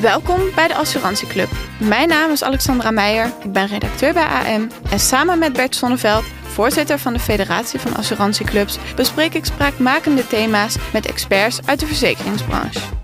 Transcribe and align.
Welkom 0.00 0.40
bij 0.54 0.68
de 0.68 0.74
Assurantieclub. 0.74 1.48
Mijn 1.78 2.08
naam 2.08 2.30
is 2.30 2.42
Alexandra 2.42 2.90
Meijer, 2.90 3.32
ik 3.42 3.52
ben 3.52 3.66
redacteur 3.66 4.12
bij 4.12 4.24
AM 4.24 4.68
en 4.90 5.00
samen 5.00 5.38
met 5.38 5.52
Bert 5.52 5.74
Sonneveld, 5.74 6.24
voorzitter 6.42 6.98
van 6.98 7.12
de 7.12 7.18
Federatie 7.18 7.80
van 7.80 7.96
Assurantieclubs, 7.96 8.78
bespreek 8.96 9.34
ik 9.34 9.44
spraakmakende 9.44 10.26
thema's 10.26 10.76
met 10.92 11.06
experts 11.06 11.60
uit 11.66 11.80
de 11.80 11.86
verzekeringsbranche. 11.86 12.97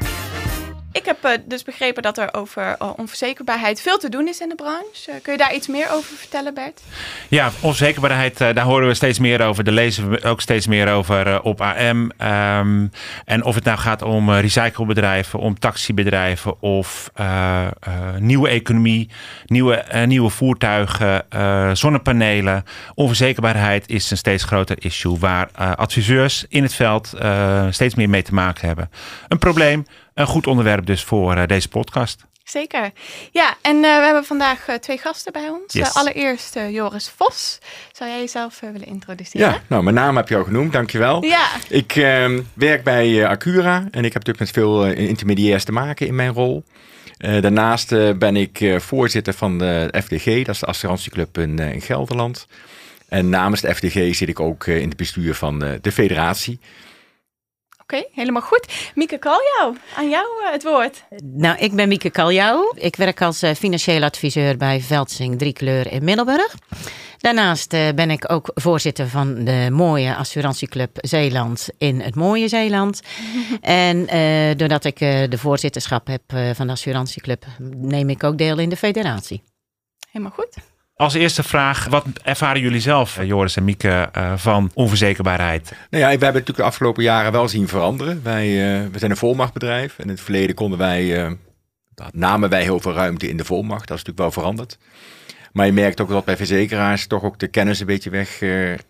Ik 0.94 1.04
heb 1.04 1.24
uh, 1.24 1.30
dus 1.46 1.62
begrepen 1.62 2.02
dat 2.02 2.18
er 2.18 2.34
over 2.34 2.76
uh, 2.82 2.90
onverzekerbaarheid 2.96 3.80
veel 3.80 3.98
te 3.98 4.08
doen 4.08 4.28
is 4.28 4.40
in 4.40 4.48
de 4.48 4.54
branche. 4.54 5.10
Uh, 5.10 5.14
kun 5.22 5.32
je 5.32 5.38
daar 5.38 5.54
iets 5.54 5.66
meer 5.66 5.90
over 5.90 6.16
vertellen, 6.16 6.54
Bert? 6.54 6.82
Ja, 7.28 7.50
onverzekerbaarheid, 7.60 8.38
daar 8.38 8.60
horen 8.60 8.88
we 8.88 8.94
steeds 8.94 9.18
meer 9.18 9.42
over. 9.42 9.64
Daar 9.64 9.74
lezen 9.74 10.10
we 10.10 10.22
ook 10.22 10.40
steeds 10.40 10.66
meer 10.66 10.92
over 10.92 11.42
op 11.42 11.60
AM. 11.60 12.10
Um, 12.18 12.90
en 13.24 13.44
of 13.44 13.54
het 13.54 13.64
nou 13.64 13.78
gaat 13.78 14.02
om 14.02 14.30
recyclebedrijven, 14.30 15.38
om 15.38 15.58
taxibedrijven 15.58 16.62
of 16.62 17.10
nieuwe 18.18 18.48
economie, 18.48 19.10
nieuwe, 19.46 19.84
nieuwe 20.04 20.30
voertuigen, 20.30 21.24
zonnepanelen. 21.76 22.64
Onverzekerbaarheid 22.94 23.88
is 23.88 24.10
een 24.10 24.16
steeds 24.16 24.44
groter 24.44 24.76
issue 24.84 25.18
waar 25.18 25.48
adviseurs 25.76 26.44
in 26.48 26.62
het 26.62 26.74
veld 26.74 27.12
steeds 27.70 27.94
meer 27.94 28.08
mee 28.08 28.22
te 28.22 28.34
maken 28.34 28.66
hebben. 28.66 28.90
Een 29.28 29.38
probleem 29.38 29.86
een 30.14 30.26
goed 30.26 30.46
onderwerp 30.46 30.86
dus 30.86 31.04
voor 31.04 31.36
uh, 31.36 31.46
deze 31.46 31.68
podcast. 31.68 32.24
Zeker. 32.44 32.92
Ja, 33.32 33.54
en 33.62 33.76
uh, 33.76 33.82
we 33.82 34.04
hebben 34.04 34.24
vandaag 34.24 34.68
uh, 34.68 34.74
twee 34.74 34.98
gasten 34.98 35.32
bij 35.32 35.48
ons. 35.48 35.72
Yes. 35.72 35.94
allereerst 35.94 36.58
Joris 36.70 37.12
Vos. 37.16 37.58
Zou 37.92 38.10
jij 38.10 38.18
jezelf 38.18 38.60
willen 38.60 38.86
introduceren? 38.86 39.48
Ja, 39.48 39.62
nou, 39.66 39.82
mijn 39.82 39.94
naam 39.94 40.16
heb 40.16 40.28
je 40.28 40.36
al 40.36 40.44
genoemd, 40.44 40.72
dankjewel. 40.72 41.24
Ja. 41.24 41.46
Ik 41.68 41.96
ehm, 41.96 42.40
werk 42.54 42.84
bij 42.84 43.26
Acura 43.26 43.76
en 43.76 44.04
ik 44.04 44.12
heb 44.12 44.26
natuurlijk 44.26 44.38
met 44.38 44.50
veel 44.50 44.86
intermediairs 44.86 45.64
te 45.64 45.72
maken 45.72 46.06
in 46.06 46.14
mijn 46.14 46.32
rol. 46.32 46.64
daarnaast 47.18 47.88
ben 48.18 48.36
ik 48.36 48.74
voorzitter 48.78 49.32
van 49.32 49.58
de 49.58 49.94
FDG, 50.04 50.24
dat 50.44 50.54
is 50.54 50.60
de 50.60 50.66
assurantieclub 50.66 51.38
in, 51.38 51.58
in 51.58 51.80
Gelderland. 51.80 52.46
En 53.08 53.28
namens 53.28 53.60
de 53.60 53.74
FDG 53.74 54.14
zit 54.14 54.28
ik 54.28 54.40
ook 54.40 54.66
in 54.66 54.88
het 54.88 54.96
bestuur 54.96 55.34
van 55.34 55.58
de 55.58 55.92
federatie. 55.92 56.60
Oké, 57.84 57.96
okay, 57.96 58.08
helemaal 58.12 58.42
goed. 58.42 58.92
Mieke 58.94 59.18
Kaljouw, 59.18 59.76
aan 59.96 60.08
jou 60.08 60.26
uh, 60.42 60.50
het 60.50 60.62
woord. 60.62 61.04
Nou, 61.22 61.58
ik 61.58 61.74
ben 61.74 61.88
Mieke 61.88 62.10
Kaljouw. 62.10 62.72
Ik 62.76 62.96
werk 62.96 63.22
als 63.22 63.42
uh, 63.42 63.50
financieel 63.50 64.02
adviseur 64.02 64.56
bij 64.56 64.80
Veldsing 64.80 65.38
Driekleur 65.38 65.92
in 65.92 66.04
Middelburg. 66.04 66.54
Daarnaast 67.18 67.72
uh, 67.72 67.88
ben 67.94 68.10
ik 68.10 68.32
ook 68.32 68.50
voorzitter 68.54 69.08
van 69.08 69.44
de 69.44 69.68
mooie 69.72 70.14
assurantieclub 70.14 70.98
Zeeland 71.00 71.68
in 71.78 72.00
het 72.00 72.14
mooie 72.14 72.48
Zeeland. 72.48 73.02
en 73.60 74.06
doordat 74.56 74.84
ik 74.84 74.98
de 74.98 75.38
voorzitterschap 75.38 76.06
heb 76.06 76.22
van 76.54 76.66
de 76.66 76.72
assurantieclub, 76.72 77.44
neem 77.80 78.08
ik 78.10 78.24
ook 78.24 78.38
deel 78.38 78.58
in 78.58 78.68
de 78.68 78.76
federatie. 78.76 79.42
Helemaal 80.10 80.32
goed. 80.32 80.73
Als 80.96 81.14
eerste 81.14 81.42
vraag, 81.42 81.86
wat 81.86 82.06
ervaren 82.22 82.60
jullie 82.60 82.80
zelf, 82.80 83.18
eh, 83.18 83.26
Joris 83.26 83.56
en 83.56 83.64
Mieke, 83.64 84.10
uh, 84.16 84.32
van 84.36 84.70
onverzekerbaarheid? 84.74 85.72
Nou 85.90 86.02
ja, 86.02 86.04
we 86.04 86.10
hebben 86.10 86.26
natuurlijk 86.28 86.56
de 86.56 86.62
afgelopen 86.62 87.02
jaren 87.02 87.32
wel 87.32 87.48
zien 87.48 87.68
veranderen. 87.68 88.20
Wij 88.22 88.46
uh, 88.46 88.88
we 88.92 88.98
zijn 88.98 89.10
een 89.10 89.16
volmachtbedrijf. 89.16 89.98
En 89.98 90.04
in 90.04 90.10
het 90.10 90.20
verleden 90.20 90.54
konden 90.54 90.78
wij, 90.78 91.24
uh, 91.24 91.32
namen 92.12 92.50
wij 92.50 92.62
heel 92.62 92.80
veel 92.80 92.92
ruimte 92.92 93.28
in 93.28 93.36
de 93.36 93.44
volmacht. 93.44 93.88
Dat 93.88 93.96
is 93.96 94.04
natuurlijk 94.04 94.18
wel 94.18 94.42
veranderd. 94.42 94.78
Maar 95.52 95.66
je 95.66 95.72
merkt 95.72 96.00
ook 96.00 96.08
dat 96.08 96.24
bij 96.24 96.36
verzekeraars 96.36 97.06
toch 97.06 97.22
ook 97.22 97.38
de 97.38 97.48
kennis 97.48 97.80
een 97.80 97.86
beetje 97.86 98.10
weg 98.10 98.40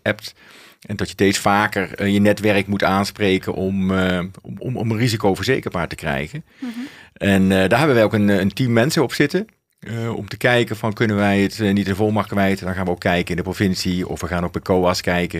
hebt. 0.01 0.33
En 0.81 0.95
dat 0.95 1.07
je 1.07 1.13
steeds 1.13 1.39
vaker 1.39 2.07
je 2.07 2.19
netwerk 2.19 2.67
moet 2.67 2.83
aanspreken 2.83 3.53
om, 3.53 3.91
om, 3.91 4.31
om, 4.57 4.77
om 4.77 4.91
een 4.91 4.97
risico 4.97 5.35
verzekerbaar 5.35 5.87
te 5.87 5.95
krijgen. 5.95 6.45
Mm 6.59 6.71
-hmm. 6.75 6.87
En 7.13 7.49
daar 7.49 7.77
hebben 7.77 7.95
wij 7.95 8.03
ook 8.03 8.13
een, 8.13 8.27
een 8.27 8.53
team 8.53 8.73
mensen 8.73 9.03
op 9.03 9.13
zitten. 9.13 9.47
Uh, 9.79 10.15
om 10.15 10.27
te 10.27 10.37
kijken 10.37 10.75
van 10.75 10.93
kunnen 10.93 11.15
wij 11.15 11.41
het 11.41 11.59
uh, 11.59 11.73
niet 11.73 11.87
in 11.87 11.95
volmacht 11.95 12.29
kwijt. 12.29 12.59
Dan 12.59 12.73
gaan 12.73 12.85
we 12.85 12.91
ook 12.91 12.99
kijken 12.99 13.29
in 13.29 13.35
de 13.35 13.41
provincie 13.43 14.07
of 14.07 14.21
we 14.21 14.27
gaan 14.27 14.43
ook 14.43 14.51
bij 14.51 14.61
COA's 14.61 15.01
kijken. 15.01 15.39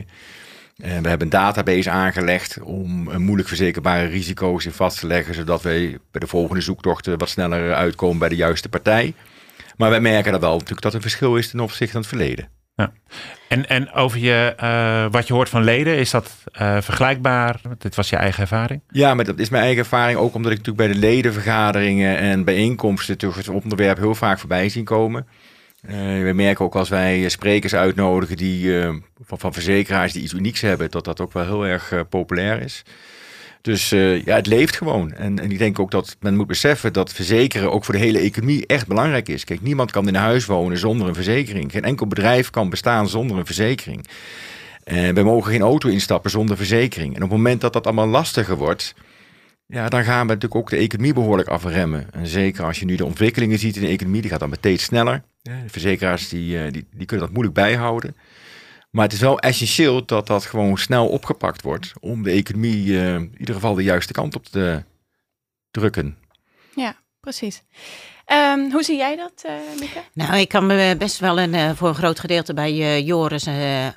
Uh, 0.78 0.86
we 0.86 1.08
hebben 1.08 1.22
een 1.22 1.30
database 1.30 1.90
aangelegd 1.90 2.62
om 2.62 3.18
moeilijk 3.22 3.48
verzekerbare 3.48 4.06
risico's 4.06 4.66
in 4.66 4.72
vast 4.72 5.00
te 5.00 5.08
leggen. 5.08 5.34
Zodat 5.34 5.62
wij 5.62 5.98
bij 6.12 6.22
de 6.22 6.28
volgende 6.28 6.62
zoektochten 6.62 7.18
wat 7.18 7.30
sneller 7.30 7.74
uitkomen 7.74 8.18
bij 8.18 8.30
de 8.30 8.36
juiste 8.36 8.70
partij. 8.70 9.14
Maar 9.78 9.90
wij 9.90 10.02
merken 10.02 10.32
dat 10.32 10.42
wel 10.42 10.54
natuurlijk 10.54 10.82
dat 10.82 10.94
een 10.94 11.02
verschil 11.02 11.38
is 11.38 11.50
ten 11.50 11.60
opzichte 11.60 11.92
van 11.92 12.02
het 12.02 12.10
verleden. 12.10 12.50
Ja. 12.76 12.92
En, 13.48 13.70
en 13.70 13.92
over 13.92 14.20
je, 14.20 14.54
uh, 14.64 15.06
wat 15.12 15.28
je 15.28 15.34
hoort 15.34 15.50
van 15.50 15.64
leden, 15.64 15.98
is 15.98 16.10
dat 16.10 16.32
uh, 16.62 16.82
vergelijkbaar? 16.82 17.62
Dit 17.78 17.96
was 17.96 18.10
je 18.10 18.16
eigen 18.16 18.42
ervaring? 18.42 18.82
Ja, 18.90 19.14
maar 19.14 19.26
dat 19.26 19.40
is 19.40 19.50
mijn 19.50 19.64
eigen 19.64 19.82
ervaring. 19.82 20.18
Ook 20.18 20.36
omdat 20.36 20.52
ik 20.52 20.58
natuurlijk 20.58 20.88
bij 20.88 21.00
de 21.00 21.08
ledenvergaderingen 21.08 22.18
en 22.18 22.44
bijeenkomsten 22.44 23.18
toch 23.18 23.36
het 23.36 23.50
onderwerp 23.50 23.98
heel 23.98 24.16
vaak 24.16 24.40
voorbij 24.40 24.70
zien 24.70 24.84
komen. 24.84 25.28
Uh, 25.90 25.92
we 26.24 26.32
merken 26.34 26.66
ook 26.66 26.76
als 26.76 26.90
wij 26.90 27.30
sprekers 27.30 27.76
uitnodigen 27.76 28.38
die, 28.38 28.82
van, 29.24 29.40
van 29.40 29.54
verzekeraars 29.54 30.14
die 30.14 30.24
iets 30.24 30.34
unieks 30.34 30.62
hebben, 30.62 30.92
dat 30.92 31.06
dat 31.06 31.22
ook 31.22 31.34
wel 31.34 31.44
heel 31.44 31.66
erg 31.66 31.94
populair 32.10 32.62
is. 32.62 32.84
Dus 33.66 33.94
uh, 33.94 34.24
ja, 34.24 34.36
het 34.36 34.48
leeft 34.48 34.76
gewoon. 34.76 35.12
En, 35.14 35.40
en 35.40 35.52
ik 35.52 35.58
denk 35.58 35.80
ook 35.80 35.92
dat 35.92 36.18
men 36.20 36.36
moet 36.36 36.48
beseffen 36.48 36.94
dat 36.94 37.14
verzekeren 37.14 37.72
ook 37.72 37.86
voor 37.86 37.94
de 37.94 38.00
hele 38.00 38.20
economie 38.20 38.66
echt 38.66 38.88
belangrijk 38.88 39.30
is. 39.30 39.44
Kijk, 39.44 39.62
niemand 39.62 39.92
kan 39.92 40.08
in 40.08 40.16
een 40.16 40.22
huis 40.22 40.46
wonen 40.46 40.78
zonder 40.78 41.08
een 41.08 41.14
verzekering. 41.14 41.72
Geen 41.72 41.84
enkel 41.84 42.08
bedrijf 42.08 42.50
kan 42.50 42.70
bestaan 42.70 43.10
zonder 43.10 43.38
een 43.38 43.46
verzekering. 43.46 44.08
Uh, 44.86 45.10
we 45.10 45.24
mogen 45.24 45.52
geen 45.52 45.62
auto 45.62 45.90
instappen 45.90 46.32
zonder 46.32 46.58
verzekering. 46.58 47.10
En 47.16 47.24
op 47.24 47.30
het 47.30 47.38
moment 47.38 47.62
dat 47.62 47.74
dat 47.74 47.86
allemaal 47.86 48.08
lastiger 48.08 48.58
wordt, 48.58 48.96
ja, 49.68 49.90
dan 49.90 50.04
gaan 50.04 50.28
we 50.28 50.34
natuurlijk 50.34 50.56
ook 50.56 50.70
de 50.70 50.78
economie 50.78 51.14
behoorlijk 51.14 51.50
afremmen. 51.50 52.08
En 52.12 52.28
zeker 52.28 52.64
als 52.64 52.80
je 52.80 52.86
nu 52.86 52.96
de 52.96 53.06
ontwikkelingen 53.06 53.60
ziet 53.60 53.76
in 53.76 53.82
de 53.82 53.88
economie, 53.88 54.22
die 54.22 54.30
gaat 54.30 54.40
dan 54.40 54.50
meteen 54.50 54.80
sneller. 54.80 55.24
De 55.42 55.52
verzekeraars 55.68 56.30
die, 56.30 56.56
uh, 56.56 56.72
die, 56.72 56.86
die 56.92 57.06
kunnen 57.06 57.26
dat 57.26 57.34
moeilijk 57.34 57.56
bijhouden. 57.56 58.16
Maar 58.96 59.04
het 59.04 59.14
is 59.14 59.20
wel 59.20 59.40
essentieel 59.40 60.06
dat 60.06 60.28
dat 60.28 60.46
gewoon 60.46 60.78
snel 60.78 61.08
opgepakt 61.08 61.62
wordt 61.62 61.94
om 62.00 62.24
de 62.24 62.32
economie 62.32 62.86
uh, 62.86 63.16
in 63.16 63.36
ieder 63.38 63.56
geval 63.56 63.74
de 63.74 63.84
juiste 63.84 64.14
kant 64.14 64.36
op 64.36 64.46
te 64.46 64.84
drukken. 65.72 66.18
Ja, 66.76 66.96
precies. 67.20 67.64
Um, 68.34 68.72
hoe 68.72 68.84
zie 68.84 68.98
jij 68.98 69.16
dat, 69.16 69.44
uh, 69.46 69.52
Mieke? 69.80 70.00
Nou, 70.14 70.38
ik 70.38 70.50
kan 70.50 70.66
me 70.66 70.96
best 70.98 71.20
wel 71.20 71.40
een, 71.40 71.54
uh, 71.54 71.70
voor 71.76 71.88
een 71.88 71.96
groot 71.96 72.20
gedeelte 72.20 72.54
bij 72.54 72.74
uh, 72.74 73.08
Joris 73.08 73.48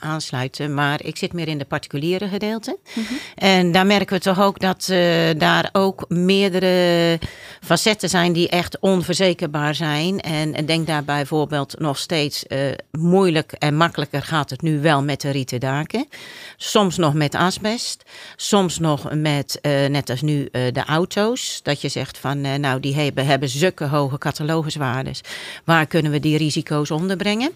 aansluiten. 0.00 0.74
Maar 0.74 1.04
ik 1.04 1.16
zit 1.16 1.32
meer 1.32 1.48
in 1.48 1.58
de 1.58 1.64
particuliere 1.64 2.28
gedeelte. 2.28 2.78
Mm 2.94 3.04
-hmm. 3.04 3.18
En 3.34 3.72
daar 3.72 3.86
merken 3.86 4.16
we 4.16 4.22
toch 4.22 4.40
ook 4.40 4.60
dat 4.60 4.92
daar 5.36 5.68
ook 5.72 6.04
meerdere 6.08 7.18
facetten 7.60 8.08
zijn 8.08 8.32
die 8.32 8.48
echt 8.48 8.78
onverzekerbaar 8.78 9.74
zijn. 9.74 10.20
En, 10.20 10.54
en 10.54 10.66
denk 10.66 10.86
daar 10.86 11.04
bijvoorbeeld 11.04 11.78
nog 11.78 11.98
steeds 11.98 12.44
moeilijk 12.90 13.52
en 13.52 13.76
makkelijker 13.76 14.22
gaat 14.22 14.50
het 14.50 14.62
nu 14.62 14.80
wel 14.80 15.02
met 15.02 15.20
de 15.20 15.30
rieten 15.30 15.60
daken. 15.60 16.08
Soms 16.56 16.96
nog 16.96 17.14
met 17.14 17.34
asbest. 17.34 18.02
Soms 18.36 18.78
nog 18.78 19.12
met, 19.14 19.58
net 19.88 20.10
als 20.10 20.22
nu, 20.22 20.48
de 20.50 20.84
auto's. 20.86 21.60
Dat 21.62 21.80
je 21.80 21.88
zegt 21.88 22.18
van, 22.18 22.60
nou, 22.60 22.80
die 22.80 22.94
hebben, 22.94 23.26
hebben 23.26 23.48
zulke 23.48 23.84
hoge 23.84 24.17
cataloguswaardes. 24.18 25.20
Waar 25.64 25.86
kunnen 25.86 26.12
we 26.12 26.20
die 26.20 26.36
risico's 26.38 26.90
onderbrengen? 26.90 27.50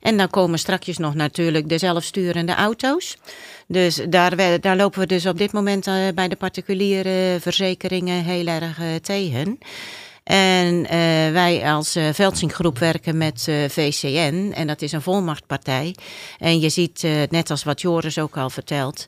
En 0.00 0.16
dan 0.16 0.30
komen 0.30 0.58
straks 0.58 0.98
nog 0.98 1.14
natuurlijk 1.14 1.68
de 1.68 1.78
zelfsturende 1.78 2.54
auto's. 2.54 3.16
Dus 3.66 4.00
daar, 4.08 4.60
daar 4.60 4.76
lopen 4.76 5.00
we 5.00 5.06
dus 5.06 5.26
op 5.26 5.38
dit 5.38 5.52
moment 5.52 5.86
uh, 5.86 5.94
bij 6.14 6.28
de 6.28 6.36
particuliere 6.36 7.36
verzekeringen 7.40 8.24
heel 8.24 8.46
erg 8.46 8.78
uh, 8.80 8.94
tegen. 8.94 9.58
En 10.26 10.74
uh, 10.74 10.88
wij 11.32 11.72
als 11.72 11.96
uh, 11.96 12.08
werken 12.78 13.16
met 13.16 13.46
uh, 13.48 13.68
VCN 13.68 14.52
en 14.54 14.66
dat 14.66 14.82
is 14.82 14.92
een 14.92 15.02
volmachtpartij. 15.02 15.94
En 16.38 16.60
je 16.60 16.68
ziet, 16.68 17.06
net 17.30 17.50
als 17.50 17.64
wat 17.64 17.80
Joris 17.80 18.18
ook 18.18 18.36
al 18.36 18.50
vertelt, 18.50 19.06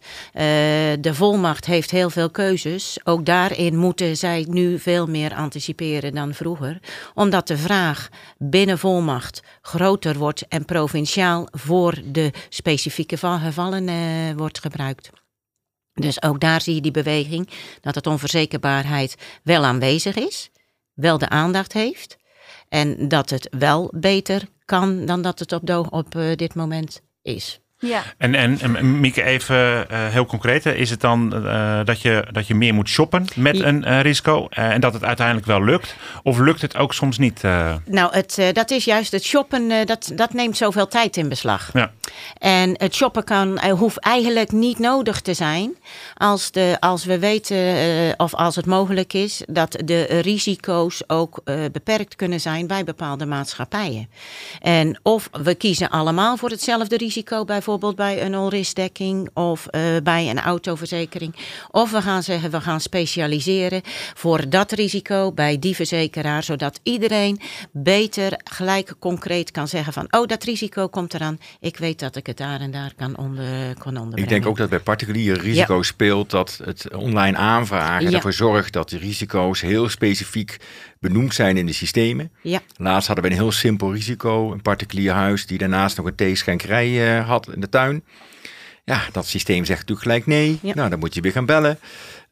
de 1.00 1.10
volmacht 1.10 1.66
heeft 1.66 1.90
heel 1.90 2.10
veel 2.10 2.30
keuzes. 2.30 2.98
Ook 3.04 3.26
daarin 3.26 3.76
moeten 3.76 4.16
zij 4.16 4.46
nu 4.48 4.78
veel 4.78 5.06
meer 5.06 5.34
anticiperen 5.34 6.14
dan 6.14 6.34
vroeger. 6.34 6.78
Omdat 7.14 7.46
de 7.46 7.56
vraag 7.56 8.08
binnen 8.36 8.78
volmacht 8.78 9.42
groter 9.62 10.18
wordt 10.18 10.48
en 10.48 10.64
provinciaal 10.64 11.48
voor 11.50 11.94
de 12.04 12.32
specifieke 12.48 13.16
gevallen 13.16 14.36
wordt 14.36 14.60
gebruikt. 14.60 15.10
Dus 15.92 16.22
ook 16.22 16.40
daar 16.40 16.60
zie 16.60 16.74
je 16.74 16.80
die 16.80 16.90
beweging 16.90 17.48
dat 17.80 17.94
het 17.94 18.06
onverzekerbaarheid 18.06 19.16
wel 19.42 19.64
aanwezig 19.64 20.16
is 20.16 20.50
wel 21.00 21.18
de 21.18 21.28
aandacht 21.28 21.72
heeft. 21.72 22.16
En 22.68 23.08
dat 23.08 23.30
het 23.30 23.48
wel 23.58 23.92
beter 23.94 24.48
kan 24.64 25.06
dan 25.06 25.22
dat 25.22 25.38
het 25.38 25.52
op, 25.52 25.88
op 25.90 26.14
uh, 26.14 26.34
dit 26.34 26.54
moment 26.54 27.02
is. 27.22 27.60
Ja. 27.80 28.02
En, 28.16 28.34
en, 28.34 28.58
en 28.60 29.00
Mieke, 29.00 29.22
even 29.22 29.56
uh, 29.56 30.06
heel 30.06 30.26
concreet. 30.26 30.66
Is 30.66 30.90
het 30.90 31.00
dan 31.00 31.32
uh, 31.34 31.80
dat, 31.84 32.02
je, 32.02 32.24
dat 32.30 32.46
je 32.46 32.54
meer 32.54 32.74
moet 32.74 32.88
shoppen 32.88 33.24
met 33.34 33.60
een 33.60 33.84
uh, 33.88 34.00
risico 34.00 34.46
en 34.48 34.80
dat 34.80 34.92
het 34.92 35.04
uiteindelijk 35.04 35.46
wel 35.46 35.64
lukt? 35.64 35.94
Of 36.22 36.38
lukt 36.38 36.62
het 36.62 36.76
ook 36.76 36.94
soms 36.94 37.18
niet? 37.18 37.42
Nou, 37.84 38.12
het, 38.16 38.42
dat 38.52 38.70
is 38.70 38.84
juist 38.84 39.12
het 39.12 39.24
shoppen, 39.24 39.86
dat, 39.86 40.12
dat 40.14 40.32
neemt 40.32 40.56
zoveel 40.56 40.88
tijd 40.88 41.16
in 41.16 41.28
beslag. 41.28 41.70
Ja. 41.72 41.92
En 42.38 42.74
het 42.76 42.94
shoppen 42.94 43.24
kan, 43.24 43.70
hoeft 43.70 43.98
eigenlijk 43.98 44.52
niet 44.52 44.78
nodig 44.78 45.20
te 45.20 45.34
zijn 45.34 45.76
als, 46.14 46.50
de, 46.50 46.76
als 46.80 47.04
we 47.04 47.18
weten 47.18 48.14
of 48.16 48.34
als 48.34 48.56
het 48.56 48.66
mogelijk 48.66 49.12
is 49.12 49.42
dat 49.46 49.76
de 49.84 50.02
risico's 50.04 51.02
ook 51.06 51.40
beperkt 51.72 52.16
kunnen 52.16 52.40
zijn 52.40 52.66
bij 52.66 52.84
bepaalde 52.84 53.26
maatschappijen. 53.26 54.10
En 54.60 55.00
of 55.02 55.28
we 55.32 55.54
kiezen 55.54 55.90
allemaal 55.90 56.36
voor 56.36 56.50
hetzelfde 56.50 56.96
risico, 56.96 57.44
bijvoorbeeld 57.68 57.96
bij 57.96 58.26
een 58.26 58.34
all-risk-dekking 58.34 59.28
of 59.34 59.66
uh, 59.70 59.82
bij 60.02 60.30
een 60.30 60.40
autoverzekering. 60.40 61.34
Of 61.70 61.90
we 61.90 62.02
gaan 62.02 62.22
zeggen, 62.22 62.50
we 62.50 62.60
gaan 62.60 62.80
specialiseren 62.80 63.82
voor 64.14 64.48
dat 64.48 64.72
risico 64.72 65.32
bij 65.32 65.58
die 65.58 65.74
verzekeraar, 65.74 66.42
zodat 66.42 66.80
iedereen 66.82 67.40
beter 67.72 68.40
gelijk 68.44 68.94
concreet 68.98 69.50
kan 69.50 69.68
zeggen 69.68 69.92
van, 69.92 70.06
oh, 70.10 70.26
dat 70.26 70.44
risico 70.44 70.88
komt 70.88 71.14
eraan. 71.14 71.38
Ik 71.60 71.76
weet 71.76 71.98
dat 71.98 72.16
ik 72.16 72.26
het 72.26 72.36
daar 72.36 72.60
en 72.60 72.70
daar 72.70 72.92
kan, 72.96 73.16
onder, 73.16 73.74
kan 73.74 73.96
onderbrengen. 73.96 74.18
Ik 74.18 74.28
denk 74.28 74.46
ook 74.46 74.56
dat 74.56 74.68
bij 74.68 74.80
particuliere 74.80 75.40
risico 75.40 75.76
ja. 75.76 75.82
speelt 75.82 76.30
dat 76.30 76.60
het 76.64 76.94
online 76.94 77.36
aanvragen 77.36 78.10
ja. 78.10 78.16
ervoor 78.16 78.32
zorgt 78.32 78.72
dat 78.72 78.88
de 78.88 78.98
risico's 78.98 79.60
heel 79.60 79.88
specifiek 79.88 80.56
benoemd 81.00 81.34
zijn 81.34 81.56
in 81.56 81.66
de 81.66 81.72
systemen. 81.72 82.32
Ja. 82.42 82.60
Laatst 82.76 83.06
hadden 83.06 83.24
we 83.24 83.30
een 83.30 83.36
heel 83.36 83.52
simpel 83.52 83.92
risico, 83.92 84.52
een 84.52 84.62
particulier 84.62 85.12
huis 85.12 85.46
die 85.46 85.58
daarnaast 85.58 85.96
nog 85.96 86.06
een 86.06 86.14
theeschenkerij 86.14 87.18
uh, 87.18 87.26
had 87.28 87.52
in 87.54 87.60
de 87.60 87.68
tuin. 87.68 88.04
Ja, 88.84 89.02
dat 89.12 89.26
systeem 89.26 89.64
zegt 89.64 89.78
natuurlijk 89.78 90.06
gelijk 90.06 90.26
nee. 90.26 90.58
Ja. 90.62 90.74
Nou, 90.74 90.90
dan 90.90 90.98
moet 90.98 91.14
je 91.14 91.20
weer 91.20 91.32
gaan 91.32 91.46
bellen. 91.46 91.78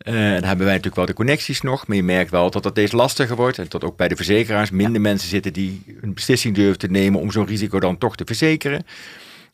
Uh, 0.09 0.15
dan 0.15 0.23
hebben 0.23 0.57
wij 0.57 0.67
natuurlijk 0.67 0.97
wel 0.97 1.07
de 1.07 1.13
connecties 1.13 1.61
nog, 1.61 1.87
maar 1.87 1.97
je 1.97 2.03
merkt 2.03 2.31
wel 2.31 2.51
dat 2.51 2.63
dat 2.63 2.73
steeds 2.73 2.93
lastiger 2.93 3.37
wordt. 3.37 3.59
En 3.59 3.67
dat 3.69 3.85
ook 3.85 3.97
bij 3.97 4.09
de 4.09 4.17
verzekeraars 4.17 4.71
minder 4.71 4.95
ja. 4.95 5.01
mensen 5.01 5.29
zitten 5.29 5.53
die 5.53 5.99
een 6.01 6.15
beslissing 6.15 6.55
durven 6.55 6.79
te 6.79 6.87
nemen 6.87 7.21
om 7.21 7.31
zo'n 7.31 7.47
risico 7.47 7.81
dan 7.81 7.99
toch 7.99 8.17
te 8.17 8.25
verzekeren. 8.27 8.87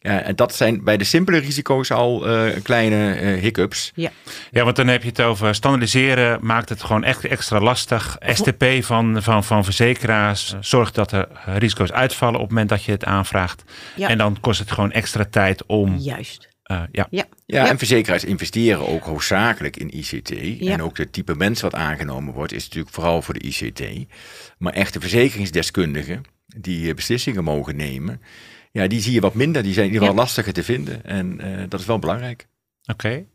Ja, 0.03 0.23
en 0.23 0.37
dat 0.37 0.55
zijn 0.55 0.85
bij 0.85 0.97
de 0.97 1.05
simpele 1.05 1.39
risico's 1.39 1.91
al 1.91 2.29
uh, 2.29 2.53
kleine 2.63 3.21
uh, 3.21 3.41
hiccups. 3.41 3.93
Ja. 3.95 4.11
ja, 4.51 4.65
want 4.65 4.77
dan 4.77 4.89
heb 4.89 5.03
je 5.03 5.09
het 5.09 5.21
over 5.21 5.55
standaardiseren, 5.55 6.39
maakt 6.43 6.69
het 6.69 6.83
gewoon 6.83 7.05
echt 7.05 7.25
extra 7.25 7.61
lastig. 7.61 8.17
STP 8.21 8.65
van, 8.81 9.23
van, 9.23 9.45
van 9.45 9.65
verzekeraars 9.65 10.55
zorgt 10.61 10.95
dat 10.95 11.13
er 11.13 11.29
risico's 11.45 11.93
uitvallen 11.93 12.35
op 12.35 12.41
het 12.41 12.51
moment 12.51 12.69
dat 12.69 12.85
je 12.85 12.93
het 12.93 13.05
aanvraagt. 13.05 13.65
Ja. 13.97 14.09
En 14.09 14.19
dan 14.19 14.41
kost 14.41 14.59
het 14.59 14.71
gewoon 14.71 14.93
extra 14.93 15.25
tijd 15.25 15.67
om. 15.67 15.97
Juist. 15.97 16.49
Uh, 16.73 16.83
ja. 16.93 17.07
Ja. 17.11 17.25
Ja, 17.47 17.69
en 17.69 17.79
verzekeraars 17.79 18.25
investeren 18.25 18.89
ook 18.89 19.05
hoofdzakelijk 19.05 19.77
in 19.77 19.97
ICT. 19.99 20.33
Ja. 20.59 20.73
En 20.73 20.83
ook 20.83 20.97
het 20.99 21.13
type 21.13 21.35
mens 21.35 21.61
wat 21.61 21.75
aangenomen 21.75 22.35
wordt, 22.35 22.53
is 22.53 22.65
natuurlijk 22.65 22.95
vooral 22.95 23.23
voor 23.23 23.35
de 23.35 23.47
ICT. 23.47 23.83
Maar 24.59 24.73
echte 24.73 25.01
verzekeringsdeskundigen 25.01 26.23
die 26.57 26.95
beslissingen 26.95 27.45
mogen 27.45 27.77
nemen 27.77 28.21
ja, 28.73 28.87
die 28.87 29.01
zie 29.01 29.13
je 29.13 29.21
wat 29.21 29.35
minder. 29.35 29.63
Die 29.63 29.73
zijn 29.73 29.87
in 29.87 29.93
ieder 29.93 30.09
geval 30.09 30.23
lastiger 30.25 30.53
te 30.53 30.65
vinden. 30.65 31.05
En 31.05 31.39
uh, 31.41 31.65
dat 31.69 31.81
is 31.81 31.87
wel 31.87 31.99
belangrijk. 31.99 32.47
Oké. 32.83 33.07
Okay. 33.07 33.27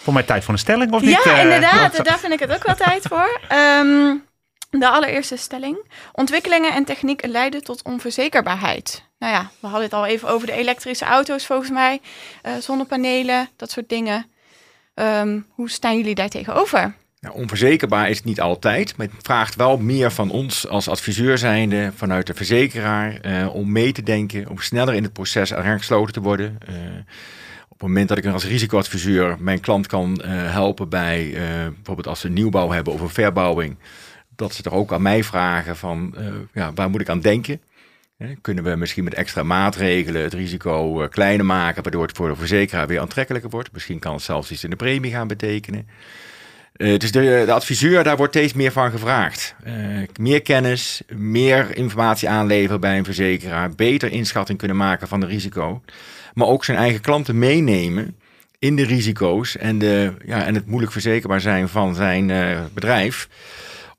Voor 0.00 0.12
mij 0.12 0.22
tijd 0.22 0.44
voor 0.44 0.52
een 0.52 0.60
stelling 0.60 0.92
of 0.92 1.02
niet? 1.02 1.24
Ja, 1.24 1.36
uh, 1.36 1.42
inderdaad. 1.42 2.04
Daar 2.04 2.18
vind 2.18 2.32
ik 2.32 2.40
het 2.40 2.52
ook 2.52 2.66
wel 2.66 2.74
tijd 2.74 3.02
voor. 3.02 3.40
Um, 3.52 4.24
de 4.70 4.88
allereerste 4.88 5.36
stelling. 5.36 5.92
Ontwikkelingen 6.12 6.72
en 6.72 6.84
techniek 6.84 7.26
leiden 7.26 7.64
tot 7.64 7.82
onverzekerbaarheid. 7.82 9.04
Nou 9.18 9.32
ja, 9.32 9.50
we 9.60 9.66
hadden 9.66 9.84
het 9.84 9.92
al 9.92 10.06
even 10.06 10.28
over 10.28 10.46
de 10.46 10.52
elektrische 10.52 11.04
auto's 11.04 11.46
volgens 11.46 11.70
mij. 11.70 12.00
Uh, 12.42 12.52
zonnepanelen, 12.56 13.48
dat 13.56 13.70
soort 13.70 13.88
dingen. 13.88 14.30
Um, 14.94 15.46
hoe 15.50 15.70
staan 15.70 15.96
jullie 15.96 16.14
daar 16.14 16.28
tegenover? 16.28 16.94
Nou, 17.26 17.38
onverzekerbaar 17.38 18.10
is 18.10 18.16
het 18.16 18.26
niet 18.26 18.40
altijd, 18.40 18.96
maar 18.96 19.06
het 19.06 19.14
vraagt 19.22 19.54
wel 19.54 19.78
meer 19.78 20.10
van 20.10 20.30
ons 20.30 20.68
als 20.68 20.88
adviseur 20.88 21.38
zijnde 21.38 21.92
vanuit 21.94 22.26
de 22.26 22.34
verzekeraar 22.34 23.18
uh, 23.26 23.54
om 23.54 23.72
mee 23.72 23.92
te 23.92 24.02
denken, 24.02 24.48
om 24.48 24.58
sneller 24.58 24.94
in 24.94 25.02
het 25.02 25.12
proces 25.12 25.54
aangesloten 25.54 26.12
te 26.12 26.20
worden. 26.20 26.58
Uh, 26.68 26.76
op 27.68 27.80
het 27.82 27.88
moment 27.88 28.08
dat 28.08 28.18
ik 28.18 28.26
als 28.26 28.44
risicoadviseur 28.44 29.36
mijn 29.38 29.60
klant 29.60 29.86
kan 29.86 30.20
uh, 30.24 30.52
helpen 30.52 30.88
bij 30.88 31.30
bijvoorbeeld 31.74 32.06
als 32.06 32.20
ze 32.20 32.28
nieuwbouw 32.28 32.70
hebben 32.70 32.92
of 32.92 33.00
een 33.00 33.08
verbouwing, 33.08 33.76
dat 34.36 34.54
ze 34.54 34.62
er 34.62 34.72
ook 34.72 34.92
aan 34.92 35.02
mij 35.02 35.24
vragen 35.24 35.76
van 35.76 36.14
ja, 36.52 36.72
waar 36.74 36.90
moet 36.90 37.00
ik 37.00 37.08
aan 37.08 37.20
denken? 37.20 37.60
Kunnen 38.40 38.64
we 38.64 38.76
misschien 38.76 39.04
met 39.04 39.14
extra 39.14 39.42
maatregelen 39.42 40.22
het 40.22 40.34
risico 40.34 41.08
kleiner 41.08 41.46
maken, 41.46 41.82
waardoor 41.82 42.06
het 42.06 42.16
voor 42.16 42.28
de 42.28 42.36
verzekeraar 42.36 42.86
weer 42.86 43.00
aantrekkelijker 43.00 43.50
wordt? 43.50 43.72
Misschien 43.72 43.98
kan 43.98 44.14
het 44.14 44.22
zelfs 44.22 44.50
iets 44.50 44.64
in 44.64 44.70
de 44.70 44.76
premie 44.76 45.10
gaan 45.10 45.28
betekenen. 45.28 45.88
Uh, 46.78 46.98
dus 46.98 47.12
de, 47.12 47.42
de, 47.46 47.52
adviseur, 47.52 48.04
daar 48.04 48.16
wordt 48.16 48.34
steeds 48.34 48.52
meer 48.52 48.72
van 48.72 48.90
gevraagd. 48.90 49.54
Uh, 49.66 49.74
meer 50.20 50.42
kennis, 50.42 51.02
meer 51.14 51.76
informatie 51.76 52.28
aanleveren 52.28 52.80
bij 52.80 52.98
een 52.98 53.04
verzekeraar, 53.04 53.74
beter 53.74 54.12
inschatting 54.12 54.58
kunnen 54.58 54.76
maken 54.76 55.08
van 55.08 55.20
de 55.20 55.26
risico, 55.26 55.82
maar 56.34 56.46
ook 56.46 56.64
zijn 56.64 56.78
eigen 56.78 57.00
klanten 57.00 57.38
meenemen 57.38 58.16
in 58.58 58.76
de 58.76 58.84
risico's 58.84 59.56
en, 59.56 59.78
de, 59.78 60.12
ja, 60.24 60.44
en 60.44 60.54
het 60.54 60.66
moeilijk 60.66 60.92
verzekerbaar 60.92 61.40
zijn 61.40 61.68
van 61.68 61.94
zijn 61.94 62.28
uh, 62.28 62.60
bedrijf. 62.74 63.28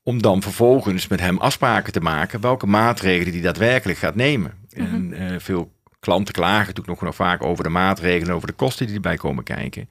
Om 0.04 0.22
dan 0.22 0.42
vervolgens 0.42 1.08
met 1.08 1.20
hem 1.20 1.38
afspraken 1.38 1.94
te 1.94 2.00
maken 2.00 2.42
welke 2.42 2.68
maatregelen 2.68 3.34
die 3.34 3.42
daadwerkelijk 3.42 4.00
gaat 4.00 4.16
nemen. 4.16 4.54
En 4.74 5.14
veel 5.38 5.72
klanten 6.00 6.34
klagen 6.34 6.68
natuurlijk 6.68 7.02
nog 7.02 7.16
vaak 7.16 7.44
over 7.44 7.64
de 7.64 7.70
maatregelen, 7.70 8.36
over 8.36 8.48
de 8.48 8.54
kosten 8.54 8.86
die 8.86 8.96
erbij 8.96 9.18
komen 9.18 9.44
kijken. 9.44 9.90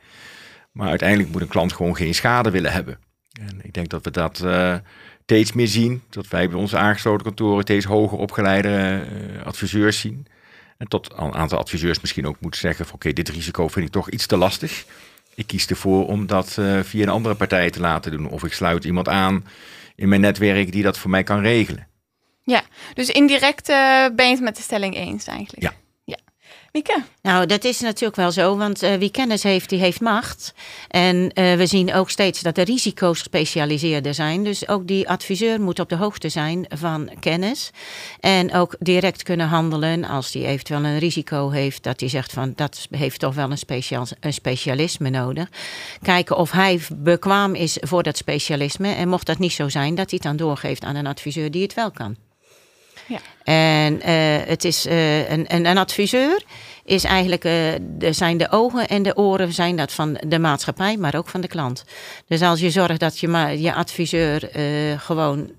Maar 0.77 0.89
uiteindelijk 0.89 1.31
moet 1.31 1.41
een 1.41 1.49
klant 1.49 1.73
gewoon 1.73 1.97
geen 1.97 2.15
schade 2.15 2.51
willen 2.51 2.73
hebben. 2.73 2.99
En 3.41 3.61
ik 3.63 3.73
denk 3.73 3.89
dat 3.89 4.05
we 4.05 4.11
dat 4.11 4.43
uh, 4.45 4.77
steeds 5.23 5.53
meer 5.53 5.69
zien. 5.69 6.03
Dat 6.11 6.29
wij 6.29 6.49
bij 6.49 6.59
onze 6.59 6.77
aangesloten 6.77 7.27
kantoren 7.27 7.63
steeds 7.63 7.85
hoger 7.85 8.19
opgeleide 8.19 9.03
uh, 9.39 9.47
adviseurs 9.47 10.01
zien. 10.01 10.27
En 10.79 10.89
tot 10.89 11.13
een 11.17 11.35
aantal 11.35 11.59
adviseurs 11.59 12.01
misschien 12.01 12.27
ook 12.27 12.41
moeten 12.41 12.61
zeggen: 12.61 12.87
oké, 12.93 13.13
dit 13.13 13.29
risico 13.29 13.69
vind 13.69 13.87
ik 13.87 13.93
toch 13.93 14.11
iets 14.11 14.27
te 14.27 14.37
lastig. 14.37 14.85
Ik 15.35 15.47
kies 15.47 15.67
ervoor 15.67 16.07
om 16.07 16.27
dat 16.27 16.57
uh, 16.59 16.81
via 16.83 17.03
een 17.03 17.09
andere 17.09 17.35
partij 17.35 17.71
te 17.71 17.81
laten 17.81 18.11
doen. 18.11 18.29
Of 18.29 18.45
ik 18.45 18.53
sluit 18.53 18.85
iemand 18.85 19.09
aan 19.09 19.45
in 19.95 20.09
mijn 20.09 20.21
netwerk 20.21 20.73
die 20.73 20.83
dat 20.83 20.99
voor 20.99 21.11
mij 21.11 21.23
kan 21.23 21.41
regelen. 21.41 21.87
Ja, 22.43 22.63
dus 22.95 23.11
indirect 23.11 23.67
ben 24.17 24.27
je 24.27 24.33
het 24.33 24.41
met 24.41 24.57
de 24.57 24.63
stelling 24.63 24.95
eens 24.95 25.27
eigenlijk. 25.27 25.63
Ja. 25.63 25.86
Nou, 27.23 27.47
dat 27.47 27.65
is 27.65 27.81
natuurlijk 27.81 28.17
wel 28.17 28.33
zo, 28.33 28.57
want 28.57 28.83
uh, 28.83 28.95
wie 28.95 29.11
kennis 29.11 29.43
heeft, 29.43 29.69
die 29.69 29.79
heeft 29.79 30.01
macht. 30.01 30.55
En 30.89 31.17
uh, 31.17 31.55
we 31.55 31.67
zien 31.67 31.95
ook 31.95 32.11
steeds 32.11 32.41
dat 32.41 32.55
de 32.55 32.63
risico's 32.63 33.19
gespecialiseerder 33.19 34.15
zijn. 34.15 34.45
Dus 34.45 34.69
ook 34.69 34.87
die 34.87 35.09
adviseur 35.09 35.61
moet 35.61 35.79
op 35.79 35.89
de 35.89 35.97
hoogte 35.97 36.29
zijn 36.29 36.67
van 36.69 37.11
kennis. 37.21 37.71
En 38.21 38.55
ook 38.55 38.77
direct 38.79 39.23
kunnen 39.23 39.49
handelen 39.49 40.05
als 40.05 40.31
die 40.31 40.47
eventueel 40.47 40.85
een 40.85 40.99
risico 40.99 41.51
heeft. 41.51 41.83
Dat 41.83 42.01
hij 42.01 42.09
zegt 42.09 42.33
van 42.33 42.53
dat 42.57 42.87
heeft 42.91 43.21
toch 43.21 43.35
wel 43.35 43.51
een, 43.51 43.59
speciaal, 43.59 44.07
een 44.21 44.33
specialisme 44.33 45.11
nodig. 45.11 45.49
Kijken 46.03 46.37
of 46.37 46.51
hij 46.51 46.81
bekwaam 46.97 47.55
is 47.55 47.77
voor 47.81 48.03
dat 48.03 48.17
specialisme. 48.17 48.89
En 48.89 49.09
mocht 49.09 49.27
dat 49.27 49.39
niet 49.39 49.53
zo 49.53 49.69
zijn, 49.69 49.95
dat 49.95 50.11
hij 50.11 50.19
het 50.23 50.23
dan 50.23 50.47
doorgeeft 50.47 50.85
aan 50.85 50.97
een 50.97 51.07
adviseur 51.07 51.51
die 51.51 51.63
het 51.63 51.75
wel 51.75 51.91
kan. 51.91 52.26
Ja. 53.07 53.19
En 53.45 53.95
uh, 53.95 54.49
het 54.49 54.65
is 54.65 54.87
uh, 54.87 55.31
een, 55.31 55.55
een, 55.55 55.67
een, 55.67 55.79
adviseur 55.79 56.43
is 56.85 57.05
eigenlijk 57.05 57.43
de, 57.43 58.13
zijn 58.13 58.37
de 58.37 58.51
ogen 58.51 58.89
en 58.89 59.03
de 59.03 59.17
oren 59.17 59.53
zijn 59.53 59.77
dat 59.77 59.93
van 59.93 60.19
de 60.27 60.39
maatschappij, 60.39 60.97
maar 60.97 61.15
ook 61.15 61.29
van 61.29 61.41
de 61.41 61.49
klant. 61.49 61.85
Dus 62.27 62.43
als 62.43 62.61
je 62.61 62.71
zorgt 62.71 63.01
dat 63.01 63.19
je 63.19 63.29
maar 63.29 63.57
je 63.57 63.75
adviseur 63.75 64.51
gewoon 64.99 65.51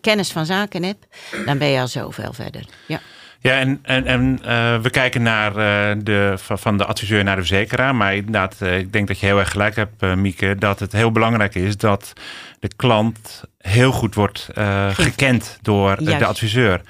kennis 0.00 0.30
van 0.30 0.46
zaken 0.46 0.82
hebt, 0.82 1.06
dan 1.44 1.58
ben 1.58 1.68
je 1.68 1.80
al 1.80 1.88
zoveel 1.88 2.32
verder. 2.32 2.64
Ja. 2.86 3.00
Ja, 3.40 3.58
en, 3.58 3.78
en, 3.82 4.06
en 4.06 4.40
uh, 4.44 4.80
we 4.80 4.90
kijken 4.90 5.22
naar 5.22 5.50
uh, 5.50 6.02
de, 6.04 6.34
van 6.36 6.76
de 6.76 6.84
adviseur 6.84 7.24
naar 7.24 7.36
de 7.36 7.44
verzekeraar. 7.44 7.94
Maar 7.94 8.14
inderdaad, 8.14 8.56
uh, 8.62 8.78
ik 8.78 8.92
denk 8.92 9.08
dat 9.08 9.18
je 9.18 9.26
heel 9.26 9.38
erg 9.38 9.50
gelijk 9.50 9.76
hebt, 9.76 10.16
Mieke, 10.16 10.56
dat 10.58 10.80
het 10.80 10.92
heel 10.92 11.12
belangrijk 11.12 11.54
is 11.54 11.76
dat 11.76 12.12
de 12.60 12.70
klant 12.76 13.44
heel 13.58 13.92
goed 13.92 14.14
wordt 14.14 14.48
gekend 14.92 15.58
door 15.62 16.04
de 16.04 16.26
adviseur. 16.26 16.80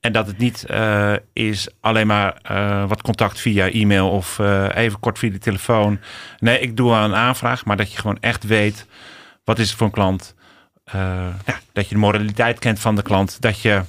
En 0.00 0.12
dat 0.12 0.26
het 0.26 0.38
niet 0.38 0.66
is 1.32 1.68
alleen 1.80 2.06
maar 2.06 2.36
wat 2.88 3.02
contact 3.02 3.40
via 3.40 3.70
e-mail 3.70 4.10
of 4.10 4.38
even 4.74 5.00
kort 5.00 5.18
via 5.18 5.30
de 5.30 5.38
telefoon. 5.38 6.00
Nee, 6.38 6.60
ik 6.60 6.76
doe 6.76 6.92
een 6.92 7.14
aanvraag, 7.14 7.64
maar 7.64 7.76
dat 7.76 7.92
je 7.92 7.98
gewoon 7.98 8.18
echt 8.20 8.44
weet 8.44 8.86
wat 9.44 9.58
is 9.58 9.68
het 9.68 9.76
voor 9.76 9.86
een 9.86 9.92
klant. 9.92 10.34
ja, 10.92 11.60
dat 11.72 11.88
je 11.88 11.94
de 11.94 12.00
moraliteit 12.00 12.58
kent 12.58 12.80
van 12.80 12.96
de 12.96 13.02
klant. 13.02 13.40
Dat 13.40 13.60
je 13.60 13.82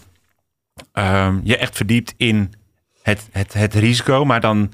um, 0.94 1.42
je 1.44 1.58
echt 1.58 1.76
verdiept 1.76 2.14
in 2.18 2.54
het, 3.02 3.28
het, 3.32 3.54
het 3.54 3.74
risico, 3.74 4.26
maar 4.26 4.42
dan 4.42 4.72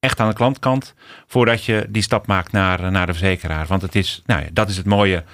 echt 0.00 0.20
aan 0.20 0.28
de 0.28 0.34
klantkant, 0.34 0.94
voordat 1.26 1.64
je 1.64 1.86
die 1.88 2.02
stap 2.02 2.26
maakt 2.26 2.52
naar, 2.52 2.90
naar 2.90 3.06
de 3.06 3.12
verzekeraar. 3.12 3.66
Want 3.66 3.82
het 3.82 3.94
is, 3.94 4.22
nou 4.26 4.42
ja, 4.42 4.48
dat 4.52 4.68
is 4.68 4.76
het 4.76 4.86
mooie 4.86 5.24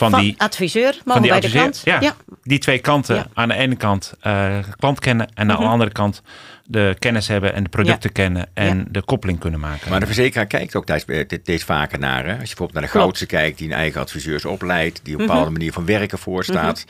van, 0.00 0.10
Van 0.10 0.20
die 0.20 0.34
adviseur, 0.38 0.98
van 1.06 1.22
die 1.22 1.30
bij 1.30 1.40
de 1.40 1.50
klant. 1.50 1.80
Ja, 1.84 2.14
die 2.42 2.58
twee 2.58 2.78
kanten. 2.78 3.14
Ja. 3.16 3.26
Aan 3.34 3.48
de 3.48 3.54
ene 3.54 3.76
kant 3.76 4.12
eh, 4.20 4.58
klant 4.78 4.98
kennen 5.00 5.26
en 5.34 5.50
aan 5.50 5.56
Mhm. 5.56 5.64
de 5.64 5.68
andere 5.70 5.90
kant 5.92 6.22
de 6.64 6.96
kennis 6.98 7.28
hebben 7.28 7.54
en 7.54 7.62
de 7.62 7.68
producten 7.68 8.12
kennen 8.12 8.46
en 8.54 8.78
Ja. 8.78 8.84
de 8.88 9.02
koppeling 9.02 9.38
kunnen 9.38 9.60
maken. 9.60 9.90
Maar 9.90 10.00
de 10.00 10.06
verzekeraar 10.06 10.46
kijkt 10.46 10.76
ook 10.76 10.82
steeds, 10.96 11.04
steeds 11.42 11.64
vaker 11.64 11.98
naar. 11.98 12.24
Hè? 12.24 12.30
Als 12.30 12.38
je 12.40 12.46
bijvoorbeeld 12.46 12.72
naar 12.72 12.82
de. 12.82 12.88
Goudse 12.98 13.26
kijkt, 13.26 13.58
die 13.58 13.68
een 13.68 13.74
eigen 13.74 14.00
adviseurs 14.00 14.44
opleidt, 14.44 15.00
die 15.02 15.14
op 15.14 15.20
een 15.20 15.26
bepaalde 15.26 15.50
manier 15.50 15.72
van 15.72 15.84
werken 15.84 16.18
voorstaat. 16.18 16.84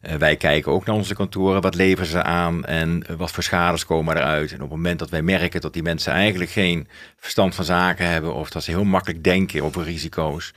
Eh, 0.00 0.14
wij 0.14 0.36
kijken 0.36 0.72
ook 0.72 0.86
naar 0.86 0.94
onze 0.96 1.14
kantoren, 1.14 1.60
wat 1.62 1.74
leveren 1.74 2.10
ze 2.10 2.22
aan 2.22 2.64
en 2.64 3.04
eh, 3.06 3.16
wat 3.16 3.30
voor 3.30 3.42
schades 3.42 3.84
komen 3.86 4.16
eruit. 4.16 4.48
En 4.50 4.56
op 4.56 4.60
het 4.62 4.70
moment 4.70 4.98
dat 4.98 5.10
wij 5.10 5.22
merken 5.22 5.60
dat 5.60 5.72
die 5.72 5.82
mensen 5.82 6.12
eigenlijk 6.12 6.50
geen 6.50 6.88
verstand 7.18 7.54
van 7.54 7.64
zaken 7.64 8.08
hebben 8.08 8.34
of 8.34 8.50
dat 8.50 8.62
ze 8.64 8.70
heel 8.70 8.84
makkelijk 8.84 9.24
denken 9.24 9.62
over 9.62 9.82
risico's, 9.84 10.52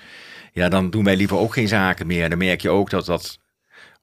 ja, 0.58 0.70
dan 0.70 0.90
doen 0.90 1.04
wij 1.04 1.16
liever 1.16 1.38
ook 1.38 1.54
geen 1.54 1.68
zaken 1.68 2.08
meer. 2.08 2.24
En 2.24 2.30
dan 2.30 2.40
merk 2.40 2.62
je 2.62 2.70
ook 2.70 2.90
dat 2.90 3.06
dat 3.06 3.40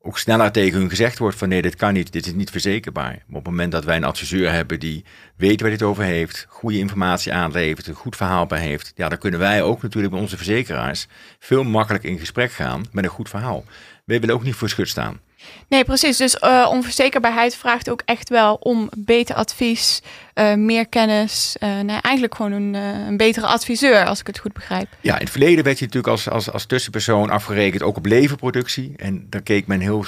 ook 0.01 0.19
sneller 0.19 0.53
tegen 0.53 0.79
hun 0.79 0.89
gezegd 0.89 1.19
wordt 1.19 1.37
van 1.37 1.49
nee, 1.49 1.63
dit 1.63 1.77
kan 1.77 1.93
niet, 1.93 2.13
dit 2.13 2.27
is 2.27 2.33
niet 2.33 2.51
verzekerbaar. 2.51 3.13
Maar 3.27 3.39
op 3.39 3.45
het 3.45 3.45
moment 3.45 3.73
dat 3.73 3.85
wij 3.85 3.97
een 3.97 4.05
adviseur 4.05 4.53
hebben 4.53 4.81
die 4.81 5.05
weet 5.37 5.61
waar 5.61 5.71
dit 5.71 5.83
over 5.83 6.05
heeft, 6.05 6.47
goede 6.49 6.79
informatie 6.79 7.33
aanlevert, 7.33 7.87
een 7.87 7.95
goed 7.95 8.17
verhaal 8.17 8.47
bij 8.47 8.61
heeft, 8.61 8.93
ja, 8.95 9.09
dan 9.09 9.19
kunnen 9.19 9.41
wij 9.41 9.63
ook 9.63 9.83
natuurlijk 9.83 10.13
met 10.13 10.23
onze 10.23 10.37
verzekeraars 10.37 11.07
veel 11.39 11.65
makkelijker 11.65 12.11
in 12.11 12.19
gesprek 12.19 12.53
gaan 12.53 12.85
met 12.93 13.05
een 13.05 13.11
goed 13.11 13.29
verhaal. 13.29 13.65
Wij 14.05 14.21
willen 14.21 14.35
ook 14.35 14.43
niet 14.43 14.55
voor 14.55 14.69
schut 14.69 14.89
staan. 14.89 15.21
Nee, 15.69 15.85
precies. 15.85 16.17
Dus 16.17 16.39
eh, 16.39 16.69
onverzekerbaarheid 16.71 17.57
vraagt 17.57 17.91
ook 17.91 18.03
echt 18.05 18.29
wel 18.29 18.55
om 18.55 18.89
beter 18.97 19.35
advies, 19.35 20.03
eh, 20.35 20.55
meer 20.55 20.89
kennis. 20.89 21.57
nou, 21.61 21.99
eigenlijk 22.01 22.35
gewoon 22.35 22.53
een, 22.53 22.75
een 22.75 23.17
betere 23.17 23.47
adviseur, 23.47 24.05
als 24.05 24.21
ik 24.21 24.27
het 24.27 24.39
goed 24.39 24.53
begrijp. 24.53 24.89
Ja, 25.01 25.15
in 25.15 25.21
het 25.21 25.31
verleden 25.31 25.65
werd 25.65 25.79
je 25.79 25.85
natuurlijk 25.85 26.13
als, 26.13 26.29
als, 26.31 26.51
als 26.51 26.67
tussenpersoon 26.67 27.31
afgerekend 27.31 27.83
ook 27.83 27.97
op 27.97 28.07
leverproductie. 28.07 28.93
En 28.97 29.27
daar 29.31 29.43
keek 29.43 29.67
men 29.67 29.81
heel 29.81 30.05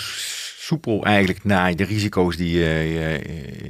soepel 0.59 1.05
eigenlijk 1.05 1.45
naar 1.45 1.77
de 1.77 1.85
risico's 1.85 2.37
die 2.37 2.59
je 2.59 3.23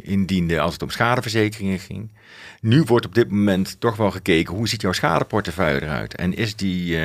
indiende 0.03 0.61
als 0.61 0.73
het 0.73 0.83
om 0.83 0.91
schadeverzekeringen 0.91 1.79
ging. 1.79 2.13
Nu 2.61 2.83
wordt 2.83 3.07
op 3.07 3.15
dit 3.15 3.31
moment 3.31 3.77
toch 3.81 3.97
wel 3.97 4.11
gekeken 4.11 4.55
hoe 4.55 4.69
ziet 4.69 4.81
jouw 4.81 4.93
schadeportefeuille 4.93 5.83
eruit? 5.83 6.15
En 6.15 6.35
is 6.35 6.57
die, 6.57 6.99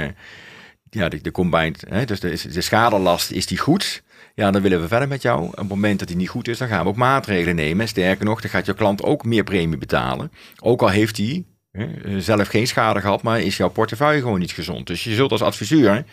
ja, 0.89 1.09
de, 1.09 1.21
de 1.21 1.31
combined, 1.31 1.83
hè, 1.89 2.05
dus 2.05 2.19
de, 2.19 2.41
de 2.51 2.61
schadelast, 2.61 3.31
is 3.31 3.45
die 3.45 3.57
goed? 3.57 4.03
Ja, 4.35 4.51
dan 4.51 4.61
willen 4.61 4.81
we 4.81 4.87
verder 4.87 5.07
met 5.07 5.21
jou. 5.21 5.43
Op 5.43 5.57
het 5.57 5.67
moment 5.67 5.99
dat 5.99 6.07
die 6.07 6.17
niet 6.17 6.29
goed 6.29 6.47
is, 6.47 6.57
dan 6.57 6.67
gaan 6.67 6.83
we 6.83 6.89
ook 6.89 6.95
maatregelen 6.95 7.55
nemen. 7.55 7.87
Sterker 7.87 8.25
nog, 8.25 8.41
dan 8.41 8.49
gaat 8.49 8.65
je 8.65 8.73
klant 8.73 9.03
ook 9.03 9.25
meer 9.25 9.43
premie 9.43 9.77
betalen. 9.77 10.31
Ook 10.59 10.81
al 10.81 10.89
heeft 10.89 11.17
hij 11.17 11.45
eh, 11.71 11.87
zelf 12.17 12.47
geen 12.47 12.67
schade 12.67 13.01
gehad, 13.01 13.21
maar 13.21 13.41
is 13.41 13.57
jouw 13.57 13.69
portefeuille 13.69 14.21
gewoon 14.21 14.39
niet 14.39 14.51
gezond. 14.51 14.87
Dus 14.87 15.03
je 15.03 15.13
zult 15.13 15.31
als 15.31 15.41
adviseur 15.41 16.05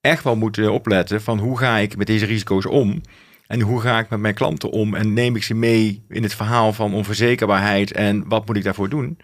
echt 0.00 0.24
wel 0.24 0.36
moeten 0.36 0.72
opletten 0.72 1.22
van 1.22 1.38
hoe 1.38 1.58
ga 1.58 1.76
ik 1.76 1.96
met 1.96 2.06
deze 2.06 2.26
risico's 2.26 2.66
om? 2.66 3.00
En 3.46 3.60
hoe 3.60 3.80
ga 3.80 3.98
ik 3.98 4.08
met 4.08 4.20
mijn 4.20 4.34
klanten 4.34 4.70
om? 4.70 4.94
En 4.94 5.12
neem 5.12 5.36
ik 5.36 5.42
ze 5.42 5.54
mee 5.54 6.04
in 6.08 6.22
het 6.22 6.34
verhaal 6.34 6.72
van 6.72 6.94
onverzekerbaarheid 6.94 7.92
en 7.92 8.28
wat 8.28 8.46
moet 8.46 8.56
ik 8.56 8.64
daarvoor 8.64 8.88
doen? 8.88 9.18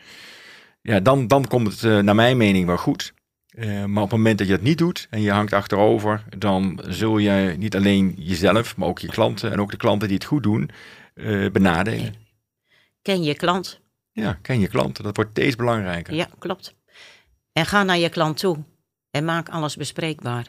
Ja, 0.83 1.01
dan, 1.01 1.27
dan 1.27 1.47
komt 1.47 1.67
het 1.67 1.85
eh, 1.85 1.99
naar 1.99 2.15
mijn 2.15 2.37
mening 2.37 2.67
wel 2.67 2.77
goed. 2.77 3.15
Eh, 3.55 3.85
maar 3.85 4.03
op 4.03 4.11
het 4.11 4.19
moment 4.19 4.39
dat 4.39 4.47
je 4.47 4.53
dat 4.53 4.63
niet 4.63 4.79
doet 4.79 5.07
en 5.11 5.21
je 5.21 5.31
hangt 5.31 5.53
achterover, 5.53 6.25
dan 6.39 6.81
zul 6.89 7.19
je 7.19 7.55
niet 7.59 7.77
alleen 7.77 8.15
jezelf, 8.19 8.77
maar 8.77 8.89
ook 8.89 8.99
je 8.99 9.09
klanten 9.09 9.53
en 9.53 9.61
ook 9.61 9.71
de 9.71 9.77
klanten 9.77 10.09
die 10.09 10.17
het 10.17 10.27
goed 10.27 10.43
doen, 10.43 10.71
eh, 11.15 11.51
benadelen. 11.51 12.15
Ken 13.03 13.23
je 13.23 13.35
klant. 13.35 13.81
Ja, 14.13 14.39
ken 14.43 14.61
je 14.61 14.69
klanten. 14.69 15.05
Dat 15.05 15.17
wordt 15.17 15.31
steeds 15.31 15.57
belangrijker. 15.57 16.15
Ja, 16.15 16.29
klopt. 16.39 16.75
En 17.53 17.67
ga 17.67 17.83
naar 17.83 17.99
je 17.99 18.09
klant 18.09 18.39
toe. 18.39 18.65
En 19.11 19.25
maak 19.25 19.49
alles 19.49 19.77
bespreekbaar. 19.77 20.47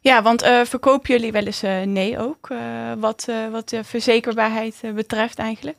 Ja, 0.00 0.22
want 0.22 0.42
eh, 0.42 0.64
verkopen 0.64 1.14
jullie 1.14 1.32
wel 1.32 1.44
eens 1.44 1.62
eh, 1.62 1.82
nee 1.82 2.18
ook, 2.18 2.50
eh, 2.50 2.92
wat, 2.98 3.26
eh, 3.28 3.50
wat 3.50 3.68
de 3.68 3.84
verzekerbaarheid 3.84 4.82
betreft 4.94 5.38
eigenlijk? 5.38 5.76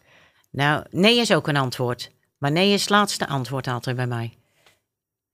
Nou, 0.51 0.85
nee 0.89 1.19
is 1.19 1.33
ook 1.33 1.47
een 1.47 1.57
antwoord. 1.57 2.11
Maar 2.37 2.51
nee 2.51 2.73
is 2.73 2.81
het 2.81 2.89
laatste 2.89 3.27
antwoord 3.27 3.67
altijd 3.67 3.95
bij 3.95 4.07
mij. 4.07 4.38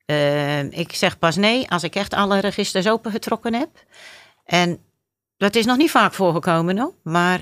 Eh, 0.06 0.64
ik 0.72 0.96
zeg 0.96 1.20
pas 1.20 1.36
nee 1.36 1.70
als 1.70 1.84
ik 1.84 1.96
echt 1.96 2.14
alle 2.14 2.40
registers 2.40 2.88
opengetrokken 2.88 3.54
heb. 3.54 3.70
En 4.46 4.80
dat 5.38 5.56
is 5.56 5.66
nog 5.66 5.78
niet 5.78 5.92
vaak 5.92 6.14
voorgekomen, 6.14 6.78
hoor. 6.78 6.94
Maar 7.04 7.42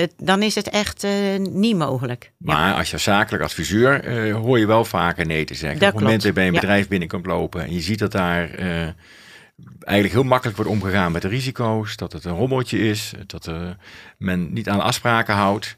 het, 0.00 0.14
dan 0.16 0.42
is 0.42 0.54
het 0.54 0.68
echt 0.68 1.04
eh, 1.04 1.36
niet 1.38 1.76
mogelijk. 1.76 2.32
Ja. 2.38 2.54
Maar 2.54 2.74
als 2.74 2.90
je 2.90 2.98
zakelijk 2.98 3.42
adviseur 3.42 4.04
eh, 4.04 4.34
hoor 4.34 4.58
je 4.58 4.66
wel 4.66 4.84
vaker 4.84 5.26
nee 5.26 5.44
te 5.44 5.54
zeggen. 5.54 5.78
Dat 5.78 5.88
Op 5.88 5.94
het 5.94 6.04
moment 6.04 6.22
dat 6.22 6.30
je 6.30 6.38
bij 6.38 6.46
een 6.46 6.54
ja. 6.54 6.60
bedrijf 6.60 6.88
binnenkomt 6.88 7.26
lopen 7.26 7.62
en 7.62 7.72
je 7.72 7.80
ziet 7.80 7.98
dat 7.98 8.12
daar 8.12 8.50
eh, 8.50 8.82
eigenlijk 9.80 10.12
heel 10.12 10.22
makkelijk 10.22 10.56
wordt 10.56 10.70
omgegaan 10.70 11.12
met 11.12 11.22
de 11.22 11.28
risico's, 11.28 11.96
dat 11.96 12.12
het 12.12 12.24
een 12.24 12.36
rommeltje 12.36 12.78
is, 12.78 13.12
dat 13.26 13.50
men 14.18 14.52
niet 14.52 14.68
aan 14.68 14.80
afspraken 14.80 15.34
houdt. 15.34 15.76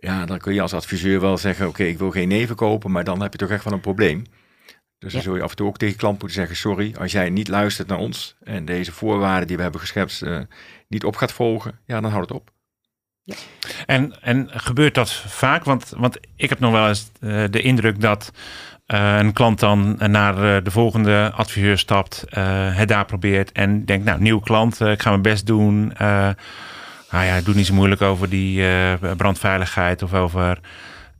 Ja, 0.00 0.26
dan 0.26 0.38
kun 0.38 0.54
je 0.54 0.60
als 0.60 0.74
adviseur 0.74 1.20
wel 1.20 1.38
zeggen, 1.38 1.68
oké, 1.68 1.84
ik 1.84 1.98
wil 1.98 2.10
geen 2.10 2.28
nee 2.28 2.46
verkopen, 2.46 2.90
maar 2.90 3.04
dan 3.04 3.22
heb 3.22 3.32
je 3.32 3.38
toch 3.38 3.50
echt 3.50 3.64
wel 3.64 3.72
een 3.72 3.80
probleem. 3.80 4.24
Dus 4.98 5.12
dan 5.12 5.20
Ja. 5.20 5.26
zul 5.26 5.36
je 5.36 5.42
af 5.42 5.50
en 5.50 5.56
toe 5.56 5.66
ook 5.66 5.76
tegen 5.78 5.94
je 5.94 6.00
klant 6.00 6.18
moeten 6.18 6.38
zeggen, 6.38 6.56
sorry, 6.56 6.94
als 6.98 7.12
jij 7.12 7.30
niet 7.30 7.48
luistert 7.48 7.88
naar 7.88 7.98
ons 7.98 8.36
en 8.44 8.64
deze 8.64 8.92
voorwaarden 8.92 9.46
die 9.46 9.56
we 9.56 9.62
hebben 9.62 9.80
geschept 9.80 10.22
eh, 10.22 10.38
niet 10.88 11.04
op 11.04 11.16
gaat 11.16 11.32
volgen, 11.32 11.78
ja, 11.86 12.00
dan 12.00 12.10
houdt 12.10 12.28
het 12.28 12.38
op. 12.38 12.50
En, 13.86 14.22
en 14.22 14.48
gebeurt 14.50 14.94
dat 14.94 15.12
vaak? 15.12 15.64
Want, 15.64 15.92
want 15.96 16.18
ik 16.36 16.48
heb 16.48 16.58
nog 16.58 16.72
wel 16.72 16.88
eens 16.88 17.10
eh, 17.20 17.44
de 17.50 17.60
indruk 17.62 18.00
dat 18.00 18.32
eh, 18.86 19.16
een 19.18 19.32
klant 19.32 19.60
dan 19.60 19.96
naar 20.06 20.56
eh, 20.56 20.64
de 20.64 20.70
volgende 20.70 21.30
adviseur 21.34 21.78
stapt, 21.78 22.24
eh, 22.28 22.76
het 22.76 22.88
daar 22.88 23.04
probeert 23.04 23.52
en 23.52 23.84
denkt, 23.84 24.04
nou, 24.04 24.20
nieuwe 24.20 24.42
klant, 24.42 24.80
ik 24.80 25.02
ga 25.02 25.10
mijn 25.10 25.22
best 25.22 25.46
doen. 25.46 25.92
Eh 25.96 26.30
nou 27.10 27.24
ja, 27.24 27.40
doe 27.40 27.54
niet 27.54 27.66
zo 27.66 27.74
moeilijk 27.74 28.02
over 28.02 28.28
die 28.28 28.66
eh, 28.68 28.92
brandveiligheid 29.16 30.02
of 30.02 30.14
over... 30.14 30.58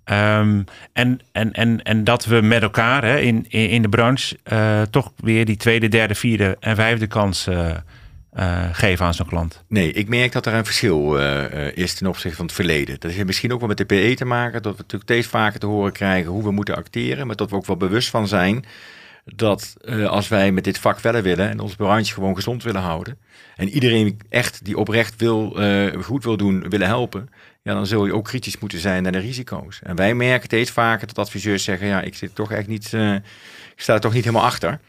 Ehm, 0.08 0.62
en, 0.92 1.20
en, 1.32 1.52
en, 1.52 1.82
en 1.82 2.04
dat 2.04 2.24
we 2.24 2.40
met 2.40 2.62
elkaar 2.62 3.04
hè, 3.04 3.18
in, 3.18 3.50
in, 3.50 3.82
de 3.82 3.88
branche 3.88 4.38
eh, 4.42 4.82
toch 4.82 5.12
weer 5.16 5.44
die 5.44 5.56
tweede, 5.56 5.88
derde, 5.88 6.14
vierde 6.14 6.56
en 6.60 6.76
vijfde 6.76 7.06
kans 7.06 7.46
eh, 7.46 7.70
eh, 8.32 8.64
geven 8.72 9.06
aan 9.06 9.14
zo'n 9.14 9.26
klant. 9.26 9.64
Nee, 9.66 9.92
ik 9.92 10.08
merk 10.08 10.32
dat 10.32 10.46
er 10.46 10.54
een 10.54 10.64
verschil 10.64 11.16
is 11.74 11.94
ten 11.94 12.06
opzichte 12.06 12.36
van 12.36 12.46
het 12.46 12.54
verleden. 12.54 13.00
Dat 13.00 13.10
heeft 13.10 13.26
misschien 13.26 13.52
ook 13.52 13.58
wel 13.58 13.68
met 13.68 13.76
de 13.76 13.84
PE 13.84 14.14
te 14.14 14.24
maken, 14.24 14.62
dat 14.62 14.72
we 14.72 14.78
natuurlijk 14.78 15.10
steeds 15.10 15.26
vaker 15.26 15.60
te 15.60 15.66
horen 15.66 15.92
krijgen 15.92 16.30
hoe 16.30 16.42
we 16.42 16.50
moeten 16.50 16.76
acteren, 16.76 17.26
maar 17.26 17.36
dat 17.36 17.50
we 17.50 17.56
ook 17.56 17.66
wel 17.66 17.76
bewust 17.76 18.10
van 18.10 18.28
zijn 18.28 18.64
dat 19.34 19.76
als 20.06 20.28
wij 20.28 20.52
met 20.52 20.64
dit 20.64 20.78
vak 20.78 21.00
verder 21.00 21.22
willen 21.22 21.48
en 21.48 21.60
ons 21.60 21.74
branche 21.74 22.12
gewoon 22.12 22.34
gezond 22.34 22.62
willen 22.62 22.80
houden 22.80 23.18
en 23.56 23.68
iedereen 23.68 24.20
echt 24.28 24.64
die 24.64 24.78
oprecht 24.78 25.14
wil, 25.16 25.56
goed 26.02 26.24
wil 26.24 26.36
doen, 26.36 26.68
willen 26.68 26.86
helpen, 26.86 27.28
ja, 27.62 27.74
dan 27.74 27.86
zul 27.86 28.06
je 28.06 28.14
ook 28.14 28.24
kritisch 28.24 28.58
moeten 28.58 28.78
zijn 28.78 29.02
naar 29.02 29.12
de 29.12 29.18
risico's. 29.18 29.80
En 29.82 29.96
wij 29.96 30.14
merken 30.14 30.44
steeds 30.44 30.70
vaker 30.70 31.06
dat 31.06 31.18
adviseurs 31.18 31.64
zeggen, 31.64 31.86
ja, 31.86 32.00
ik 32.00 32.14
zit 32.14 32.34
toch 32.34 32.52
echt 32.52 32.66
niet, 32.66 32.94
eh, 32.94 33.14
ik 33.14 33.80
sta 33.80 33.94
er 33.94 34.00
toch 34.00 34.12
niet 34.12 34.24
helemaal 34.24 34.46
achter. 34.46 34.80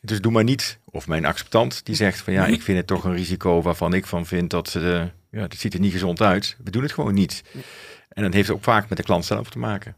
Dus 0.00 0.20
doe 0.20 0.32
maar 0.32 0.44
niet. 0.44 0.78
Of 0.84 1.06
mijn 1.06 1.24
acceptant 1.24 1.86
die 1.86 1.94
zegt 1.94 2.20
van 2.20 2.32
ja, 2.32 2.46
ik 2.46 2.62
vind 2.62 2.78
het 2.78 2.86
toch 2.86 3.04
een 3.04 3.14
risico 3.14 3.62
waarvan 3.62 3.94
ik 3.94 4.06
van 4.06 4.26
vind 4.26 4.50
dat 4.50 4.74
uh, 4.76 5.04
ja, 5.30 5.40
het 5.40 5.58
ziet 5.58 5.74
er 5.74 5.80
niet 5.80 5.92
gezond 5.92 6.20
uit. 6.20 6.56
We 6.64 6.70
doen 6.70 6.82
het 6.82 6.92
gewoon 6.92 7.14
niet. 7.14 7.42
En 8.08 8.22
dat 8.22 8.32
heeft 8.32 8.50
ook 8.50 8.62
vaak 8.62 8.88
met 8.88 8.98
de 8.98 9.04
klant 9.04 9.24
zelf 9.24 9.50
te 9.50 9.58
maken. 9.58 9.96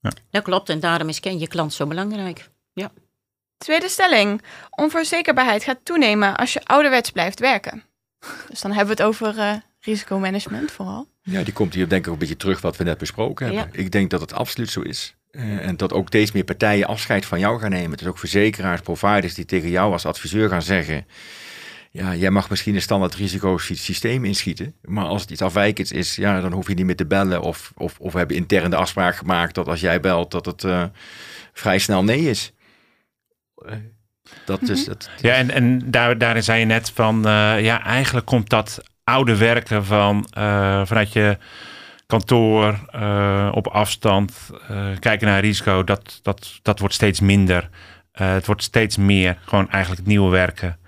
Ja. 0.00 0.10
Dat 0.30 0.42
klopt 0.42 0.68
en 0.68 0.80
daarom 0.80 1.08
is 1.08 1.20
ken 1.20 1.38
je 1.38 1.48
klant 1.48 1.72
zo 1.72 1.86
belangrijk. 1.86 2.50
Ja. 2.72 2.90
Tweede 3.58 3.88
stelling. 3.88 4.42
Onverzekerbaarheid 4.70 5.64
gaat 5.64 5.84
toenemen 5.84 6.36
als 6.36 6.52
je 6.52 6.64
ouderwets 6.64 7.10
blijft 7.10 7.40
werken. 7.40 7.82
Dus 8.48 8.60
dan 8.60 8.72
hebben 8.72 8.96
we 8.96 9.02
het 9.02 9.10
over 9.10 9.36
uh, 9.36 9.54
risicomanagement 9.80 10.70
vooral. 10.70 11.08
Ja, 11.24 11.42
die 11.42 11.52
komt 11.52 11.74
hier 11.74 11.88
denk 11.88 12.00
ik 12.02 12.06
ook 12.06 12.12
een 12.12 12.18
beetje 12.18 12.36
terug 12.36 12.60
wat 12.60 12.76
we 12.76 12.84
net 12.84 12.98
besproken 12.98 13.46
hebben. 13.46 13.68
Ja. 13.72 13.78
Ik 13.78 13.90
denk 13.90 14.10
dat 14.10 14.20
het 14.20 14.32
absoluut 14.32 14.70
zo 14.70 14.80
is. 14.80 15.14
Uh, 15.32 15.66
en 15.66 15.76
dat 15.76 15.92
ook 15.92 16.06
steeds 16.06 16.32
meer 16.32 16.44
partijen 16.44 16.86
afscheid 16.86 17.26
van 17.26 17.38
jou 17.38 17.60
gaan 17.60 17.70
nemen. 17.70 17.96
Dus 17.98 18.06
ook 18.06 18.18
verzekeraars, 18.18 18.80
providers 18.80 19.34
die 19.34 19.44
tegen 19.44 19.68
jou 19.68 19.92
als 19.92 20.06
adviseur 20.06 20.48
gaan 20.48 20.62
zeggen... 20.62 21.06
Ja, 21.90 22.14
jij 22.14 22.30
mag 22.30 22.50
misschien 22.50 22.74
een 22.74 22.82
standaard 22.82 23.14
risicosysteem 23.14 24.24
inschieten. 24.24 24.74
Maar 24.82 25.04
als 25.04 25.22
het 25.22 25.30
iets 25.30 25.42
afwijkends 25.42 25.92
is, 25.92 26.16
ja, 26.16 26.40
dan 26.40 26.52
hoef 26.52 26.68
je 26.68 26.74
niet 26.74 26.84
meer 26.84 26.96
te 26.96 27.06
bellen. 27.06 27.42
Of, 27.42 27.72
of, 27.76 27.98
of 27.98 28.12
we 28.12 28.18
hebben 28.18 28.36
intern 28.36 28.70
de 28.70 28.76
afspraak 28.76 29.16
gemaakt 29.16 29.54
dat 29.54 29.68
als 29.68 29.80
jij 29.80 30.00
belt, 30.00 30.30
dat 30.30 30.46
het 30.46 30.62
uh, 30.62 30.84
vrij 31.52 31.78
snel 31.78 32.04
nee 32.04 32.30
is. 32.30 32.52
Uh, 33.66 33.72
dat 34.44 34.60
Mhm. 34.60 34.72
is 34.72 34.86
het. 34.86 35.10
Ja, 35.20 35.34
en, 35.34 35.50
en 35.50 35.90
daar, 35.90 36.18
daarin 36.18 36.42
zei 36.42 36.60
je 36.60 36.66
net 36.66 36.90
van, 36.90 37.16
uh, 37.16 37.64
ja, 37.64 37.82
eigenlijk 37.84 38.26
komt 38.26 38.48
dat 38.50 38.82
oude 39.04 39.36
werken 39.36 39.84
van 39.84 40.26
vanuit 40.84 41.12
je 41.12 41.38
kantoor 42.06 42.78
uh, 42.94 43.50
op 43.52 43.66
afstand 43.66 44.32
uh, 44.70 44.86
kijken 44.98 45.26
naar 45.26 45.40
risico, 45.40 45.84
dat, 45.84 46.20
dat, 46.22 46.58
dat 46.62 46.78
wordt 46.78 46.94
steeds 46.94 47.20
minder. 47.20 47.68
Het 48.12 48.46
wordt 48.46 48.62
steeds 48.62 48.96
meer 48.96 49.36
gewoon 49.44 49.70
eigenlijk 49.70 50.00
het 50.00 50.10
nieuwe 50.10 50.30
werken, 50.30 50.78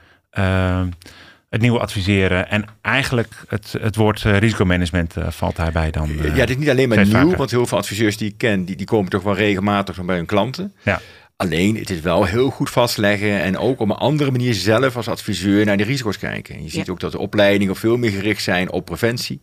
het 1.49 1.61
nieuwe 1.61 1.78
adviseren 1.78 2.50
en 2.50 2.64
eigenlijk 2.82 3.44
het, 3.49 3.75
het 3.80 3.96
woord 3.96 4.23
risicomanagement 4.23 5.14
valt 5.28 5.56
daarbij 5.56 5.90
dan. 5.90 6.11
ja, 6.23 6.32
dit 6.32 6.50
is 6.50 6.56
niet 6.56 6.70
alleen 6.70 6.88
maar 6.88 7.04
nieuw, 7.04 7.12
vaker. 7.12 7.37
want 7.37 7.50
heel 7.50 7.66
veel 7.66 7.78
adviseurs 7.78 8.16
die 8.16 8.28
ik 8.28 8.38
ken, 8.38 8.64
die, 8.64 8.76
die 8.76 8.87
komen 8.87 9.11
toch 9.11 9.23
wel 9.23 9.35
regelmatig 9.35 10.04
bij 10.04 10.16
hun 10.16 10.26
klanten. 10.26 10.73
Ja. 10.82 11.00
Alleen, 11.37 11.76
het 11.76 11.90
is 11.90 12.00
wel 12.00 12.25
heel 12.25 12.50
goed 12.50 12.71
vastleggen 12.71 13.40
en 13.40 13.59
ook 13.59 13.81
op 13.81 13.88
een 13.88 13.97
andere 13.97 14.31
manier 14.31 14.55
zelf 14.55 14.97
als 14.97 15.09
adviseur 15.09 15.64
naar 15.64 15.76
de 15.76 15.85
risico's 15.85 16.19
kijken. 16.19 16.55
En 16.55 16.62
je 16.62 16.71
ziet 16.71 16.88
ook 16.88 17.00
dat 17.00 17.12
de 17.12 17.19
opleidingen 17.19 17.76
veel 17.76 17.97
meer 17.97 18.11
gericht 18.11 18.43
zijn 18.43 18.71
op 18.71 18.85
preventie. 18.85 19.40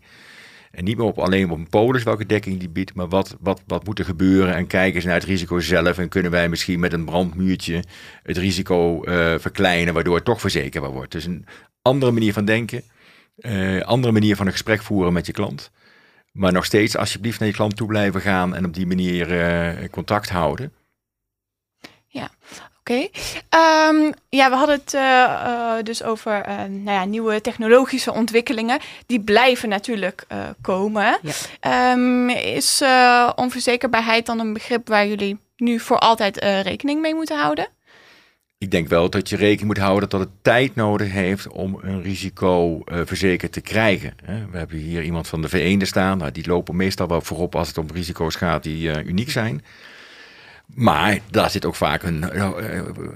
En 0.71 0.83
niet 0.83 0.97
meer 0.97 1.05
op 1.05 1.19
alleen 1.19 1.51
op 1.51 1.57
een 1.57 1.69
polis 1.69 2.03
welke 2.03 2.25
dekking 2.25 2.59
die 2.59 2.69
biedt, 2.69 2.93
maar 2.93 3.07
wat, 3.07 3.35
wat, 3.39 3.61
wat 3.67 3.85
moet 3.85 3.99
er 3.99 4.05
gebeuren 4.05 4.55
en 4.55 4.67
kijken 4.67 5.01
ze 5.01 5.07
naar 5.07 5.15
het 5.15 5.25
risico 5.25 5.59
zelf. 5.59 5.97
En 5.97 6.09
kunnen 6.09 6.31
wij 6.31 6.49
misschien 6.49 6.79
met 6.79 6.93
een 6.93 7.05
brandmuurtje 7.05 7.83
het 8.23 8.37
risico 8.37 9.05
uh, 9.05 9.35
verkleinen, 9.39 9.93
waardoor 9.93 10.15
het 10.15 10.25
toch 10.25 10.41
verzekerbaar 10.41 10.91
wordt. 10.91 11.11
Dus 11.11 11.25
een 11.25 11.45
andere 11.81 12.11
manier 12.11 12.33
van 12.33 12.45
denken, 12.45 12.83
uh, 13.37 13.81
andere 13.81 14.13
manier 14.13 14.35
van 14.35 14.45
een 14.45 14.51
gesprek 14.51 14.81
voeren 14.81 15.13
met 15.13 15.25
je 15.25 15.31
klant. 15.31 15.71
Maar 16.31 16.51
nog 16.51 16.65
steeds 16.65 16.97
alsjeblieft 16.97 17.39
naar 17.39 17.49
je 17.49 17.55
klant 17.55 17.75
toe 17.75 17.87
blijven 17.87 18.21
gaan 18.21 18.55
en 18.55 18.65
op 18.65 18.73
die 18.73 18.87
manier 18.87 19.31
uh, 19.31 19.89
contact 19.89 20.29
houden. 20.29 20.71
Ja, 22.13 22.29
oké. 22.79 23.09
Okay. 23.49 23.89
Um, 23.89 24.13
ja, 24.29 24.49
we 24.49 24.55
hadden 24.55 24.75
het 24.75 24.93
uh, 24.93 25.01
uh, 25.01 25.83
dus 25.83 26.03
over 26.03 26.47
uh, 26.47 26.57
nou 26.57 26.97
ja, 26.97 27.05
nieuwe 27.05 27.41
technologische 27.41 28.13
ontwikkelingen. 28.13 28.79
Die 29.05 29.19
blijven 29.19 29.69
natuurlijk 29.69 30.25
komen. 30.61 31.19
Ja. 31.21 31.91
Um, 31.91 32.29
is 32.29 32.83
onverzekerbaarheid 33.35 34.25
dan 34.25 34.39
een 34.39 34.53
begrip 34.53 34.87
waar 34.87 35.07
jullie 35.07 35.37
nu 35.57 35.79
voor 35.79 35.99
altijd 35.99 36.37
rekening 36.43 37.01
mee 37.01 37.15
moeten 37.15 37.39
houden? 37.39 37.67
Ik 38.57 38.71
denk 38.71 38.87
wel 38.87 39.09
dat 39.09 39.29
je 39.29 39.35
rekening 39.35 39.67
moet 39.67 39.83
houden 39.83 40.09
dat 40.09 40.19
het 40.19 40.29
tijd 40.41 40.75
nodig 40.75 41.11
heeft 41.11 41.47
om 41.47 41.79
een 41.81 42.01
risico 42.01 42.81
verzekerd 42.85 43.51
te 43.51 43.61
krijgen. 43.61 44.13
We 44.51 44.57
hebben 44.57 44.77
hier 44.77 45.03
iemand 45.03 45.27
van 45.27 45.41
de 45.41 45.49
Verenigde 45.49 45.85
staan. 45.85 46.17
Nou, 46.17 46.31
die 46.31 46.47
lopen 46.47 46.75
meestal 46.75 47.07
wel 47.07 47.21
voorop 47.21 47.55
als 47.55 47.67
het 47.67 47.77
om 47.77 47.87
risico's 47.93 48.35
gaat 48.35 48.63
die 48.63 49.03
uniek 49.03 49.31
zijn. 49.31 49.63
Maar 50.65 51.19
daar 51.31 51.49
zit 51.49 51.65
ook 51.65 51.75
vaak 51.75 52.03
een, 52.03 52.39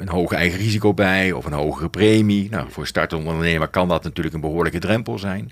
een 0.01 0.09
hoog 0.09 0.31
eigen 0.31 0.59
risico 0.59 0.93
bij 0.93 1.31
of 1.31 1.45
een 1.45 1.53
hogere 1.53 1.89
premie. 1.89 2.49
Nou, 2.49 2.71
voor 2.71 2.87
startende 2.87 3.29
ondernemer 3.29 3.67
kan 3.67 3.87
dat 3.87 4.03
natuurlijk 4.03 4.35
een 4.35 4.41
behoorlijke 4.41 4.79
drempel 4.79 5.19
zijn. 5.19 5.51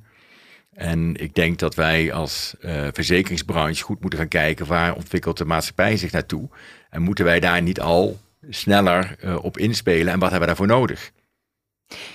En 0.75 1.15
ik 1.15 1.35
denk 1.35 1.59
dat 1.59 1.75
wij 1.75 2.13
als 2.13 2.55
uh, 2.59 2.87
verzekeringsbranche 2.93 3.83
goed 3.83 4.01
moeten 4.01 4.19
gaan 4.19 4.27
kijken 4.27 4.65
waar 4.65 4.95
ontwikkelt 4.95 5.37
de 5.37 5.45
maatschappij 5.45 5.97
zich 5.97 6.11
naartoe. 6.11 6.49
En 6.89 7.01
moeten 7.01 7.25
wij 7.25 7.39
daar 7.39 7.61
niet 7.61 7.79
al 7.81 8.19
sneller 8.49 9.15
uh, 9.23 9.43
op 9.43 9.57
inspelen 9.57 10.13
en 10.13 10.19
wat 10.19 10.31
hebben 10.31 10.39
we 10.39 10.45
daarvoor 10.45 10.77
nodig? 10.77 11.11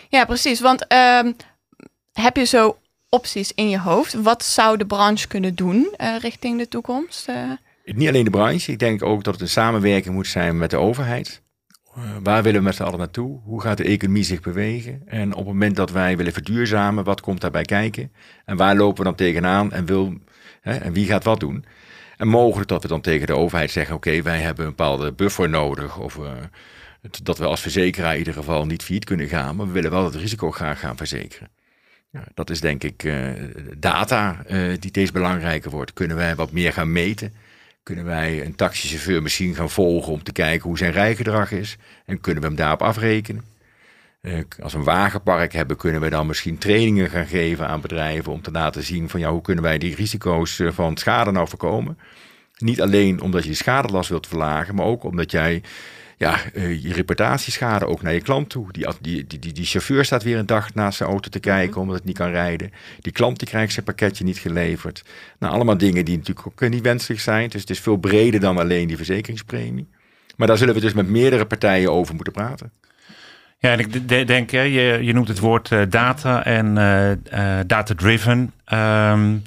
Ja, 0.08 0.24
precies. 0.24 0.60
Want 0.60 0.84
uh, 0.92 1.32
heb 2.12 2.36
je 2.36 2.44
zo 2.44 2.78
opties 3.08 3.52
in 3.54 3.68
je 3.68 3.78
hoofd? 3.78 4.14
Wat 4.14 4.44
zou 4.44 4.76
de 4.76 4.86
branche 4.86 5.28
kunnen 5.28 5.54
doen 5.54 5.94
richting 6.18 6.58
de 6.58 6.68
toekomst? 6.68 7.28
Niet 7.84 8.08
alleen 8.08 8.24
de 8.24 8.30
branche, 8.30 8.72
ik 8.72 8.78
denk 8.78 9.02
ook 9.02 9.24
dat 9.24 9.34
het 9.34 9.42
een 9.42 9.48
samenwerking 9.48 10.14
moet 10.14 10.26
zijn 10.26 10.58
met 10.58 10.70
de 10.70 10.76
overheid. 10.76 11.42
Uh, 11.98 12.16
waar 12.22 12.42
willen 12.42 12.58
we 12.58 12.64
met 12.64 12.74
z'n 12.74 12.82
allen 12.82 12.98
naartoe? 12.98 13.40
Hoe 13.44 13.60
gaat 13.60 13.76
de 13.76 13.84
economie 13.84 14.22
zich 14.22 14.40
bewegen? 14.40 15.02
En 15.06 15.30
op 15.30 15.38
het 15.38 15.46
moment 15.46 15.76
dat 15.76 15.90
wij 15.90 16.16
willen 16.16 16.32
verduurzamen, 16.32 17.04
wat 17.04 17.20
komt 17.20 17.40
daarbij 17.40 17.64
kijken? 17.64 18.12
En 18.44 18.56
waar 18.56 18.76
lopen 18.76 18.98
we 18.98 19.04
dan 19.04 19.14
tegenaan 19.14 19.72
en, 19.72 19.84
wil, 19.84 20.14
hè, 20.60 20.74
en 20.74 20.92
wie 20.92 21.06
gaat 21.06 21.24
wat 21.24 21.40
doen? 21.40 21.64
En 22.16 22.28
mogelijk 22.28 22.68
dat 22.68 22.82
we 22.82 22.88
dan 22.88 23.00
tegen 23.00 23.26
de 23.26 23.36
overheid 23.36 23.70
zeggen: 23.70 23.94
oké, 23.94 24.22
wij 24.22 24.40
hebben 24.40 24.64
een 24.64 24.70
bepaalde 24.70 25.12
buffer 25.12 25.48
nodig. 25.48 25.98
Of 25.98 26.16
uh, 26.16 26.32
dat 27.22 27.38
we 27.38 27.44
als 27.44 27.60
verzekeraar 27.60 28.12
in 28.12 28.18
ieder 28.18 28.34
geval 28.34 28.66
niet 28.66 28.82
failliet 28.82 29.04
kunnen 29.04 29.28
gaan, 29.28 29.56
maar 29.56 29.66
we 29.66 29.72
willen 29.72 29.90
wel 29.90 30.04
het 30.04 30.14
risico 30.14 30.50
graag 30.50 30.80
gaan 30.80 30.96
verzekeren. 30.96 31.48
Dat 32.34 32.50
is 32.50 32.60
denk 32.60 32.84
ik 32.84 33.04
uh, 33.04 33.28
data 33.76 34.42
die 34.78 34.88
steeds 34.88 35.12
belangrijker 35.12 35.70
wordt. 35.70 35.92
Kunnen 35.92 36.16
wij 36.16 36.34
wat 36.34 36.52
meer 36.52 36.72
gaan 36.72 36.92
meten? 36.92 37.32
Kunnen 37.90 38.08
wij 38.08 38.44
een 38.44 38.54
taxichauffeur 38.54 39.22
misschien 39.22 39.54
gaan 39.54 39.70
volgen 39.70 40.12
om 40.12 40.22
te 40.22 40.32
kijken 40.32 40.68
hoe 40.68 40.78
zijn 40.78 40.92
rijgedrag 40.92 41.52
is? 41.52 41.76
En 42.04 42.20
kunnen 42.20 42.42
we 42.42 42.48
hem 42.48 42.56
daarop 42.56 42.82
afrekenen? 42.82 43.44
Uh, 44.22 44.40
als 44.62 44.72
we 44.72 44.78
een 44.78 44.84
wagenpark 44.84 45.52
hebben, 45.52 45.76
kunnen 45.76 46.00
we 46.00 46.10
dan 46.10 46.26
misschien 46.26 46.58
trainingen 46.58 47.10
gaan 47.10 47.26
geven 47.26 47.68
aan 47.68 47.80
bedrijven 47.80 48.32
om 48.32 48.42
te 48.42 48.50
laten 48.50 48.82
zien 48.82 49.08
van 49.08 49.20
ja, 49.20 49.30
hoe 49.30 49.42
kunnen 49.42 49.64
wij 49.64 49.78
die 49.78 49.94
risico's 49.94 50.58
uh, 50.58 50.72
van 50.72 50.96
schade 50.96 51.30
nou 51.30 51.48
voorkomen? 51.48 51.98
Niet 52.58 52.80
alleen 52.80 53.20
omdat 53.20 53.42
je 53.42 53.48
de 53.48 53.56
schadelast 53.56 54.08
wilt 54.08 54.26
verlagen, 54.26 54.74
maar 54.74 54.86
ook 54.86 55.04
omdat 55.04 55.30
jij 55.30 55.62
ja, 56.20 56.38
uh, 56.54 56.82
je 56.82 56.92
reputatieschade 56.92 57.86
ook 57.86 58.02
naar 58.02 58.12
je 58.12 58.20
klant 58.20 58.48
toe. 58.48 58.72
Die, 58.72 58.86
die, 59.00 59.26
die, 59.26 59.52
die, 59.52 59.64
chauffeur 59.64 60.04
staat 60.04 60.22
weer 60.22 60.38
een 60.38 60.46
dag 60.46 60.74
naast 60.74 60.96
zijn 60.96 61.08
auto 61.08 61.30
te 61.30 61.40
kijken 61.40 61.70
mhm. 61.70 61.80
omdat 61.80 61.96
het 61.96 62.04
niet 62.04 62.16
kan 62.16 62.30
rijden. 62.30 62.72
Die 63.00 63.12
klant 63.12 63.38
die 63.38 63.48
krijgt 63.48 63.72
zijn 63.72 63.84
pakketje 63.84 64.24
niet 64.24 64.38
geleverd. 64.38 65.04
Nou, 65.38 65.54
allemaal 65.54 65.78
dingen 65.78 66.04
die 66.04 66.16
natuurlijk 66.16 66.46
ook 66.46 66.68
niet 66.68 66.82
wenselijk 66.82 67.20
zijn. 67.20 67.48
Dus 67.48 67.60
het 67.60 67.70
is 67.70 67.80
veel 67.80 67.96
breder 67.96 68.40
dan 68.40 68.58
alleen 68.58 68.86
die 68.86 68.96
verzekeringspremie. 68.96 69.88
Maar 70.36 70.46
daar 70.46 70.58
zullen 70.58 70.74
we 70.74 70.80
dus 70.80 70.92
met 70.92 71.08
meerdere 71.08 71.46
partijen 71.46 71.92
over 71.92 72.14
moeten 72.14 72.32
praten. 72.32 72.72
Ja, 73.58 73.72
en 73.72 73.78
ik 73.78 74.08
denk, 74.26 74.50
je, 74.50 74.98
je 75.02 75.12
noemt 75.12 75.28
het 75.28 75.38
woord 75.38 75.70
uh, 75.70 75.82
data 75.88 76.44
en 76.44 76.76
uh, 76.76 77.10
uh, 77.10 77.60
data-driven. 77.66 78.52
Um, 78.72 79.42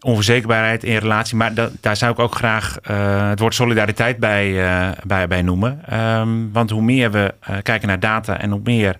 onverzekerbaarheid 0.00 0.84
in 0.84 0.96
relatie. 0.96 1.36
Maar 1.36 1.52
daar 1.80 1.96
zou 1.96 2.12
ik 2.12 2.18
ook 2.18 2.34
graag 2.34 2.78
uh, 2.90 3.28
het 3.28 3.38
woord 3.38 3.54
solidariteit 3.54 4.18
bij, 4.18 4.50
uh, 4.50 4.88
bij, 5.06 5.28
bij 5.28 5.42
noemen. 5.42 5.98
Um, 6.00 6.52
want 6.52 6.70
hoe 6.70 6.82
meer 6.82 7.10
we 7.10 7.34
uh, 7.50 7.56
kijken 7.62 7.88
naar 7.88 8.00
data 8.00 8.40
en 8.40 8.50
hoe 8.50 8.60
meer 8.64 8.96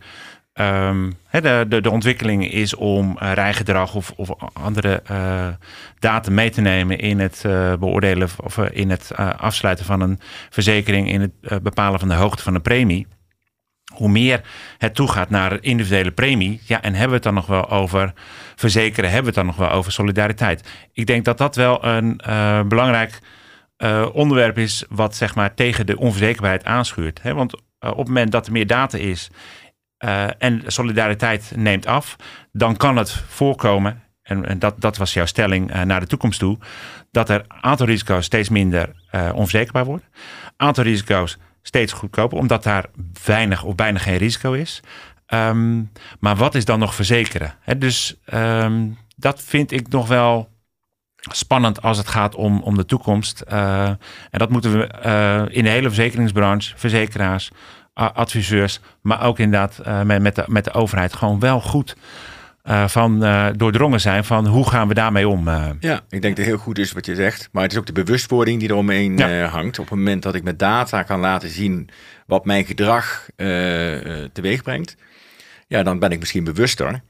um, 0.55 1.17
de, 1.31 1.65
de, 1.69 1.81
de 1.81 1.91
ontwikkeling 1.91 2.53
is 2.53 2.75
om 2.75 3.17
rijgedrag 3.19 3.95
of, 3.95 4.13
of 4.17 4.31
andere 4.53 5.03
data 5.99 6.31
mee 6.31 6.51
te 6.51 6.61
nemen 6.61 6.99
in 6.99 7.21
het 7.21 7.43
beoordelen 7.79 8.29
of 8.45 8.59
in 8.59 8.91
het 8.91 9.13
afsluiten 9.37 9.85
van 9.85 10.01
een 10.01 10.21
verzekering, 10.51 11.11
in 11.11 11.21
het 11.21 11.63
bepalen 11.63 11.99
van 11.99 12.09
de 12.09 12.15
hoogte 12.15 12.43
van 12.43 12.53
de 12.53 12.61
premie 12.61 13.07
hoe 13.91 14.09
meer 14.09 14.41
het 14.79 14.95
toegaat 14.95 15.31
naar 15.31 15.59
individuele 15.61 16.11
premie, 16.11 16.61
ja, 16.65 16.83
en 16.83 16.93
hebben 16.93 17.09
we 17.09 17.15
het 17.15 17.23
dan 17.23 17.35
nog 17.35 17.47
wel 17.47 17.71
over 17.71 18.13
verzekeren, 18.57 19.11
hebben 19.11 19.33
we 19.33 19.39
het 19.41 19.47
dan 19.47 19.57
nog 19.57 19.69
wel 19.69 19.79
over 19.79 19.93
solidariteit. 19.93 20.69
Ik 20.93 21.07
denk 21.07 21.25
dat 21.25 21.39
dat 21.39 21.57
wel 21.57 21.85
een 21.85 22.21
uh, 22.29 22.63
belangrijk 22.63 23.19
uh, 23.79 24.07
onderwerp 24.13 24.59
is 24.59 24.85
wat 24.89 25.17
zeg 25.17 25.35
maar 25.35 25.55
tegen 25.55 25.87
de 25.87 25.99
onverzekerbaarheid 25.99 26.65
aanschuurt. 26.65 27.21
Want 27.23 27.55
uh, 27.55 27.91
op 27.91 27.97
het 27.97 28.07
moment 28.07 28.33
dat 28.33 28.47
er 28.47 28.53
meer 28.53 28.67
data 28.67 28.99
is 28.99 29.31
en 30.39 30.63
solidariteit 30.67 31.53
neemt 31.57 31.87
af, 31.87 32.17
dan 32.53 32.77
kan 32.77 32.97
het 32.97 33.11
voorkomen, 33.29 34.03
en, 34.23 34.45
en 34.47 34.59
dat, 34.59 34.81
dat 34.81 34.97
was 34.97 35.13
jouw 35.13 35.27
stelling 35.27 35.85
naar 35.85 36.01
de 36.01 36.07
toekomst 36.07 36.39
toe, 36.39 36.59
dat 37.11 37.29
er 37.29 37.45
aantal 37.49 37.87
risico's 37.87 38.25
steeds 38.25 38.49
minder 38.49 38.93
onverzekerbaar 39.13 39.85
wordt. 39.85 40.05
Aantal 40.57 40.85
risico's 40.85 41.39
steeds 41.63 41.93
goedkoper, 41.93 42.39
omdat 42.39 42.63
daar 42.63 42.85
weinig 43.25 43.63
of 43.63 43.75
bijna 43.75 43.99
geen 43.99 44.17
risico 44.17 44.53
is. 44.53 44.83
Um, 45.35 45.93
maar 46.21 46.37
wat 46.37 46.55
is 46.55 46.65
dan 46.65 46.79
nog 46.79 46.95
verzekeren? 46.95 47.55
Dus 47.77 48.21
um, 48.35 48.99
dat 49.17 49.43
vind 49.43 49.73
ik 49.73 49.89
nog 49.89 50.09
wel 50.09 50.49
spannend 51.21 51.83
als 51.83 51.99
het 51.99 52.09
gaat 52.09 52.35
om, 52.35 52.63
om 52.63 52.77
de 52.77 52.85
toekomst. 52.85 53.45
Uh, 53.53 53.87
en 53.87 53.99
dat 54.31 54.51
moeten 54.51 54.79
we 54.79 54.91
uh, 55.07 55.57
in 55.57 55.65
de 55.65 55.71
hele 55.71 55.89
verzekeringsbranche, 55.89 56.79
verzekeraars, 56.79 57.51
adviseurs, 57.95 58.81
maar 59.03 59.23
ook 59.23 59.39
inderdaad 59.39 59.81
uh, 59.87 60.03
met, 60.03 60.23
met, 60.23 60.35
de, 60.35 60.45
met 60.47 60.65
de 60.65 60.73
overheid 60.73 61.15
gewoon 61.15 61.41
wel 61.41 61.61
goed 61.61 61.97
uh, 62.65 62.89
van 62.89 63.25
uh, 63.25 63.47
doordrongen 63.57 64.01
zijn 64.01 64.25
van 64.25 64.47
hoe 64.47 64.69
gaan 64.69 64.89
we 64.89 64.95
daarmee 64.95 65.29
om. 65.29 65.49
Uh. 65.49 65.71
Ja, 65.81 65.95
ik 66.09 66.23
denk 66.23 66.23
dat 66.23 66.37
het 66.37 66.47
heel 66.47 66.57
goed 66.57 66.79
is 66.79 66.93
wat 66.93 67.07
je 67.07 67.15
zegt. 67.15 67.49
Maar 67.53 67.63
het 67.63 67.73
is 67.73 67.79
ook 67.79 67.87
de 67.87 67.93
bewustwording 67.93 68.61
die 68.61 68.71
eromheen 68.71 69.19
ja. 69.19 69.45
hangt. 69.45 69.79
Op 69.79 69.89
het 69.89 69.99
moment 69.99 70.23
dat 70.23 70.35
ik 70.35 70.43
met 70.43 70.59
data 70.59 71.03
kan 71.03 71.21
laten 71.21 71.49
zien 71.49 71.89
wat 72.27 72.45
mijn 72.45 72.65
gedrag 72.65 73.29
teweeg 74.33 74.63
brengt, 74.63 74.97
ja, 75.67 75.83
dan 75.83 75.99
ben 75.99 76.11
ik 76.11 76.19
misschien 76.19 76.45
bewuster 76.45 77.01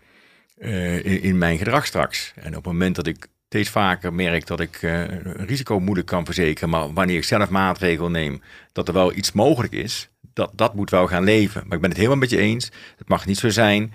in, 0.59 1.23
in, 1.23 1.39
mijn 1.39 1.59
gedrag 1.59 1.87
straks. 1.87 2.33
En 2.37 2.49
op 2.49 2.55
het 2.55 2.73
moment 2.73 2.97
dat 2.97 3.07
ik 3.07 3.27
steeds 3.49 3.69
vaker 3.69 4.13
merk 4.13 4.47
dat 4.47 4.61
ik 4.61 4.79
een 4.83 5.47
risico 5.47 5.81
moeilijk 5.81 6.07
kan 6.07 6.25
verzekeren, 6.25 6.69
maar 6.69 6.93
wanneer 6.93 7.17
ik 7.17 7.25
zelf 7.25 7.49
maatregelen 7.49 8.13
neem, 8.13 8.43
dat 8.73 8.89
er 8.89 8.95
wel 8.95 9.17
iets 9.17 9.33
mogelijk 9.33 9.73
is, 9.73 10.11
dat, 10.33 10.51
dat 10.55 10.75
moet 10.75 10.91
wel 10.91 11.07
gaan 11.07 11.25
leven. 11.25 11.63
Maar 11.65 11.75
ik 11.75 11.81
ben 11.81 11.91
het 11.91 11.99
helemaal 11.99 12.19
met 12.19 12.31
je 12.31 12.39
eens. 12.39 12.71
Het 12.97 13.09
mag 13.09 13.27
niet 13.27 13.39
zo 13.39 13.49
zijn 13.49 13.93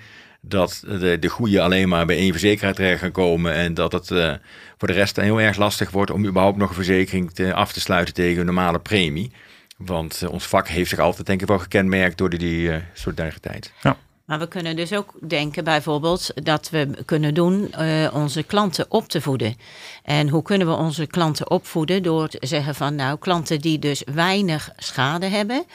dat 0.47 0.83
de, 0.87 1.17
de 1.19 1.27
goede 1.27 1.61
alleen 1.61 1.89
maar 1.89 2.05
bij 2.05 2.17
één 2.17 2.31
verzekeraar 2.31 2.73
terecht 2.73 3.01
gaan 3.01 3.11
komen 3.11 3.53
en 3.53 3.73
dat 3.73 3.91
het 3.91 4.09
uh, 4.09 4.33
voor 4.77 4.87
de 4.87 4.93
rest 4.93 5.15
heel 5.15 5.41
erg 5.41 5.57
lastig 5.57 5.91
wordt 5.91 6.11
om 6.11 6.25
überhaupt 6.25 6.57
nog 6.57 6.69
een 6.69 6.75
verzekering 6.75 7.31
te, 7.31 7.53
af 7.53 7.73
te 7.73 7.79
sluiten 7.79 8.13
tegen 8.13 8.39
een 8.39 8.45
normale 8.45 8.79
premie. 8.79 9.31
Want 9.77 10.21
uh, 10.23 10.31
ons 10.31 10.45
vak 10.45 10.67
heeft 10.67 10.89
zich 10.89 10.99
altijd 10.99 11.27
denk 11.27 11.41
ik 11.41 11.47
wel 11.47 11.59
gekenmerkt 11.59 12.17
door 12.17 12.29
die, 12.29 12.39
die 12.39 12.67
uh, 12.67 12.75
solidariteit. 12.93 13.73
Ja. 13.81 13.97
Maar 14.25 14.39
we 14.39 14.47
kunnen 14.47 14.75
dus 14.75 14.93
ook 14.93 15.13
denken 15.27 15.63
bijvoorbeeld 15.63 16.31
dat 16.33 16.69
we 16.69 16.89
kunnen 17.05 17.33
doen 17.33 17.73
uh, 17.79 18.13
onze 18.13 18.43
klanten 18.43 18.85
op 18.89 19.07
te 19.07 19.21
voeden. 19.21 19.55
En 20.03 20.29
hoe 20.29 20.41
kunnen 20.41 20.67
we 20.67 20.73
onze 20.73 21.05
klanten 21.05 21.49
opvoeden? 21.49 22.03
Door 22.03 22.27
te 22.27 22.37
zeggen 22.41 22.75
van 22.75 22.95
nou, 22.95 23.17
klanten 23.17 23.61
die 23.61 23.79
dus 23.79 24.03
weinig 24.13 24.69
schade 24.77 25.25
hebben 25.25 25.65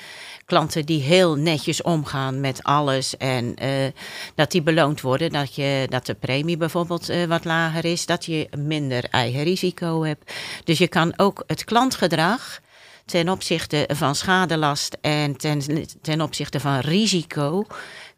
klanten 0.50 0.86
die 0.86 1.02
heel 1.02 1.34
netjes 1.34 1.82
omgaan 1.82 2.40
met 2.40 2.62
alles 2.62 3.16
en 3.16 3.54
uh, 3.62 3.86
dat 4.34 4.50
die 4.50 4.62
beloond 4.62 5.00
worden. 5.00 5.30
Dat, 5.30 5.54
je, 5.54 5.86
dat 5.88 6.06
de 6.06 6.14
premie 6.14 6.56
bijvoorbeeld 6.56 7.10
uh, 7.10 7.24
wat 7.24 7.44
lager 7.44 7.84
is, 7.84 8.06
dat 8.06 8.24
je 8.24 8.48
minder 8.58 9.04
eigen 9.04 9.42
risico 9.42 10.04
hebt. 10.04 10.32
Dus 10.64 10.78
je 10.78 10.88
kan 10.88 11.12
ook 11.16 11.42
het 11.46 11.64
klantgedrag 11.64 12.60
ten 13.04 13.28
opzichte 13.28 13.88
van 13.92 14.14
schadelast 14.14 14.96
en 15.00 15.36
ten, 15.36 15.62
ten 16.02 16.20
opzichte 16.20 16.60
van 16.60 16.78
risico 16.78 17.66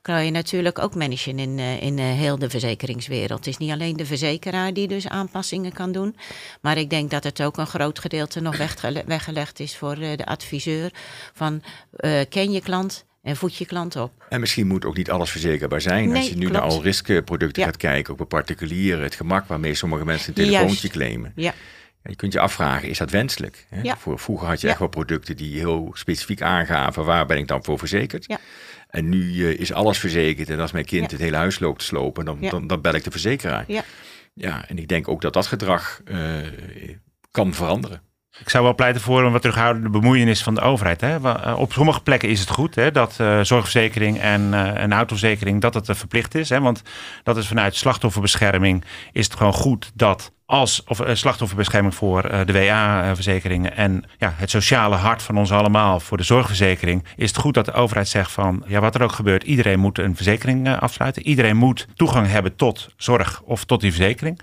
kan 0.02 0.24
je 0.24 0.30
natuurlijk 0.30 0.78
ook 0.78 0.94
managen 0.94 1.38
in, 1.38 1.58
eh, 1.58 1.82
in 1.82 1.98
eh, 1.98 2.04
heel 2.04 2.38
de 2.38 2.50
verzekeringswereld. 2.50 3.38
Het 3.38 3.46
is 3.46 3.56
niet 3.56 3.70
alleen 3.70 3.96
de 3.96 4.06
verzekeraar 4.06 4.72
die 4.72 4.88
dus 4.88 5.08
aanpassingen 5.08 5.72
kan 5.72 5.92
doen. 5.92 6.16
Maar 6.60 6.78
ik 6.78 6.90
denk 6.90 7.10
dat 7.10 7.24
het 7.24 7.42
ook 7.42 7.56
een 7.56 7.66
groot 7.66 7.98
gedeelte 7.98 8.40
nog 8.40 8.56
weggelegd 9.06 9.60
is 9.60 9.76
voor 9.76 9.96
eh, 9.96 10.16
de 10.16 10.26
adviseur. 10.26 10.90
Van 11.32 11.62
ken 12.28 12.52
je 12.52 12.60
klant, 12.60 13.04
en 13.22 13.36
voed 13.36 13.56
je 13.56 13.66
klant 13.66 13.96
op. 13.96 14.12
En 14.28 14.40
misschien 14.40 14.66
moet 14.66 14.84
ook 14.84 14.96
niet 14.96 15.10
alles 15.10 15.30
verzekerbaar 15.30 15.80
zijn. 15.80 16.16
Als 16.16 16.28
je 16.28 16.36
nu 16.36 16.50
naar 16.50 16.62
al 16.62 16.82
riskproducten 16.82 17.64
gaat 17.64 17.76
kijken, 17.76 18.12
ook 18.12 18.18
bij 18.18 18.26
particulieren, 18.26 19.02
het 19.02 19.14
gemak 19.14 19.46
waarmee 19.46 19.74
sommige 19.74 20.04
mensen 20.04 20.28
een 20.28 20.44
telefoontje 20.44 20.88
claimen. 20.88 21.32
Ja. 21.36 21.54
Je 22.04 22.16
kunt 22.16 22.32
je 22.32 22.40
afvragen, 22.40 22.88
is 22.88 22.98
dat 22.98 23.10
wenselijk? 23.10 23.66
Hè? 23.68 23.82
Ja. 23.82 23.96
Vroeger 23.98 24.48
had 24.48 24.60
je 24.60 24.68
echt 24.68 24.78
wel 24.78 24.88
producten 24.88 25.36
die 25.36 25.58
heel 25.58 25.90
specifiek 25.92 26.42
aangaven, 26.42 27.04
waar 27.04 27.26
ben 27.26 27.38
ik 27.38 27.48
dan 27.48 27.64
voor 27.64 27.78
verzekerd? 27.78 28.24
Ja. 28.26 28.38
En 28.92 29.08
nu 29.08 29.22
uh, 29.22 29.58
is 29.58 29.72
alles 29.72 29.98
verzekerd 29.98 30.50
en 30.50 30.60
als 30.60 30.72
mijn 30.72 30.84
kind 30.84 31.10
het 31.10 31.20
hele 31.20 31.36
huis 31.36 31.58
loopt 31.58 31.78
te 31.78 31.84
slopen, 31.84 32.24
dan, 32.24 32.40
dan, 32.40 32.66
dan, 32.66 32.80
bel 32.80 32.94
ik 32.94 33.04
de 33.04 33.10
verzekeraar. 33.10 33.64
Ja. 33.66 33.84
ja, 34.34 34.68
en 34.68 34.78
ik 34.78 34.88
denk 34.88 35.08
ook 35.08 35.20
dat 35.20 35.32
dat 35.32 35.46
gedrag 35.46 36.00
uh, 36.04 36.46
kan 37.30 37.54
veranderen. 37.54 38.02
Ik 38.40 38.48
zou 38.48 38.64
wel 38.64 38.74
pleiten 38.74 39.02
voor 39.02 39.22
een 39.22 39.32
wat 39.32 39.40
terughoudende 39.40 39.88
bemoeienis 39.88 40.42
van 40.42 40.54
de 40.54 40.60
overheid. 40.60 41.00
Hè? 41.00 41.16
Eh, 41.16 41.58
op 41.58 41.72
sommige 41.72 42.00
plekken 42.00 42.28
is 42.28 42.40
het 42.40 42.50
goed 42.50 42.74
hè, 42.74 42.90
dat 42.90 43.18
uh, 43.20 43.40
zorgverzekering 43.40 44.20
en, 44.20 44.40
uh, 44.52 44.88
autoverzekering 44.88 45.60
dat 45.60 45.74
het 45.74 45.88
verplicht 45.92 46.34
is. 46.34 46.48
Hè? 46.48 46.60
Want 46.60 46.82
dat 47.22 47.36
is 47.36 47.46
vanuit 47.46 47.76
slachtofferbescherming 47.76 48.84
is 49.12 49.24
het 49.24 49.34
gewoon 49.34 49.52
goed 49.52 49.90
dat 49.94 50.32
als 50.46 50.84
of, 50.84 51.00
slachtofferbescherming 51.12 51.94
voor 51.94 52.22
de 52.22 52.52
WA-verzekeringen 52.52 53.76
en 53.76 54.04
ja, 54.18 54.32
het 54.36 54.50
sociale 54.50 54.96
hart 54.96 55.22
van 55.22 55.38
ons 55.38 55.52
allemaal 55.52 56.00
voor 56.00 56.16
de 56.16 56.22
zorgverzekering, 56.22 57.04
is 57.16 57.28
het 57.28 57.38
goed 57.38 57.54
dat 57.54 57.64
de 57.64 57.72
overheid 57.72 58.08
zegt 58.08 58.30
van 58.30 58.64
ja, 58.66 58.80
wat 58.80 58.94
er 58.94 59.02
ook 59.02 59.12
gebeurt, 59.12 59.42
iedereen 59.42 59.80
moet 59.80 59.98
een 59.98 60.16
verzekering 60.16 60.78
afsluiten. 60.78 61.26
Iedereen 61.26 61.56
moet 61.56 61.86
toegang 61.94 62.26
hebben 62.26 62.56
tot 62.56 62.88
zorg 62.96 63.42
of 63.44 63.64
tot 63.64 63.80
die 63.80 63.92
verzekering. 63.92 64.40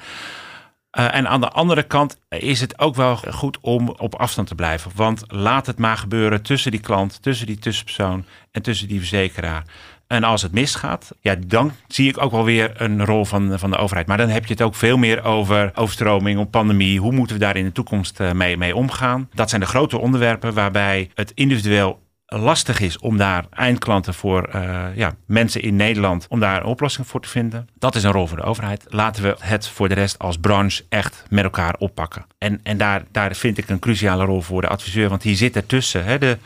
Uh, 0.98 1.16
en 1.16 1.28
aan 1.28 1.42
de 1.42 1.50
andere 1.50 1.84
kant 1.84 2.18
is 2.30 2.62
het 2.62 2.80
ook 2.80 2.96
wel 2.96 3.16
goed 3.16 3.58
om 3.62 3.90
op 3.90 4.16
afstand 4.16 4.48
te 4.48 4.56
blijven. 4.56 4.92
Want 4.96 5.24
laat 5.28 5.66
het 5.66 5.78
maar 5.78 5.98
gebeuren 5.98 6.42
tussen 6.42 6.72
die 6.72 6.80
klant, 6.80 7.22
tussen 7.22 7.46
die 7.48 7.60
tussenpersoon 7.60 8.26
en 8.52 8.62
tussen 8.62 8.88
die 8.88 9.00
verzekeraar. 9.00 9.64
En 10.08 10.24
als 10.24 10.42
het 10.42 10.52
misgaat, 10.52 11.12
ja, 11.22 11.36
dan 11.48 11.72
zie 11.88 12.10
ik 12.10 12.22
ook 12.22 12.32
wel 12.32 12.44
weer 12.44 12.82
een 12.82 13.06
rol 13.06 13.26
van, 13.26 13.60
van 13.60 13.72
de 13.72 13.78
overheid. 13.78 14.08
Maar 14.08 14.18
dan 14.18 14.30
heb 14.30 14.46
je 14.46 14.54
het 14.54 14.62
ook 14.62 14.76
veel 14.76 14.98
meer 14.98 15.24
over 15.24 15.72
overstroming, 15.76 16.40
op 16.40 16.52
pandemie. 16.52 17.00
Hoe 17.00 17.12
moeten 17.12 17.36
we 17.36 17.42
daar 17.42 17.56
in 17.56 17.66
de 17.66 17.72
toekomst 17.72 18.20
eh, 18.20 18.32
mee, 18.32 18.58
mee 18.58 18.76
omgaan? 18.76 19.30
Dat 19.34 19.50
zijn 19.50 19.62
de 19.62 19.68
grote 19.68 19.98
onderwerpen 19.98 20.54
waarbij 20.54 21.10
het 21.14 21.32
individueel 21.36 22.00
lastig 22.30 22.80
is 22.80 23.00
om 23.00 23.18
daar 23.18 23.46
eindklanten 23.50 24.14
voor 24.14 24.50
uh, 24.56 24.86
ja, 24.96 25.16
mensen 25.26 25.62
in 25.62 25.76
Nederland, 25.76 26.26
om 26.30 26.40
daar 26.40 26.58
een 26.58 26.66
oplossing 26.66 27.08
voor 27.08 27.22
te 27.22 27.30
vinden. 27.30 27.68
Dat 27.76 27.96
is 27.96 28.04
een 28.04 28.12
rol 28.12 28.28
voor 28.28 28.38
de 28.38 28.44
overheid. 28.44 28.86
Laten 28.88 29.24
we 29.24 29.36
het 29.40 29.68
voor 29.68 29.88
de 29.88 29.94
rest 29.94 30.20
als 30.20 30.38
branche 30.38 30.84
echt 30.90 31.24
met 31.30 31.44
elkaar 31.44 31.76
oppakken. 31.78 32.26
En, 32.38 32.60
en 32.64 32.78
daar, 32.78 33.04
daar 33.12 33.36
vind 33.36 33.58
ik 33.58 33.70
een 33.70 33.80
cruciale 33.80 34.26
rol 34.26 34.42
voor 34.42 34.62
de 34.62 34.68
adviseur, 34.68 35.10
want 35.10 35.22
die 35.22 35.36
zit 35.36 35.56
ertussen. 35.56 36.06
Hè? 36.06 36.18
De, 36.18 36.38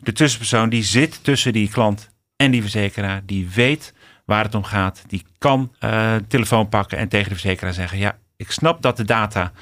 de 0.00 0.12
tussenpersoon 0.12 0.68
die 0.68 0.84
zit 0.84 1.24
tussen 1.24 1.52
die 1.52 1.70
klant 1.70 2.10
en 2.36 2.50
die 2.50 2.62
verzekeraar, 2.62 3.22
die 3.24 3.48
weet 3.54 3.94
waar 4.24 4.44
het 4.44 4.54
om 4.54 4.64
gaat. 4.64 5.04
Die 5.06 5.24
kan 5.38 5.72
uh, 5.80 6.14
telefoon 6.28 6.68
pakken 6.68 6.98
en 6.98 7.08
tegen 7.08 7.28
de 7.28 7.38
verzekeraar 7.38 7.72
zeggen: 7.72 7.98
Ja, 7.98 8.18
ik 8.36 8.50
snap 8.50 8.82
dat 8.82 8.96
de 8.96 9.04
data 9.04 9.52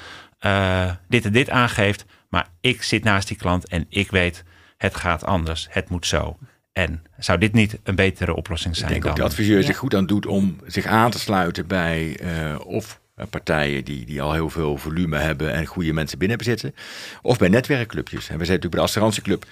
uh, 0.41 0.91
dit 1.07 1.25
en 1.25 1.31
dit 1.31 1.49
aangeeft, 1.49 2.05
maar 2.29 2.47
ik 2.61 2.83
zit 2.83 3.03
naast 3.03 3.27
die 3.27 3.37
klant 3.37 3.67
en 3.67 3.85
ik 3.89 4.11
weet 4.11 4.43
het 4.79 4.95
gaat 4.95 5.25
anders, 5.25 5.67
het 5.69 5.89
moet 5.89 6.05
zo. 6.05 6.37
En 6.71 7.03
zou 7.17 7.39
dit 7.39 7.53
niet 7.53 7.79
een 7.83 7.95
betere 7.95 8.35
oplossing 8.35 8.75
zijn? 8.75 8.87
Ik 8.87 8.93
denk 8.93 9.03
dan? 9.03 9.11
ook 9.11 9.17
de 9.17 9.23
adviseur 9.23 9.63
zich 9.63 9.77
goed 9.77 9.95
aan 9.95 10.05
doet 10.05 10.25
om 10.25 10.57
zich 10.65 10.85
aan 10.85 11.11
te 11.11 11.19
sluiten 11.19 11.67
bij 11.67 12.19
uh, 12.23 12.59
of 12.65 12.99
partijen 13.29 13.85
die, 13.85 14.05
die 14.05 14.21
al 14.21 14.33
heel 14.33 14.49
veel 14.49 14.77
volume 14.77 15.17
hebben 15.17 15.53
en 15.53 15.65
goede 15.65 15.93
mensen 15.93 16.17
binnen 16.17 16.37
hebben 16.37 16.57
zitten. 16.57 16.81
Of 17.21 17.37
bij 17.37 17.49
netwerkclubjes. 17.49 18.29
En 18.29 18.37
we 18.37 18.45
zijn 18.45 18.59
natuurlijk 18.59 18.71
bij 18.71 18.79
de 18.79 18.85
assurantieclub. 18.85 19.45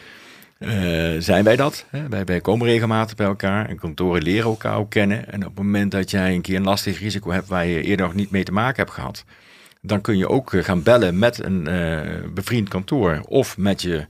Uh, 0.60 1.22
zijn 1.22 1.44
wij 1.44 1.56
dat? 1.56 1.86
Hè? 1.90 2.10
Wij, 2.10 2.26
wij 2.26 2.42
komen 2.42 2.68
regelmatig 2.68 3.16
bij 3.16 3.26
elkaar 3.26 3.70
en 3.70 3.80
kantoren 3.80 4.22
leren 4.22 4.50
elkaar 4.50 4.78
ook 4.78 4.90
kennen. 4.90 5.32
En 5.32 5.40
op 5.46 5.56
het 5.56 5.63
moment 5.66 5.92
dat 5.92 6.12
jij 6.12 6.34
een 6.34 6.42
keer 6.42 6.56
een 6.56 6.63
lastig 6.63 7.00
risico 7.00 7.32
hebt 7.32 7.48
waar 7.48 7.66
je 7.66 7.82
eerder 7.82 8.06
nog 8.06 8.16
niet 8.16 8.32
mee 8.32 8.44
te 8.44 8.52
maken 8.52 8.76
hebt 8.76 8.96
gehad, 8.96 9.24
dan 9.82 10.02
kun 10.02 10.18
je 10.18 10.30
ook 10.30 10.52
gaan 10.56 10.84
bellen 10.84 11.20
met 11.20 11.44
een 11.44 11.68
uh, 11.70 12.32
bevriend 12.34 12.70
kantoor 12.70 13.22
of 13.26 13.58
met 13.58 13.82
je 13.82 14.06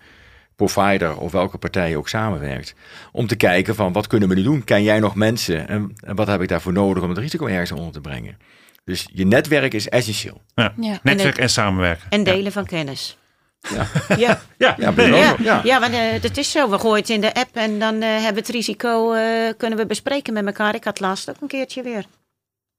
provider 0.58 1.18
of 1.18 1.32
welke 1.32 1.58
partij 1.58 1.96
ook 1.96 2.10
samenwerkt. 2.10 2.76
Om 3.12 3.28
te 3.28 3.36
kijken 3.36 3.76
van 3.76 3.94
wat 3.94 4.08
kunnen 4.08 4.30
we 4.30 4.36
nu 4.36 4.44
doen? 4.44 4.64
Ken 4.64 4.84
jij 4.84 5.00
nog 5.00 5.16
mensen? 5.16 5.68
En, 5.68 5.94
en 6.00 6.16
wat 6.16 6.28
heb 6.28 6.42
ik 6.42 6.48
daarvoor 6.48 6.74
nodig 6.74 7.04
om 7.04 7.10
het 7.10 7.18
risico 7.18 7.46
ergens 7.46 7.72
onder 7.72 7.92
te 7.92 8.02
brengen? 8.02 8.38
Dus 8.84 9.08
je 9.14 9.26
netwerk 9.26 9.74
is 9.74 9.90
essentieel. 9.90 10.42
Ja. 10.56 10.74
Netwerk 11.04 11.38
en, 11.38 11.50
samenwerken. 11.50 12.10
En 12.10 12.24
delen 12.24 12.52
van 12.52 12.66
kennis. 12.66 13.18
Ja, 13.60 13.88
ja. 14.18 14.42
ja. 14.58 14.76
ja, 14.78 15.36
ja. 15.40 15.62
ja. 15.64 15.80
want 15.80 15.94
uh, 15.94 16.00
het 16.22 16.38
is 16.38 16.52
zo. 16.52 16.70
We 16.70 16.80
gooien 16.80 17.02
het 17.02 17.10
in 17.10 17.22
de 17.22 17.34
app 17.34 17.56
en 17.56 17.80
dan 17.80 17.96
uh, 17.96 18.02
hebben 18.02 18.34
we 18.34 18.40
het 18.40 18.50
risico 18.50 19.14
uh, 19.14 19.22
kunnen 19.58 19.80
we 19.80 19.86
bespreken 19.86 20.34
met 20.34 20.46
elkaar. 20.46 20.76
Ik 20.76 20.84
had 20.84 21.00
laatst 21.00 21.30
ook 21.30 21.42
een 21.42 21.48
keertje 21.48 21.84
weer. 21.84 22.06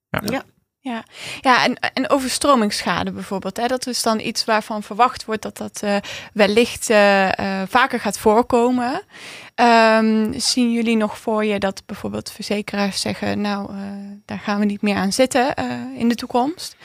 Ja. 0.09 0.43
Ja, 0.81 1.05
ja 1.41 1.65
en, 1.65 1.77
en 1.93 2.11
overstromingsschade 2.11 3.11
bijvoorbeeld. 3.11 3.57
Hè, 3.57 3.67
dat 3.67 3.87
is 3.87 4.03
dan 4.03 4.21
iets 4.21 4.45
waarvan 4.45 4.83
verwacht 4.83 5.25
wordt 5.25 5.43
dat 5.43 5.57
dat 5.57 5.81
uh, 5.85 5.97
wellicht 6.33 6.91
uh, 6.91 7.25
uh, 7.27 7.63
vaker 7.69 8.01
gaat 8.01 8.19
voorkomen. 8.19 9.03
Um, 9.55 10.41
zien 10.41 10.73
jullie 10.73 10.97
nog 10.97 11.19
voor 11.19 11.45
je 11.45 11.59
dat 11.59 11.83
bijvoorbeeld 11.87 12.31
verzekeraars 12.31 13.01
zeggen, 13.01 13.41
nou, 13.41 13.71
daar 14.25 14.39
gaan 14.39 14.59
we 14.59 14.65
niet 14.65 14.83
meer 14.83 14.97
aan 14.97 15.13
zitten 15.13 15.55
in 15.97 16.09
de 16.09 16.15
toekomst? 16.15 16.77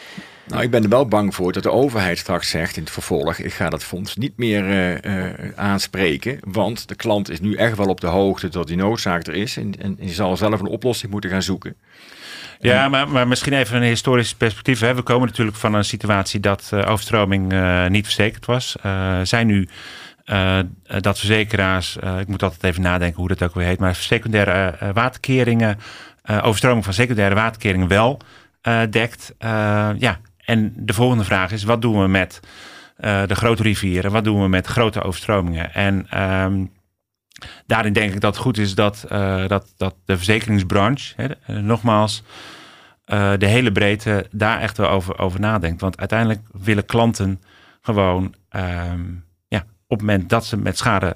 Nou, 0.48 0.64
ik 0.64 0.72
ben 0.72 0.84
er 0.84 0.90
wel 0.90 1.08
bang 1.08 1.36
voor 1.36 1.52
dat 1.52 1.64
de 1.64 1.72
overheid 1.72 2.18
straks 2.18 2.50
zegt 2.50 2.78
in 2.78 2.84
het 2.84 2.92
vervolg: 2.92 3.38
ik 3.38 3.54
ga 3.54 3.70
dat 3.70 3.84
fonds 3.84 4.16
niet 4.16 4.38
meer 4.38 5.02
aanspreken. 5.56 6.40
Want 6.42 6.88
de 6.88 6.96
klant 6.96 7.30
is 7.30 7.40
nu 7.40 7.56
echt 7.56 7.78
wel 7.78 7.88
op 7.88 8.02
de 8.02 8.08
hoogte 8.08 8.50
dat 8.50 8.68
die 8.68 8.78
noodzaak 8.78 9.28
er 9.28 9.36
is. 9.36 9.58
En, 9.58 9.74
en 9.80 9.98
je 10.00 10.14
zal 10.14 10.38
zelf 10.38 10.60
een 10.60 10.68
oplossing 10.68 11.12
moeten 11.12 11.30
gaan 11.30 11.42
zoeken. 11.42 11.76
Ja, 12.64 12.90
maar, 12.90 13.28
misschien 13.28 13.54
even 13.54 13.76
een 13.76 13.84
historisch 13.84 14.36
perspectief. 14.36 14.80
Hè. 14.80 14.96
We 14.96 15.02
komen 15.02 15.28
natuurlijk 15.28 15.58
van 15.58 15.74
een 15.74 15.86
situatie 15.86 16.40
dat 16.40 16.72
uh, 16.74 16.80
overstroming 16.80 17.54
uh, 17.54 17.88
niet 17.88 18.06
verzekerd 18.06 18.46
was. 18.46 18.76
Uh, 18.86 19.20
zijn 19.24 19.48
nu 19.48 19.68
dat 21.00 21.20
verzekeraars, 21.20 21.98
ik 22.20 22.28
moet 22.28 22.44
altijd 22.44 22.64
even 22.64 22.82
nadenken 22.82 23.20
hoe 23.20 23.28
dat 23.28 23.44
ook 23.44 23.54
weer 23.54 23.66
heet, 23.66 23.80
maar 23.80 23.96
secundaire 23.96 24.76
waterkeringen, 24.94 25.80
overstroming 26.42 26.84
van 26.84 26.94
secundaire 26.94 27.36
waterkeringen 27.36 27.88
wel 27.88 28.20
dekt. 28.90 29.34
ja, 29.98 30.20
en 30.38 30.74
de 30.76 30.94
volgende 30.94 31.24
vraag 31.24 31.52
is: 31.52 31.64
wat 31.64 31.82
doen 31.82 32.02
we 32.02 32.08
met 32.08 32.40
de 33.28 33.36
grote 33.36 33.64
rivieren? 33.64 34.12
Wat 34.12 34.24
doen 34.24 34.42
we 34.42 34.48
met 34.48 34.68
grote 34.68 35.02
overstromingen? 35.02 35.74
En 35.74 36.22
um, 36.22 36.72
daarin 37.66 37.94
denk 37.94 38.14
ik 38.14 38.22
dat 38.22 38.34
het 38.34 38.44
goed 38.44 38.58
is 38.58 38.76
dat, 38.76 39.06
uh, 39.12 39.48
dat, 39.48 39.74
dat 39.78 39.96
de 40.06 40.16
verzekeringsbranche, 40.16 41.14
hè, 41.16 41.28
uh, 41.56 41.64
nogmaals, 41.64 42.24
uh, 43.06 43.32
de 43.38 43.46
hele 43.46 43.72
breedte 43.72 44.28
daar 44.32 44.60
echt 44.60 44.78
wel 44.78 44.90
over, 44.90 45.20
over 45.20 45.40
nadenkt. 45.40 45.82
Want 45.82 45.98
uiteindelijk 45.98 46.42
willen 46.52 46.86
klanten 46.86 47.42
gewoon 47.82 48.36
um, 48.56 49.26
ja, 49.48 49.60
op 49.88 50.00
het 50.00 50.08
moment 50.08 50.30
dat 50.30 50.46
ze 50.46 50.58
met 50.58 50.78
schade 50.78 51.16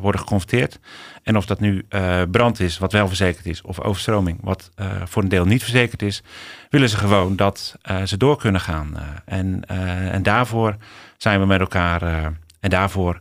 worden 0.00 0.20
geconfronteerd. 0.20 0.78
En 1.22 1.36
of 1.36 1.46
dat 1.46 1.60
nu 1.60 1.86
brand 2.30 2.60
is, 2.60 2.78
wat 2.78 2.92
wel 2.92 3.08
verzekerd 3.08 3.46
is, 3.46 3.62
of 3.62 3.80
overstroming, 3.80 4.38
wat 4.42 4.70
voor 5.04 5.22
een 5.22 5.28
deel 5.28 5.44
niet 5.44 5.62
verzekerd 5.62 6.02
is, 6.02 6.22
willen 6.70 6.88
ze 6.88 6.96
gewoon 6.96 7.36
dat 7.36 7.76
ze 8.04 8.16
door 8.16 8.36
kunnen 8.36 8.60
gaan. 8.60 8.96
en, 9.24 9.64
en 10.12 10.22
daarvoor 10.22 10.76
zijn 11.16 11.40
we 11.40 11.46
met 11.46 11.60
elkaar 11.60 12.02
en 12.60 12.70
daarvoor 12.70 13.20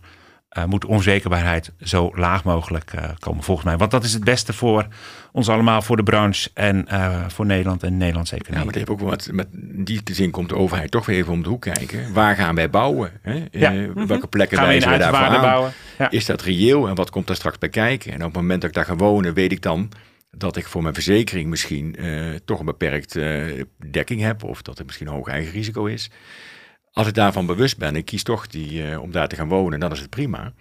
uh, 0.57 0.65
moet 0.65 0.85
onzekerbaarheid 0.85 1.71
zo 1.81 2.11
laag 2.15 2.43
mogelijk 2.43 2.93
uh, 2.95 3.09
komen, 3.19 3.43
volgens 3.43 3.65
mij. 3.67 3.77
Want 3.77 3.91
dat 3.91 4.03
is 4.03 4.13
het 4.13 4.23
beste 4.23 4.53
voor 4.53 4.87
ons 5.31 5.49
allemaal, 5.49 5.81
voor 5.81 5.97
de 5.97 6.03
branche 6.03 6.49
en 6.53 6.85
uh, 6.91 7.25
voor 7.27 7.45
Nederland 7.45 7.83
en 7.83 7.97
Nederlandse 7.97 8.35
economie. 8.35 8.59
Ja, 8.59 8.65
maar 8.65 8.79
het 8.79 8.89
heeft 8.89 9.01
ook 9.01 9.09
wat, 9.09 9.29
met 9.31 9.47
die 9.85 10.01
zin 10.03 10.31
komt 10.31 10.49
de 10.49 10.55
overheid 10.55 10.91
toch 10.91 11.05
weer 11.05 11.17
even 11.17 11.33
om 11.33 11.43
de 11.43 11.49
hoek 11.49 11.61
kijken. 11.61 12.13
Waar 12.13 12.35
gaan 12.35 12.55
wij 12.55 12.69
bouwen? 12.69 13.11
Hè? 13.21 13.45
Ja. 13.51 13.93
welke 13.93 14.27
plekken 14.27 14.57
gaan 14.57 14.67
wijzen 14.67 14.91
we 14.91 14.97
daarvoor 14.97 15.19
aan? 15.19 15.41
Bouwen? 15.41 15.71
Ja. 15.97 16.09
Is 16.09 16.25
dat 16.25 16.41
reëel 16.41 16.87
en 16.87 16.95
wat 16.95 17.09
komt 17.09 17.27
daar 17.27 17.35
straks 17.35 17.57
bij 17.57 17.69
kijken? 17.69 18.11
En 18.11 18.17
op 18.17 18.25
het 18.25 18.41
moment 18.41 18.61
dat 18.61 18.69
ik 18.69 18.75
daar 18.75 18.85
ga 18.85 18.95
wonen, 18.95 19.33
weet 19.33 19.51
ik 19.51 19.61
dan 19.61 19.91
dat 20.31 20.55
ik 20.55 20.67
voor 20.67 20.81
mijn 20.81 20.93
verzekering 20.93 21.49
misschien 21.49 21.95
toch 22.45 22.59
een 22.59 22.65
beperkt 22.65 23.19
dekking 23.91 24.21
heb. 24.21 24.43
Of 24.43 24.61
dat 24.61 24.79
er 24.79 24.85
misschien 24.85 25.07
een 25.07 25.13
hoog 25.13 25.27
eigen 25.27 25.51
risico 25.51 25.85
is. 25.85 26.09
Als 26.97 27.07
ik 27.07 27.13
daarvan 27.13 27.45
bewust 27.45 27.77
ben, 27.77 27.95
ik 27.95 28.05
kies 28.05 28.23
toch 28.23 28.47
die, 28.47 28.83
uh, 28.83 29.01
om 29.01 29.11
daar 29.11 29.27
te 29.27 29.35
gaan 29.35 29.47
wonen, 29.47 29.79
dan 29.79 29.91
is 29.91 29.99
het 29.99 30.09
prima. 30.09 30.53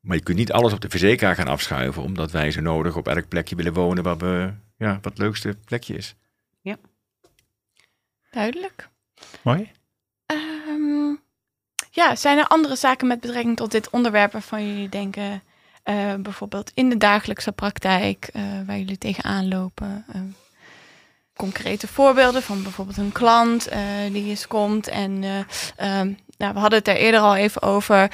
Maar 0.00 0.16
je 0.16 0.22
kunt 0.22 0.38
niet 0.38 0.52
alles 0.52 0.72
op 0.72 0.80
de 0.80 0.88
verzekeraar 0.88 1.34
gaan 1.34 1.48
afschuiven, 1.48 2.02
omdat 2.02 2.30
wij 2.30 2.50
zo 2.50 2.60
nodig 2.60 2.96
op 2.96 3.08
elk 3.08 3.28
plekje 3.28 3.56
willen 3.56 3.72
wonen 3.72 4.04
waar 4.04 4.16
we, 4.16 4.52
ja, 4.76 4.92
wat 4.94 5.04
het 5.04 5.18
leukste 5.18 5.56
plekje 5.64 5.96
is. 5.96 6.14
Ja. 6.60 6.76
Duidelijk. 8.30 8.88
Mooi. 9.42 9.70
Um, 10.68 11.20
ja, 11.90 12.16
zijn 12.16 12.38
er 12.38 12.46
andere 12.46 12.76
zaken 12.76 13.06
met 13.06 13.20
betrekking 13.20 13.56
tot 13.56 13.70
dit 13.70 13.90
onderwerp 13.90 14.32
waarvan 14.32 14.66
jullie 14.66 14.88
denken, 14.88 15.42
uh, 15.84 16.14
bijvoorbeeld 16.14 16.70
in 16.74 16.88
de 16.88 16.96
dagelijkse 16.96 17.52
praktijk, 17.52 18.30
uh, 18.32 18.42
waar 18.66 18.78
jullie 18.78 18.98
tegenaan 18.98 19.48
lopen? 19.48 20.04
Concrete 21.36 21.88
voorbeelden 21.88 22.42
van 22.42 22.62
bijvoorbeeld 22.62 22.96
een 22.96 23.12
klant 23.12 23.68
die 24.12 24.28
eens 24.28 24.46
komt 24.46 24.88
en 24.88 25.10
um, 25.82 26.16
nou, 26.38 26.52
we 26.52 26.58
hadden 26.58 26.78
het 26.78 26.88
er 26.88 26.96
eerder 26.96 27.20
al 27.20 27.36
even 27.36 27.62
over, 27.62 28.10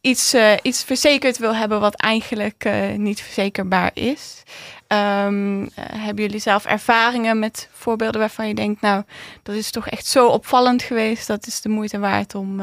iets, 0.00 0.34
iets 0.62 0.84
verzekerd 0.84 1.38
wil 1.38 1.54
hebben 1.54 1.80
wat 1.80 1.94
eigenlijk 1.94 2.68
niet 2.96 3.20
verzekerbaar 3.22 3.90
is. 3.94 4.42
Um, 4.88 5.68
hebben 5.78 6.24
jullie 6.24 6.40
zelf 6.40 6.64
ervaringen 6.64 7.38
met 7.38 7.68
voorbeelden 7.72 8.20
waarvan 8.20 8.48
je 8.48 8.54
denkt, 8.54 8.80
nou, 8.80 9.02
dat 9.42 9.54
is 9.54 9.70
toch 9.70 9.88
echt 9.88 10.06
zo 10.06 10.28
opvallend 10.28 10.82
geweest, 10.82 11.26
dat 11.26 11.46
is 11.46 11.60
de 11.60 11.68
moeite 11.68 11.98
waard 11.98 12.34
om 12.34 12.62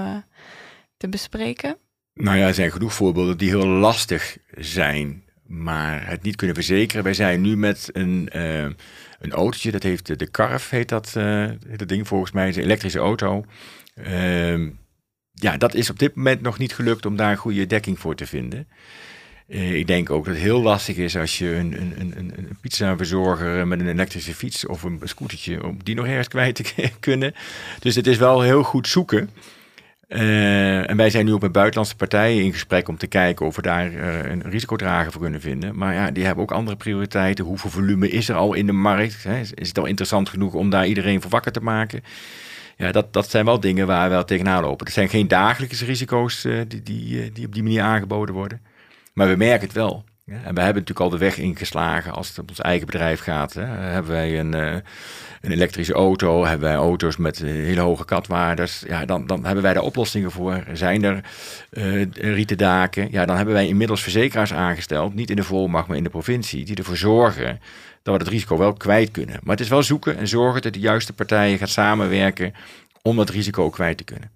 te 0.98 1.10
bespreken? 1.10 1.78
Nou 2.14 2.38
ja, 2.38 2.48
er 2.48 2.54
zijn 2.54 2.72
genoeg 2.72 2.94
voorbeelden 2.94 3.38
die 3.38 3.50
heel 3.50 3.68
lastig 3.68 4.38
zijn, 4.58 5.24
maar 5.48 6.08
het 6.08 6.22
niet 6.22 6.36
kunnen 6.36 6.56
verzekeren. 6.56 7.04
Wij 7.04 7.14
zijn 7.14 7.42
nu 7.42 7.58
met 7.58 7.90
een, 7.94 8.30
een 9.24 9.32
autootje, 9.32 9.72
dat 9.72 9.84
heeft 9.84 10.20
de 10.20 10.32
Carf, 10.32 10.70
heet 10.70 10.90
dat, 10.90 11.14
uh, 11.18 11.50
dat 11.76 11.88
ding 11.88 12.08
volgens 12.08 12.32
mij, 12.32 12.50
is 12.50 12.56
een 12.56 12.64
elektrische 12.64 13.00
auto. 13.00 13.46
Uh, 13.96 14.70
ja, 15.32 15.58
dat 15.58 15.74
is 15.74 15.90
op 15.90 16.00
dit 16.00 16.16
moment 16.16 16.42
nog 16.42 16.58
niet 16.58 16.76
gelukt 16.76 17.06
om 17.06 17.16
daar 17.16 17.32
een 17.32 17.38
goede 17.38 17.68
dekking 17.68 18.00
voor 18.00 18.16
te 18.16 18.28
vinden. 18.28 18.68
Uh, 19.48 19.76
ik 19.76 19.88
denk 19.88 20.10
ook 20.10 20.26
dat 20.26 20.34
het 20.34 20.44
heel 20.44 20.62
lastig 20.62 20.96
is 20.96 21.18
als 21.18 21.38
je 21.38 21.56
een, 21.56 21.82
een, 21.82 22.14
een, 22.18 22.34
een 22.38 22.58
pizzaverzorger 22.62 23.68
met 23.68 23.80
een 23.80 23.90
elektrische 23.90 24.36
fiets 24.36 24.66
of 24.66 24.84
een 24.84 25.00
scootertje, 25.04 25.64
om 25.64 25.84
die 25.84 25.96
nog 25.96 26.06
ergens 26.06 26.28
kwijt 26.28 26.56
te 26.56 26.92
kunnen. 27.00 27.34
Dus 27.80 27.96
het 27.96 28.08
is 28.08 28.18
wel 28.18 28.42
heel 28.42 28.64
goed 28.64 28.88
zoeken. 28.88 29.30
Uh, 30.16 30.90
en 30.90 30.98
wij 30.98 31.10
zijn 31.10 31.26
nu 31.26 31.34
ook 31.34 31.42
met 31.42 31.52
buitenlandse 31.52 31.96
partijen 31.96 32.44
in 32.44 32.52
gesprek 32.52 32.88
om 32.88 32.98
te 32.98 33.08
kijken 33.08 33.46
of 33.46 33.56
we 33.56 33.62
daar 33.62 33.92
uh, 33.92 34.24
een 34.24 34.44
risicodrager 34.50 35.12
voor 35.12 35.22
kunnen 35.22 35.42
vinden. 35.42 35.78
Maar 35.78 35.94
ja, 35.94 36.12
die 36.12 36.26
hebben 36.26 36.44
ook 36.44 36.52
andere 36.52 36.78
prioriteiten. 36.78 37.46
Hoeveel 37.46 37.70
volume 37.70 38.10
is 38.10 38.30
er 38.30 38.36
al 38.36 38.54
in 38.54 38.66
de 38.66 38.72
markt? 38.72 39.24
Hè? 39.24 39.40
Is 39.40 39.68
het 39.68 39.78
al 39.78 39.86
interessant 39.86 40.30
genoeg 40.30 40.54
om 40.54 40.70
daar 40.70 40.88
iedereen 40.88 41.22
voor 41.22 41.32
wakker 41.32 41.52
te 41.52 41.60
maken? 41.60 42.04
Ja, 42.78 42.92
dat, 42.92 43.14
dat 43.14 43.30
zijn 43.30 43.46
wel 43.46 43.60
dingen 43.60 43.88
waar 43.88 44.08
we 44.08 44.14
wel 44.14 44.26
tegenaan 44.26 44.64
lopen. 44.64 44.86
Het 44.86 44.96
zijn 44.96 45.10
geen 45.10 45.28
dagelijkse 45.28 45.86
risico's 45.86 46.46
uh, 46.46 46.62
die, 46.68 46.84
die, 46.84 47.32
die 47.32 47.46
op 47.46 47.54
die 47.54 47.64
manier 47.64 47.82
aangeboden 47.82 48.36
worden. 48.36 48.62
Maar 49.14 49.28
we 49.28 49.36
merken 49.36 49.68
het 49.68 49.76
wel. 49.76 50.04
Ja, 50.26 50.34
en 50.34 50.54
we 50.54 50.62
hebben 50.62 50.84
natuurlijk 50.84 51.00
al 51.00 51.10
de 51.10 51.18
weg 51.18 51.38
ingeslagen 51.38 52.12
als 52.12 52.28
het 52.28 52.40
om 52.40 52.46
ons 52.48 52.62
eigen 52.62 52.86
bedrijf 52.86 53.20
gaat. 53.20 53.54
Hè. 53.54 53.66
Hebben 53.66 54.12
wij 54.12 54.40
een, 54.40 54.84
een 55.44 55.52
elektrische 55.52 55.94
auto, 55.94 56.46
hebben 56.46 56.68
wij 56.68 56.78
auto's 56.78 57.18
met 57.18 57.38
hele 57.38 57.82
hoge 57.82 58.06
katwaardes. 58.06 58.84
Ja, 58.88 59.06
dan, 59.06 59.28
dan 59.28 59.46
hebben 59.46 59.64
wij 59.64 59.74
daar 59.74 59.84
oplossingen 59.84 60.32
voor. 60.32 60.64
Zijn 60.74 61.04
er 61.04 61.24
uh, 61.72 62.06
rieten 62.12 62.58
daken? 62.58 63.08
Ja, 63.12 63.26
dan 63.26 63.36
hebben 63.36 63.54
wij 63.54 63.68
inmiddels 63.68 64.02
verzekeraars 64.02 64.54
aangesteld, 64.54 65.14
niet 65.14 65.30
in 65.30 65.36
de 65.36 65.44
volmacht, 65.44 65.88
maar 65.88 65.98
in 65.98 66.04
de 66.04 66.10
provincie, 66.10 66.66
die 66.66 66.76
ervoor 66.76 66.98
zorgen 66.98 67.60
dat 68.04 68.14
we 68.14 68.20
het 68.24 68.30
risico 68.30 68.58
wel 68.58 68.74
kwijt 68.74 69.12
kunnen. 69.12 69.40
Maar 69.42 69.56
het 69.56 69.64
is 69.64 69.70
wel 69.70 69.84
zoeken 69.84 70.18
en 70.18 70.28
zorgen 70.28 70.62
dat 70.62 70.74
de 70.74 70.80
juiste 70.80 71.14
partijen 71.14 71.58
gaan 71.58 71.68
samenwerken 71.68 72.54
om 73.02 73.16
dat 73.16 73.30
risico 73.30 73.70
kwijt 73.70 73.98
te 73.98 74.04
kunnen. 74.04 74.32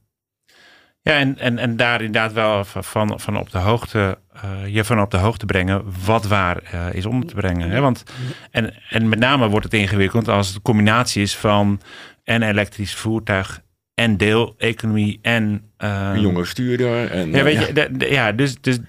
Ja, 1.01 1.13
en, 1.13 1.38
en, 1.39 1.57
en 1.57 1.75
daar 1.75 2.01
inderdaad 2.01 2.33
wel 2.33 2.65
van, 2.65 3.19
van 3.19 3.38
op 3.38 3.51
de 3.51 3.57
hoogte, 3.57 4.17
uh, 4.36 4.73
je 4.73 4.83
van 4.83 5.01
op 5.01 5.12
de 5.12 5.17
hoogte 5.17 5.45
brengen 5.45 5.83
wat 6.05 6.27
waar 6.27 6.63
uh, 6.73 6.93
is 6.93 7.05
om 7.05 7.25
te 7.25 7.36
brengen. 7.36 7.69
Hè? 7.69 7.81
Want, 7.81 8.03
en, 8.51 8.73
en 8.89 9.10
met 9.10 9.19
name 9.19 9.47
wordt 9.47 9.65
het 9.65 9.73
ingewikkeld 9.73 10.27
als 10.27 10.47
het 10.47 10.55
een 10.55 10.62
combinatie 10.62 11.21
is 11.21 11.36
van 11.36 11.81
een 12.23 12.41
elektrisch 12.41 12.95
voertuig 12.95 13.62
en 13.93 14.17
deeleconomie 14.17 15.19
en... 15.21 15.71
Uh, 15.83 16.10
een 16.13 16.21
jonge 16.21 16.45
stuurder. 16.45 17.12
En, 17.12 17.31
ja, 17.31 17.43
weet 17.43 17.75
ja. 17.75 17.88
je, 17.97 18.10
ja, 18.10 18.31
dus, 18.31 18.62
dus 18.62 18.79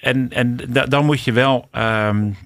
en, 0.00 0.30
en 0.30 0.56
da, 0.68 0.86
dan 0.86 1.04
moet 1.04 1.24
je 1.24 1.32
wel 1.32 1.68
um, 1.72 2.36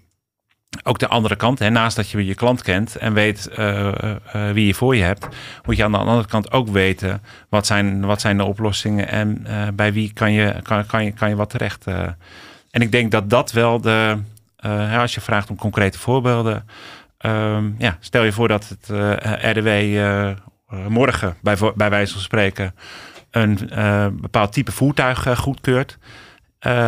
ook 0.82 0.98
de 0.98 1.08
andere 1.08 1.36
kant, 1.36 1.58
hè, 1.58 1.70
naast 1.70 1.96
dat 1.96 2.10
je 2.10 2.26
je 2.26 2.34
klant 2.34 2.62
kent 2.62 2.96
en 2.96 3.12
weet 3.12 3.50
uh, 3.58 3.88
uh, 4.34 4.50
wie 4.50 4.66
je 4.66 4.74
voor 4.74 4.96
je 4.96 5.02
hebt, 5.02 5.28
moet 5.64 5.76
je 5.76 5.84
aan 5.84 5.92
de 5.92 5.98
andere 5.98 6.26
kant 6.26 6.52
ook 6.52 6.68
weten 6.68 7.22
wat 7.48 7.66
zijn, 7.66 8.06
wat 8.06 8.20
zijn 8.20 8.36
de 8.36 8.44
oplossingen 8.44 9.08
en 9.08 9.44
uh, 9.46 9.68
bij 9.74 9.92
wie 9.92 10.12
kan 10.12 10.32
je, 10.32 10.54
kan, 10.62 10.86
kan, 10.86 11.04
je, 11.04 11.12
kan 11.12 11.28
je 11.28 11.36
wat 11.36 11.50
terecht. 11.50 11.86
en 12.70 12.80
ik 12.80 12.92
denk 12.92 13.10
dat 13.10 13.30
dat 13.30 13.52
wel 13.52 13.80
de, 13.80 14.18
als 14.98 15.14
je 15.14 15.20
vraagt 15.20 15.50
om 15.50 15.56
concrete 15.56 15.98
voorbeelden, 15.98 16.68
um, 17.20 17.74
ja, 17.78 17.96
stel 18.00 18.22
je 18.22 18.32
voor 18.32 18.48
dat 18.48 18.68
het 18.68 18.88
RDW 19.42 19.68
morgen, 20.88 21.36
bij, 21.40 21.56
bij 21.74 21.90
wijze 21.90 22.12
van 22.12 22.22
spreken, 22.22 22.74
een 23.30 23.70
bepaald 24.20 24.52
type 24.52 24.72
voertuig 24.72 25.38
goedkeurt. 25.38 25.98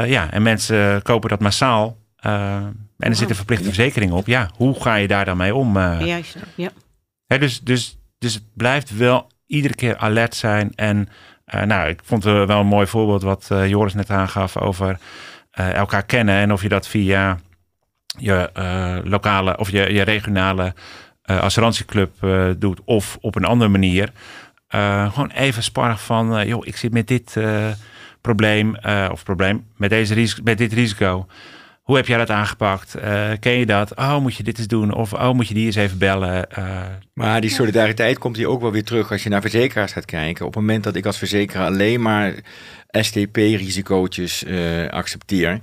ja, 0.05 0.31
en 0.31 0.43
mensen 0.43 1.03
kopen 1.03 1.29
dat 1.29 1.41
massaal. 1.41 1.97
En 2.21 2.89
er 2.99 3.15
zit 3.15 3.29
een 3.29 3.37
verplichte 3.37 3.65
verzekering 3.65 4.13
op. 4.13 4.27
Ja, 4.27 4.51
hoe 4.57 4.83
ga 4.83 4.95
je 4.95 5.09
daar 5.09 5.25
dan 5.25 5.37
mee 5.37 5.55
om? 5.55 5.79
Juist, 5.79 6.37
ja. 6.55 6.71
Hè, 7.27 7.39
dus, 7.39 7.61
dus, 7.61 7.99
dus 8.19 8.35
het 8.35 8.43
blijft 8.55 8.97
wel 8.97 9.31
iedere 9.47 9.75
keer 9.75 9.97
alert 9.97 10.35
zijn. 10.35 10.73
En 10.75 11.09
uh, 11.55 11.63
nou, 11.63 11.89
ik 11.89 12.01
vond 12.05 12.25
het 12.25 12.47
wel 12.47 12.61
een 12.61 12.67
mooi 12.67 12.87
voorbeeld 12.87 13.23
wat 13.23 13.49
uh, 13.53 13.69
Joris 13.69 13.95
net 13.95 14.11
aangaf 14.11 14.57
over 14.57 14.99
elkaar 15.51 16.03
kennen. 16.03 16.35
En 16.35 16.53
of 16.53 16.63
je 16.63 16.69
dat 16.69 16.89
via 16.89 17.39
je 18.19 18.51
lokale 19.05 19.59
of 19.59 19.71
je, 19.71 19.93
je 19.93 20.03
regionale 20.03 20.75
assurantieclub 21.23 22.13
doet 22.59 22.81
of 22.85 23.19
op 23.21 23.35
een 23.37 23.45
andere 23.45 23.71
manier. 23.71 24.13
gewoon 25.13 25.31
even 25.31 25.63
sparren 25.63 25.99
van, 25.99 26.47
joh, 26.47 26.67
ik 26.67 26.77
zit 26.77 26.93
met 26.93 27.09
dit 27.09 27.37
probleem 28.21 28.77
of 29.11 29.23
probleem, 29.23 29.67
met, 29.77 29.91
deze 29.91 30.15
risico, 30.15 30.43
met 30.45 30.59
dit 30.59 30.73
risico. 30.73 31.27
Hoe 31.91 31.99
heb 31.99 32.09
jij 32.09 32.19
dat 32.19 32.31
aangepakt? 32.31 32.97
Uh, 32.97 33.31
ken 33.41 33.53
je 33.53 33.67
dat? 33.67 33.97
Oh, 33.97 34.19
moet 34.19 34.37
je 34.37 34.43
dit 34.43 34.59
eens 34.59 34.67
doen? 34.67 34.95
Of 34.95 35.13
oh, 35.13 35.33
moet 35.33 35.49
je 35.49 35.55
die 35.55 35.67
eens 35.67 35.77
even 35.77 35.99
bellen? 35.99 36.47
Uh, 36.59 36.81
maar 37.13 37.41
die 37.41 37.51
solidariteit 37.51 38.19
komt 38.19 38.37
hier 38.37 38.49
ook 38.49 38.61
wel 38.61 38.73
weer 38.73 38.85
terug 38.85 39.11
als 39.11 39.23
je 39.23 39.29
naar 39.29 39.41
verzekeraars 39.41 39.93
gaat 39.93 40.05
kijken. 40.05 40.47
Op 40.47 40.55
het 40.55 40.61
moment 40.61 40.85
dat 40.85 40.97
ik 40.97 41.07
als 41.07 41.19
verzekeraar 41.19 41.67
alleen 41.67 42.03
maar 42.03 42.35
STP-risicootjes 42.91 44.45
uh, 44.45 44.89
accepteer. 44.89 45.61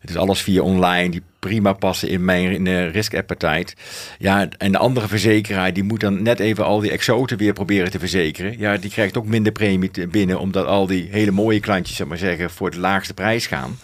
Het 0.00 0.10
is 0.10 0.16
alles 0.16 0.40
via 0.40 0.62
online, 0.62 1.10
die 1.10 1.22
prima 1.38 1.72
passen 1.72 2.08
in 2.08 2.24
mijn 2.24 2.52
in 2.52 2.64
de 2.64 2.86
risk 2.86 3.14
appetite. 3.14 3.74
Ja, 4.18 4.48
en 4.58 4.72
de 4.72 4.78
andere 4.78 5.08
verzekeraar 5.08 5.72
die 5.72 5.84
moet 5.84 6.00
dan 6.00 6.22
net 6.22 6.40
even 6.40 6.64
al 6.64 6.80
die 6.80 6.90
exoten 6.90 7.36
weer 7.36 7.52
proberen 7.52 7.90
te 7.90 7.98
verzekeren. 7.98 8.58
Ja, 8.58 8.76
die 8.76 8.90
krijgt 8.90 9.16
ook 9.16 9.26
minder 9.26 9.52
premie 9.52 10.08
binnen, 10.08 10.38
omdat 10.38 10.66
al 10.66 10.86
die 10.86 11.08
hele 11.10 11.30
mooie 11.30 11.60
klantjes, 11.60 11.96
zeg 11.96 12.06
maar 12.06 12.18
zeggen, 12.18 12.50
voor 12.50 12.70
de 12.70 12.78
laagste 12.78 13.14
prijs 13.14 13.46
gaan. 13.46 13.78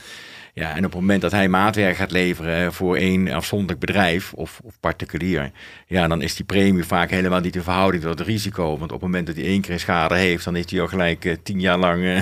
Ja, 0.58 0.70
en 0.70 0.84
op 0.84 0.90
het 0.92 1.00
moment 1.00 1.20
dat 1.20 1.32
hij 1.32 1.48
maatwerk 1.48 1.96
gaat 1.96 2.10
leveren 2.10 2.72
voor 2.72 2.96
één 2.96 3.28
afzonderlijk 3.28 3.80
bedrijf 3.80 4.32
of, 4.32 4.60
of, 4.64 4.80
particulier, 4.80 5.50
ja, 5.86 6.08
dan 6.08 6.22
is 6.22 6.34
die 6.36 6.44
premie 6.44 6.84
vaak 6.84 7.10
helemaal 7.10 7.40
niet 7.40 7.56
in 7.56 7.62
verhouding 7.62 8.02
tot 8.02 8.18
het 8.18 8.28
risico. 8.28 8.78
Want 8.78 8.82
op 8.82 8.90
het 8.90 9.00
moment 9.00 9.26
dat 9.26 9.36
hij 9.36 9.44
één 9.44 9.60
keer 9.60 9.78
schade 9.78 10.14
heeft, 10.14 10.44
dan 10.44 10.54
heeft 10.54 10.70
hij 10.70 10.80
al 10.80 10.86
gelijk 10.86 11.24
uh, 11.24 11.36
tien 11.42 11.60
jaar 11.60 11.78
lang 11.78 12.02
uh, 12.02 12.16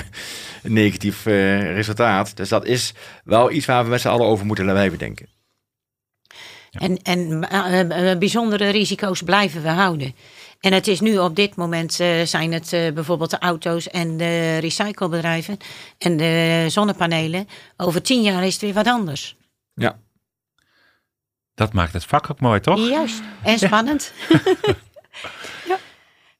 een 0.63 0.73
negatief 0.73 1.27
uh, 1.27 1.75
resultaat. 1.75 2.37
Dus 2.37 2.49
dat 2.49 2.65
is 2.65 2.95
wel 3.25 3.51
iets 3.51 3.67
waar 3.67 3.85
we 3.85 3.91
met 3.91 4.01
z'n 4.01 4.09
allen 4.09 4.27
over 4.27 4.47
moeten 4.47 4.65
blijven 4.65 4.99
denken. 4.99 5.27
En, 6.71 6.97
en 7.03 8.19
bijzondere 8.19 8.69
risico's 8.69 9.23
blijven 9.23 9.63
we 9.63 9.69
houden. 9.69 10.15
En 10.65 10.73
het 10.73 10.87
is 10.87 11.01
nu 11.01 11.19
op 11.19 11.37
dit 11.37 11.57
moment 11.57 12.01
uh, 12.01 12.23
zijn 12.23 12.53
het 12.53 12.73
uh, 12.73 12.93
bijvoorbeeld 12.93 13.31
de 13.31 13.39
auto's 13.39 13.89
en 13.89 14.17
de 14.17 14.59
recyclebedrijven 14.59 15.59
en 15.99 16.17
de 16.17 16.67
zonnepanelen. 16.69 17.49
Over 17.77 18.03
tien 18.03 18.23
jaar 18.23 18.45
is 18.45 18.53
het 18.53 18.63
weer 18.63 18.73
wat 18.73 18.87
anders. 18.87 19.37
Ja. 19.75 19.99
Dat 21.55 21.73
maakt 21.73 21.93
het 21.93 22.05
vak 22.05 22.31
ook 22.31 22.41
mooi, 22.41 22.61
toch? 22.61 22.89
Juist. 22.89 23.23
En 23.43 23.59
spannend. 23.59 24.13
ja. 25.71 25.79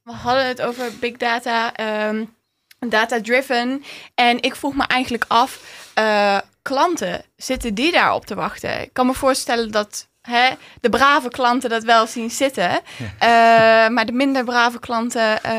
We 0.03 0.13
hadden 0.13 0.47
het 0.47 0.63
over 0.63 0.93
big 1.01 1.17
data, 1.17 1.73
um, 2.09 2.35
data-driven. 2.79 3.85
En 4.15 4.43
ik 4.43 4.57
vroeg 4.57 4.75
me 4.75 4.85
eigenlijk 4.87 5.25
af, 5.29 5.61
uh, 5.99 6.39
klanten, 6.63 7.25
zitten 7.37 7.75
die 7.75 7.93
daarop 7.93 8.27
te 8.27 8.35
wachten? 8.35 8.81
Ik 8.81 8.93
kan 8.93 9.07
me 9.07 9.15
voorstellen 9.15 9.71
dat 9.71 10.09
hè, 10.27 10.51
de 10.81 10.89
brave 10.89 11.29
klanten 11.29 11.71
dat 11.71 11.85
wel 11.85 12.07
zien 12.07 12.31
zitten. 12.31 12.81
Ja. 13.19 13.87
Uh, 13.87 13.95
maar 13.95 14.07
de 14.07 14.13
minder 14.13 14.45
brave 14.45 14.79
klanten, 14.79 15.39
uh, 15.47 15.53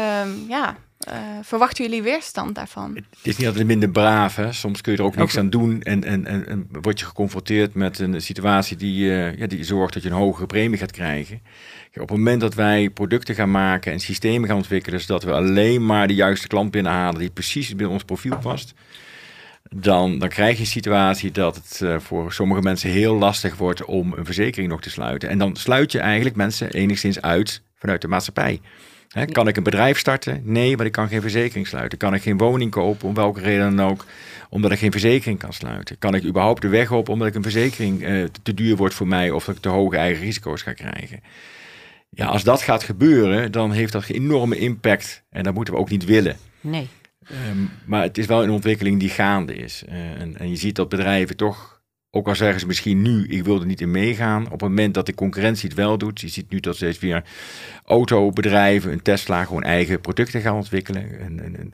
ja, 0.47 0.75
uh, 1.09 1.13
verwachten 1.41 1.83
jullie 1.83 2.03
weerstand 2.03 2.55
daarvan? 2.55 2.95
Het 2.95 3.05
is 3.21 3.37
niet 3.37 3.47
altijd 3.47 3.67
minder 3.67 3.89
braaf. 3.89 4.35
Hè? 4.35 4.51
Soms 4.51 4.81
kun 4.81 4.91
je 4.91 4.97
er 4.97 5.03
ook 5.03 5.15
niks 5.15 5.31
okay. 5.31 5.43
aan 5.43 5.49
doen 5.49 5.81
en, 5.81 6.03
en, 6.03 6.25
en, 6.25 6.47
en, 6.47 6.67
word 6.81 6.99
je 6.99 7.05
geconfronteerd 7.05 7.73
met 7.73 7.99
een 7.99 8.21
situatie 8.21 8.77
die, 8.77 9.05
ja, 9.11 9.47
die 9.47 9.63
zorgt 9.63 9.93
dat 9.93 10.03
je 10.03 10.09
een 10.09 10.15
hogere 10.15 10.45
premie 10.45 10.77
gaat 10.77 10.91
krijgen. 10.91 11.41
Op 11.93 12.09
het 12.09 12.17
moment 12.17 12.41
dat 12.41 12.53
wij 12.53 12.89
producten 12.89 13.35
gaan 13.35 13.51
maken 13.51 13.91
en 13.91 13.99
systemen 13.99 14.47
gaan 14.47 14.57
ontwikkelen, 14.57 15.01
zodat 15.01 15.23
we 15.23 15.31
alleen 15.31 15.85
maar 15.85 16.07
de 16.07 16.15
juiste 16.15 16.47
klant 16.47 16.71
binnenhalen 16.71 17.19
die 17.19 17.29
precies 17.29 17.75
bij 17.75 17.85
ons 17.85 18.03
profiel 18.03 18.37
past, 18.37 18.73
dan, 19.69 20.19
dan 20.19 20.29
krijg 20.29 20.55
je 20.55 20.59
een 20.59 20.65
situatie 20.65 21.31
dat 21.31 21.55
het 21.55 21.79
uh, 21.83 21.99
voor 21.99 22.33
sommige 22.33 22.61
mensen 22.61 22.89
heel 22.89 23.15
lastig 23.15 23.55
wordt 23.55 23.85
om 23.85 24.13
een 24.13 24.25
verzekering 24.25 24.69
nog 24.69 24.81
te 24.81 24.89
sluiten. 24.89 25.29
En 25.29 25.37
dan 25.37 25.55
sluit 25.55 25.91
je 25.91 25.99
eigenlijk 25.99 26.35
mensen 26.35 26.71
enigszins 26.71 27.21
uit 27.21 27.61
vanuit 27.75 28.01
de 28.01 28.07
maatschappij. 28.07 28.61
Kan 29.31 29.47
ik 29.47 29.57
een 29.57 29.63
bedrijf 29.63 29.97
starten? 29.97 30.41
Nee, 30.43 30.77
maar 30.77 30.85
ik 30.85 30.91
kan 30.91 31.07
geen 31.07 31.21
verzekering 31.21 31.67
sluiten. 31.67 31.97
Kan 31.97 32.13
ik 32.13 32.21
geen 32.21 32.37
woning 32.37 32.71
kopen, 32.71 33.07
om 33.07 33.13
welke 33.13 33.39
reden 33.39 33.75
dan 33.75 33.89
ook, 33.89 34.05
omdat 34.49 34.71
ik 34.71 34.79
geen 34.79 34.91
verzekering 34.91 35.39
kan 35.39 35.53
sluiten? 35.53 35.97
Kan 35.97 36.15
ik 36.15 36.23
überhaupt 36.23 36.61
de 36.61 36.67
weg 36.67 36.91
op 36.91 37.09
omdat 37.09 37.27
ik 37.27 37.35
een 37.35 37.41
verzekering 37.41 38.03
eh, 38.03 38.23
te 38.41 38.53
duur 38.53 38.75
wordt 38.75 38.93
voor 38.93 39.07
mij 39.07 39.31
of 39.31 39.45
dat 39.45 39.55
ik 39.55 39.61
te 39.61 39.69
hoge 39.69 39.97
eigen 39.97 40.23
risico's 40.23 40.61
ga 40.61 40.73
krijgen? 40.73 41.19
Ja, 42.09 42.25
als 42.25 42.43
dat 42.43 42.61
gaat 42.61 42.83
gebeuren, 42.83 43.51
dan 43.51 43.71
heeft 43.71 43.91
dat 43.91 44.09
een 44.09 44.15
enorme 44.15 44.57
impact 44.57 45.23
en 45.29 45.43
dat 45.43 45.53
moeten 45.53 45.73
we 45.73 45.79
ook 45.79 45.89
niet 45.89 46.05
willen. 46.05 46.37
Nee. 46.61 46.87
Ehm, 47.29 47.57
maar 47.85 48.01
het 48.01 48.17
is 48.17 48.25
wel 48.25 48.43
een 48.43 48.49
ontwikkeling 48.49 48.99
die 48.99 49.09
gaande 49.09 49.55
is. 49.55 49.83
Uh, 49.89 49.93
en, 49.93 50.37
en, 50.37 50.49
je 50.49 50.55
ziet 50.55 50.75
dat 50.75 50.89
bedrijven 50.89 51.37
toch, 51.37 51.81
ook 52.11 52.27
al 52.27 52.35
zeggen 52.35 52.59
ze 52.59 52.67
misschien 52.67 53.01
nu, 53.01 53.27
ik 53.27 53.43
wil 53.43 53.59
er 53.59 53.65
niet 53.65 53.81
in 53.81 53.91
meegaan, 53.91 54.45
op 54.45 54.51
het 54.51 54.61
moment 54.61 54.93
dat 54.93 55.05
de 55.05 55.13
concurrentie 55.13 55.69
het 55.69 55.77
wel 55.77 55.97
doet, 55.97 56.21
je 56.21 56.27
ziet 56.27 56.49
nu 56.49 56.59
dat 56.59 56.75
steeds 56.75 56.99
weer 56.99 57.23
autobedrijven, 57.85 58.91
een 58.91 59.01
Tesla, 59.01 59.43
gewoon 59.43 59.63
eigen 59.63 60.01
producten 60.01 60.41
gaan 60.41 60.55
ontwikkelen. 60.55 61.19
En, 61.19 61.39
en, 61.39 61.73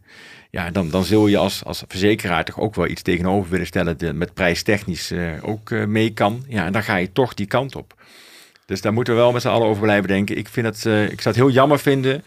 ja, 0.49 0.71
dan, 0.71 0.89
dan 0.89 1.03
zul 1.03 1.27
je 1.27 1.37
als, 1.37 1.63
als 1.65 1.83
verzekeraar 1.87 2.45
toch 2.45 2.59
ook 2.59 2.75
wel 2.75 2.87
iets 2.87 3.01
tegenover 3.01 3.51
willen 3.51 3.67
stellen 3.67 3.97
dat 3.97 4.15
met 4.15 4.33
prijstechnisch 4.33 5.11
uh, 5.11 5.31
ook 5.41 5.69
uh, 5.69 5.85
mee 5.85 6.13
kan. 6.13 6.43
Ja, 6.47 6.65
en 6.65 6.71
dan 6.71 6.83
ga 6.83 6.95
je 6.95 7.11
toch 7.11 7.33
die 7.33 7.45
kant 7.45 7.75
op. 7.75 8.03
Dus 8.65 8.81
daar 8.81 8.93
moeten 8.93 9.13
we 9.13 9.19
wel 9.19 9.31
met 9.31 9.41
z'n 9.41 9.47
allen 9.47 9.67
over 9.67 9.81
blijven 9.81 10.07
denken. 10.07 10.37
Ik, 10.37 10.47
vind 10.47 10.65
het, 10.65 10.77
ik 11.11 11.21
zou 11.21 11.35
het 11.35 11.43
heel 11.43 11.49
jammer 11.49 11.79
vinden 11.79 12.23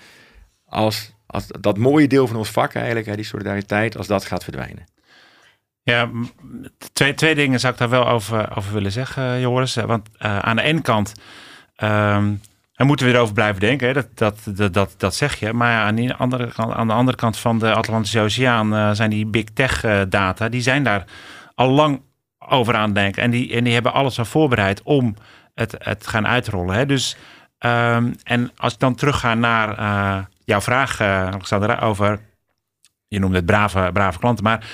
als 0.65 1.14
als 1.35 1.47
dat 1.61 1.79
mooie 1.79 2.09
deel 2.09 2.27
van 2.27 2.37
ons 2.37 2.51
vak 2.51 2.75
eigenlijk, 2.75 3.07
hè, 3.07 3.17
die 3.17 3.25
solidariteit, 3.25 3.97
als 3.97 4.07
dat 4.07 4.25
gaat 4.25 4.45
verdwijnen. 4.45 4.87
Ja, 5.83 6.11
twee, 6.93 7.15
twee 7.15 7.35
dingen 7.35 7.61
zou 7.61 7.73
ik 7.73 7.79
daar 7.79 7.89
wel 7.89 8.09
over, 8.09 8.57
over 8.57 8.73
willen 8.73 8.93
zeggen, 8.93 9.41
Joris. 9.41 9.75
Want 9.75 10.09
uh, 10.19 10.39
aan 10.39 10.57
de 10.57 10.63
ene 10.63 10.81
kant 10.81 11.15
um, 11.77 12.41
moeten 12.77 13.07
we 13.07 13.13
erover 13.13 13.35
blijven 13.35 13.61
denken. 13.61 13.87
Hè. 13.87 13.93
Dat, 13.93 14.09
dat, 14.15 14.39
dat, 14.45 14.73
dat, 14.73 14.95
dat 14.97 15.15
zeg 15.15 15.35
je. 15.35 15.53
Maar 15.53 15.85
aan, 15.85 15.95
die 15.95 16.13
andere, 16.13 16.51
aan 16.55 16.87
de 16.87 16.93
andere 16.93 17.17
kant 17.17 17.39
van 17.39 17.59
de 17.59 17.73
Atlantische 17.73 18.21
Oceaan 18.21 18.97
zijn 18.97 19.11
die 19.11 19.27
big 19.27 19.45
tech 19.45 20.07
data, 20.09 20.49
die 20.49 20.61
zijn 20.61 20.85
daar 20.85 21.05
al 21.55 21.71
lang 21.71 22.01
over 22.39 22.75
aan 22.75 22.85
het 22.85 22.95
denken. 22.95 23.23
En 23.23 23.31
die, 23.31 23.55
en 23.55 23.65
die 23.65 23.73
hebben 23.75 23.93
alles 23.93 24.19
al 24.19 24.25
voorbereid 24.25 24.83
om 24.83 25.15
het, 25.55 25.75
het 25.79 26.07
gaan 26.07 26.27
uitrollen. 26.27 26.75
Hè. 26.75 26.87
Dus, 26.87 27.17
um, 27.59 28.15
en 28.23 28.51
als 28.57 28.73
ik 28.73 28.79
dan 28.79 28.95
terugga 28.95 29.35
naar 29.35 30.29
jouw 30.45 30.61
vraag, 30.61 31.01
uh, 31.01 31.27
Alexandra, 31.27 31.79
over. 31.79 32.21
Je 33.09 33.19
noemde 33.19 33.37
het 33.37 33.47
brave, 33.47 33.91
brave 33.93 34.19
klanten. 34.19 34.45
Maar 34.45 34.67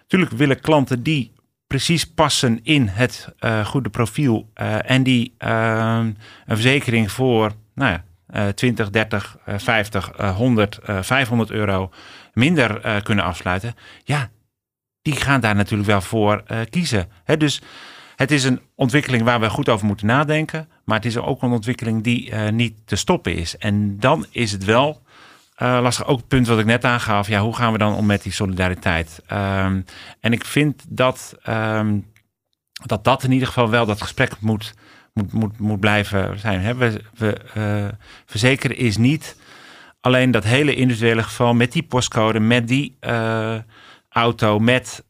natuurlijk 0.00 0.32
willen 0.32 0.60
klanten 0.60 1.02
die 1.02 1.32
precies 1.66 2.06
passen 2.06 2.60
in 2.62 2.88
het 2.88 3.34
uh, 3.40 3.66
goede 3.66 3.90
profiel. 3.90 4.50
Uh, 4.54 4.90
en 4.90 5.02
die 5.02 5.34
een 5.38 6.16
verzekering 6.46 7.10
voor 7.10 7.52
nou 7.74 7.98
ja, 8.26 8.52
20, 8.52 8.90
30, 8.90 9.36
50, 9.46 10.10
100, 10.16 10.78
500 10.82 11.50
euro 11.50 11.90
minder 12.32 13.02
kunnen 13.02 13.24
afsluiten. 13.24 13.74
Ja, 14.04 14.30
die 15.02 15.16
gaan 15.16 15.40
daar 15.40 15.54
natuurlijk 15.54 15.88
wel 15.88 16.00
voor 16.00 16.42
kiezen. 16.70 17.08
He, 17.24 17.36
dus 17.36 17.62
het 18.16 18.30
is 18.30 18.44
een 18.44 18.60
ontwikkeling 18.74 19.22
waar 19.22 19.40
we 19.40 19.50
goed 19.50 19.68
over 19.68 19.86
moeten 19.86 20.06
nadenken. 20.06 20.68
Maar 20.84 20.96
het 20.96 21.06
is 21.06 21.16
ook 21.16 21.42
een 21.42 21.50
ontwikkeling 21.50 22.02
die 22.02 22.34
niet 22.34 22.74
te 22.84 22.96
stoppen 22.96 23.34
is. 23.34 23.56
En 23.56 23.98
dan 24.00 24.26
is 24.30 24.52
het 24.52 24.64
wel 24.64 25.01
uh, 25.62 25.78
lastig 25.82 26.06
ook 26.06 26.18
het 26.18 26.28
punt 26.28 26.46
wat 26.46 26.58
ik 26.58 26.64
net 26.64 26.84
aangaf. 26.84 27.28
Ja, 27.28 27.40
hoe 27.40 27.56
gaan 27.56 27.72
we 27.72 27.78
dan 27.78 27.94
om 27.94 28.06
met 28.06 28.22
die 28.22 28.32
solidariteit? 28.32 29.22
Um, 29.32 29.84
en 30.20 30.32
ik 30.32 30.44
vind 30.44 30.84
dat, 30.88 31.36
um, 31.48 32.12
dat 32.86 33.04
dat 33.04 33.22
in 33.22 33.32
ieder 33.32 33.48
geval 33.48 33.70
wel 33.70 33.86
dat 33.86 34.02
gesprek 34.02 34.40
moet, 34.40 34.74
moet, 35.12 35.32
moet, 35.32 35.58
moet 35.58 35.80
blijven 35.80 36.38
zijn. 36.38 36.60
Hè? 36.60 36.74
We, 36.74 37.00
we 37.14 37.40
uh, 37.56 37.88
verzekeren 38.26 38.76
is 38.76 38.96
niet 38.96 39.36
alleen 40.00 40.30
dat 40.30 40.44
hele 40.44 40.74
individuele 40.74 41.22
geval 41.22 41.54
met 41.54 41.72
die 41.72 41.82
postcode, 41.82 42.40
met 42.40 42.68
die 42.68 42.96
uh, 43.00 43.56
auto, 44.08 44.58
met 44.58 45.04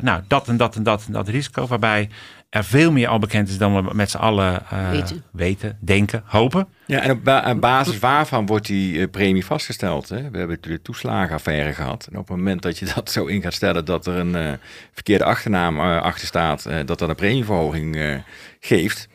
nou, 0.00 0.22
dat 0.28 0.48
en 0.48 0.56
dat 0.56 0.76
en 0.76 0.82
dat 0.82 1.04
en 1.06 1.12
dat 1.12 1.28
risico. 1.28 1.66
Waarbij 1.66 2.08
er 2.50 2.64
veel 2.64 2.92
meer 2.92 3.08
al 3.08 3.18
bekend 3.18 3.48
is 3.48 3.58
dan 3.58 3.74
we 3.74 3.94
met 3.94 4.10
z'n 4.10 4.16
allen 4.16 4.62
uh, 4.72 4.90
weten. 4.90 5.24
weten. 5.32 5.78
denken, 5.80 6.22
hopen. 6.26 6.68
Ja, 6.86 7.00
en 7.00 7.10
op, 7.10 7.24
ba 7.24 7.54
basis 7.54 7.98
waarvan 7.98 8.46
wordt 8.46 8.66
die 8.66 8.94
uh, 8.94 9.10
premie 9.10 9.44
vastgesteld? 9.44 10.08
Hè? 10.08 10.30
We 10.30 10.38
hebben 10.38 10.58
de 10.60 10.82
toeslagenaffaire 10.82 11.72
gehad. 11.72 12.08
En 12.10 12.18
op 12.18 12.28
het 12.28 12.36
moment 12.36 12.62
dat 12.62 12.78
je 12.78 12.86
dat 12.94 13.10
zo 13.10 13.26
in 13.26 13.42
gaat 13.42 13.54
stellen 13.54 13.84
dat 13.84 14.06
er 14.06 14.16
een 14.16 14.34
uh, 14.34 14.52
verkeerde 14.92 15.24
achternaam 15.24 15.80
achter 15.80 16.26
staat, 16.26 16.62
dat 16.84 16.98
dat 16.98 17.08
een 17.08 17.14
premieverhoging 17.14 18.22
geeft, 18.60 19.08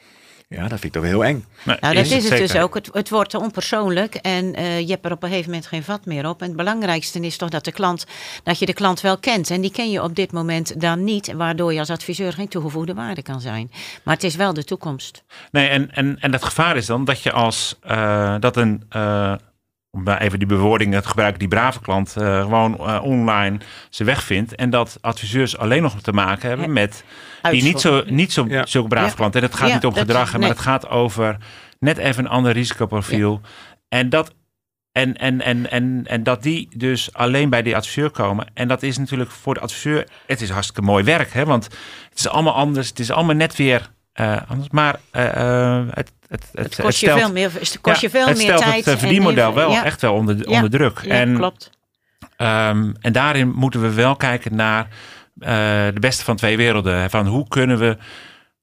ja, 0.47 0.61
dat 0.61 0.79
vind 0.79 0.83
ik 0.83 0.91
toch 0.91 1.03
heel 1.03 1.25
eng. 1.25 1.45
nou, 1.63 1.79
dat 1.79 2.05
is 2.05 2.29
het, 2.29 2.37
dus 2.37 2.55
ook. 2.55 2.73
Het, 2.73 2.89
het 2.91 3.09
wordt 3.09 3.33
onpersoonlijk 3.33 4.15
en 4.15 4.59
uh, 4.59 4.79
je 4.79 4.87
hebt 4.87 5.05
er 5.05 5.11
op 5.11 5.23
een 5.23 5.29
gegeven 5.29 5.49
moment 5.49 5.67
geen 5.67 5.83
vat 5.83 6.05
meer 6.05 6.27
op. 6.29 6.41
En 6.41 6.47
het 6.47 6.55
belangrijkste 6.55 7.19
is 7.19 7.37
toch 7.37 7.49
dat, 7.49 7.63
de 7.63 7.71
klant, 7.71 8.05
dat 8.43 8.59
je 8.59 8.65
de 8.65 8.73
klant 8.73 9.01
wel 9.01 9.17
kent. 9.17 9.49
En 9.49 9.61
die 9.61 9.71
ken 9.71 9.91
je 9.91 10.03
op 10.03 10.15
dit 10.15 10.31
moment 10.31 10.81
dan 10.81 11.03
niet, 11.03 11.33
waardoor 11.33 11.73
je 11.73 11.79
als 11.79 11.89
adviseur 11.89 12.33
geen 12.33 12.47
toegevoegde 12.47 12.93
waarde 12.93 13.21
kan 13.21 13.41
zijn. 13.41 13.71
Maar 14.03 14.13
het 14.13 14.23
is 14.23 14.35
wel 14.35 14.53
de 14.53 14.63
toekomst. 14.63 15.23
Nee, 15.51 15.67
en, 15.67 15.91
en, 15.91 16.19
en 16.19 16.31
het 16.31 16.43
gevaar 16.43 16.77
is 16.77 16.85
dan 16.85 17.05
dat 17.05 17.21
je 17.21 17.31
als 17.31 17.79
uh, 17.87 18.35
dat 18.39 18.57
een. 18.57 18.83
Uh, 18.95 19.33
om 19.95 20.07
even 20.07 20.39
die 20.39 20.47
bewoordingen 20.47 21.01
te 21.01 21.07
gebruiken, 21.07 21.39
die 21.39 21.47
brave 21.47 21.81
klant 21.81 22.15
uh, 22.17 22.41
gewoon 22.41 22.77
uh, 22.79 22.99
online 23.03 23.57
ze 23.89 24.03
wegvindt. 24.03 24.55
En 24.55 24.69
dat 24.69 24.97
adviseurs 25.01 25.57
alleen 25.57 25.81
nog 25.81 26.01
te 26.01 26.11
maken 26.11 26.49
hebben 26.49 26.73
met 26.73 27.03
die 27.41 27.63
niet 27.63 27.79
zo, 27.79 28.03
niet 28.05 28.33
zo 28.33 28.45
ja. 28.47 28.65
zulke 28.65 28.87
brave 28.87 29.09
ja. 29.09 29.15
klanten. 29.15 29.41
En 29.41 29.47
het 29.47 29.55
gaat 29.55 29.67
ja, 29.67 29.73
niet 29.73 29.85
om 29.85 29.93
gedrag, 29.93 30.31
nee. 30.31 30.41
maar 30.41 30.49
het 30.49 30.59
gaat 30.59 30.89
over 30.89 31.37
net 31.79 31.97
even 31.97 32.25
een 32.25 32.31
ander 32.31 32.51
risicoprofiel. 32.51 33.41
En 33.89 34.09
dat. 34.09 34.33
En, 34.91 35.17
en, 35.17 35.41
en, 35.41 35.71
en, 35.71 36.03
en 36.05 36.23
dat 36.23 36.43
die 36.43 36.69
dus 36.77 37.13
alleen 37.13 37.49
bij 37.49 37.61
die 37.61 37.75
adviseur 37.75 38.09
komen. 38.09 38.47
En 38.53 38.67
dat 38.67 38.83
is 38.83 38.97
natuurlijk 38.97 39.31
voor 39.31 39.53
de 39.53 39.59
adviseur. 39.59 40.07
Het 40.25 40.41
is 40.41 40.49
hartstikke 40.49 40.81
mooi 40.81 41.03
werk. 41.03 41.33
Hè? 41.33 41.45
Want 41.45 41.63
het 42.09 42.19
is 42.19 42.27
allemaal 42.27 42.53
anders. 42.53 42.89
Het 42.89 42.99
is 42.99 43.11
allemaal 43.11 43.35
net 43.35 43.55
weer 43.55 43.89
uh, 44.21 44.37
anders. 44.47 44.69
Maar 44.69 44.99
uh, 45.11 45.83
het, 45.89 46.11
het, 46.35 46.49
het, 46.53 46.75
het, 46.75 46.85
kost 46.85 46.99
je 46.99 47.05
stelt, 47.05 47.19
veel 47.19 47.31
meer, 47.31 47.51
het 47.53 47.81
kost 47.81 48.01
je 48.01 48.09
veel 48.09 48.27
het 48.27 48.37
meer 48.37 48.57
tijd. 48.57 48.85
Het 48.85 48.99
verdienmodel 48.99 49.53
wel 49.53 49.71
ja. 49.71 49.83
echt 49.83 50.01
wel 50.01 50.13
onder, 50.13 50.47
onder 50.47 50.69
druk. 50.69 51.01
Ja, 51.03 51.13
en, 51.13 51.35
klopt. 51.35 51.69
Um, 52.37 52.95
en 52.99 53.11
daarin 53.11 53.51
moeten 53.53 53.81
we 53.81 53.93
wel 53.93 54.15
kijken 54.15 54.55
naar 54.55 54.83
uh, 54.83 55.47
de 55.93 55.99
beste 55.99 56.23
van 56.23 56.35
twee 56.35 56.57
werelden. 56.57 57.09
Van 57.09 57.27
hoe 57.27 57.47
kunnen 57.47 57.77
we 57.77 57.97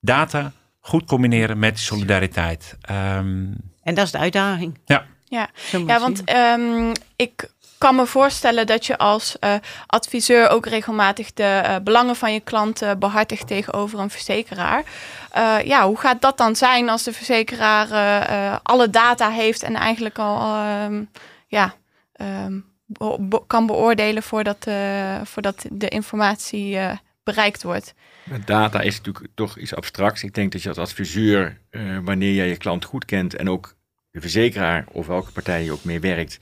data 0.00 0.52
goed 0.80 1.04
combineren 1.04 1.58
met 1.58 1.78
solidariteit. 1.78 2.76
Um, 2.90 3.56
en 3.82 3.94
dat 3.94 4.04
is 4.04 4.10
de 4.10 4.18
uitdaging. 4.18 4.78
Ja. 4.84 5.04
Ja, 5.24 5.50
ja 5.86 6.00
want 6.00 6.22
um, 6.58 6.92
ik 7.16 7.50
kan 7.82 7.94
me 7.94 8.06
voorstellen 8.06 8.66
dat 8.66 8.86
je 8.86 8.98
als 8.98 9.36
uh, 9.40 9.54
adviseur 9.86 10.48
ook 10.48 10.66
regelmatig 10.66 11.32
de 11.32 11.62
uh, 11.64 11.76
belangen 11.84 12.16
van 12.16 12.32
je 12.32 12.40
klanten 12.40 12.98
behartigt 12.98 13.46
tegenover 13.46 13.98
een 13.98 14.10
verzekeraar. 14.10 14.82
Ja, 15.64 15.86
hoe 15.86 15.98
gaat 15.98 16.20
dat 16.20 16.38
dan 16.38 16.56
zijn 16.56 16.88
als 16.88 17.02
de 17.02 17.12
verzekeraar 17.12 17.88
alle 18.62 18.90
data 18.90 19.30
heeft 19.30 19.62
en 19.62 19.74
eigenlijk 19.74 20.18
al 20.18 20.66
um, 20.84 21.10
ja, 21.46 21.74
be 23.18 23.42
kan 23.46 23.66
beoordelen 23.66 24.22
voordat, 24.22 24.66
voordat 25.22 25.64
de 25.70 25.88
informatie 25.88 26.78
bereikt 27.24 27.62
wordt? 27.62 27.94
Data 28.44 28.80
is 28.80 28.96
natuurlijk 28.96 29.34
toch 29.34 29.58
iets 29.58 29.74
abstracts. 29.74 30.22
Ik 30.22 30.34
denk 30.34 30.52
dat 30.52 30.62
je 30.62 30.68
als 30.68 30.78
adviseur, 30.78 31.58
wanneer 32.04 32.34
jij 32.34 32.48
je 32.48 32.56
klant 32.56 32.84
goed 32.84 33.04
kent 33.04 33.34
en 33.34 33.50
ook 33.50 33.74
de 34.10 34.20
verzekeraar 34.20 34.84
of 34.92 35.06
welke 35.06 35.32
partij 35.32 35.64
je 35.64 35.72
ook 35.72 35.84
mee 35.84 36.00
werkt, 36.00 36.38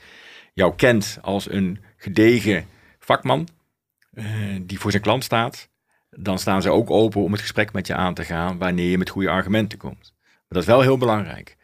jou 0.52 0.74
kent 0.76 1.18
als 1.22 1.50
een 1.50 1.78
gedegen 1.96 2.66
vakman 2.98 3.48
uh, 4.14 4.24
die 4.62 4.80
voor 4.80 4.90
zijn 4.90 5.02
klant 5.02 5.24
staat, 5.24 5.68
dan 6.10 6.38
staan 6.38 6.62
ze 6.62 6.70
ook 6.70 6.90
open 6.90 7.22
om 7.22 7.32
het 7.32 7.40
gesprek 7.40 7.72
met 7.72 7.86
je 7.86 7.94
aan 7.94 8.14
te 8.14 8.24
gaan 8.24 8.58
wanneer 8.58 8.90
je 8.90 8.98
met 8.98 9.10
goede 9.10 9.30
argumenten 9.30 9.78
komt. 9.78 10.14
Maar 10.22 10.48
dat 10.48 10.62
is 10.62 10.68
wel 10.68 10.80
heel 10.80 10.98
belangrijk. 10.98 11.56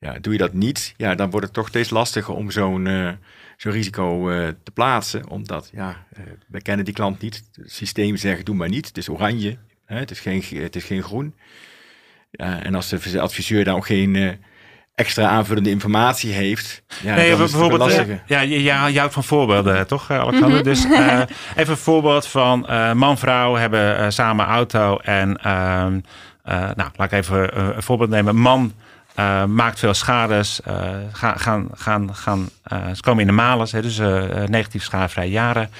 Ja, 0.00 0.18
doe 0.18 0.32
je 0.32 0.38
dat 0.38 0.52
niet, 0.52 0.94
ja, 0.96 1.14
dan 1.14 1.30
wordt 1.30 1.46
het 1.46 1.54
toch 1.54 1.68
steeds 1.68 1.90
lastiger 1.90 2.34
om 2.34 2.50
zo'n 2.50 2.86
uh, 2.86 3.12
risico 3.56 4.30
uh, 4.30 4.48
te 4.62 4.70
plaatsen. 4.70 5.28
Omdat, 5.28 5.70
ja, 5.72 6.06
we 6.48 6.62
kennen 6.62 6.84
die 6.84 6.94
klant 6.94 7.20
niet. 7.20 7.48
Het 7.52 7.72
systeem 7.72 8.16
zegt, 8.16 8.46
doe 8.46 8.54
maar 8.54 8.68
niet. 8.68 8.86
Het 8.86 8.96
is 8.96 9.08
oranje, 9.08 9.58
hè, 9.84 9.98
het, 9.98 10.10
is 10.10 10.20
geen, 10.20 10.42
het 10.54 10.76
is 10.76 10.84
geen 10.84 11.02
groen. 11.02 11.34
En 12.30 12.74
als 12.74 12.88
de 12.88 13.20
adviseur 13.20 13.64
dan 13.64 13.76
ook 13.76 13.86
geen 13.86 14.38
extra 14.98 15.28
aanvullende 15.28 15.70
informatie 15.70 16.32
heeft. 16.32 16.82
Ja, 17.02 17.14
nee, 17.14 17.36
bijvoorbeeld, 17.36 17.90
uh, 17.90 18.16
ja, 18.26 18.40
je, 18.40 18.62
je, 18.62 18.98
houdt 18.98 19.12
van 19.12 19.24
voorbeelden, 19.24 19.86
toch, 19.86 20.10
eh, 20.10 20.18
Alexander? 20.18 20.48
Mm 20.48 20.54
-hmm. 20.54 20.62
Dus 20.62 20.84
uh, 20.84 21.20
even 21.56 21.72
een 21.72 21.76
voorbeeld 21.76 22.26
van 22.26 22.66
uh, 22.70 22.92
man-vrouw 22.92 23.54
hebben 23.54 24.12
samen 24.12 24.46
auto 24.46 24.96
en, 24.96 25.36
ehm, 25.42 26.00
nou, 26.74 26.90
laat 26.96 27.12
ik 27.12 27.12
even 27.12 27.58
een 27.76 27.82
voorbeeld 27.82 28.10
nemen. 28.10 28.36
Man 28.36 28.72
maakt 29.46 29.78
veel 29.78 29.94
schades, 29.94 30.60
gaan, 31.12 31.38
gaan, 31.38 31.68
gaan, 31.74 32.14
gaan, 32.14 32.48
ze 32.94 33.00
komen 33.00 33.20
in 33.20 33.26
de 33.26 33.32
malus, 33.32 33.72
hè, 33.72 33.82
dus 33.82 33.98
negatief 34.46 34.82
schadevrije 34.82 35.30
jaren. 35.30 35.70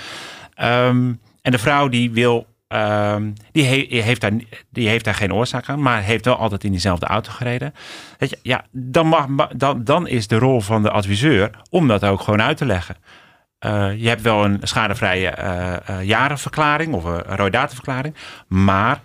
Um, 0.62 1.20
en 1.42 1.52
de 1.52 1.58
vrouw 1.58 1.88
die 1.88 2.10
wil 2.10 2.46
ehm, 2.68 3.32
die, 3.52 3.64
heeft 4.02 4.20
daar, 4.20 4.32
die 4.70 4.88
heeft 4.88 5.04
daar 5.04 5.14
geen 5.14 5.34
oorzaak 5.34 5.68
aan, 5.68 5.82
maar 5.82 6.02
heeft 6.02 6.24
wel 6.24 6.36
altijd 6.36 6.64
in 6.64 6.70
diezelfde 6.70 7.06
auto 7.06 7.30
gereden. 7.30 7.74
Je, 8.18 8.38
ja, 8.42 8.64
dan, 8.70 9.06
mag, 9.06 9.48
dan, 9.56 9.84
dan 9.84 10.06
is 10.06 10.26
de 10.26 10.38
rol 10.38 10.60
van 10.60 10.82
de 10.82 10.90
adviseur 10.90 11.50
om 11.70 11.88
dat 11.88 12.04
ook 12.04 12.20
gewoon 12.20 12.42
uit 12.42 12.56
te 12.56 12.66
leggen. 12.66 12.96
Uh, 13.66 13.96
je 13.96 14.08
hebt 14.08 14.22
wel 14.22 14.44
een 14.44 14.58
schadevrije 14.62 15.34
uh, 15.90 16.02
jarenverklaring 16.02 16.94
of 16.94 17.04
een 17.04 17.22
rode 17.22 17.50
dataverklaring, 17.50 18.14
maar 18.48 19.00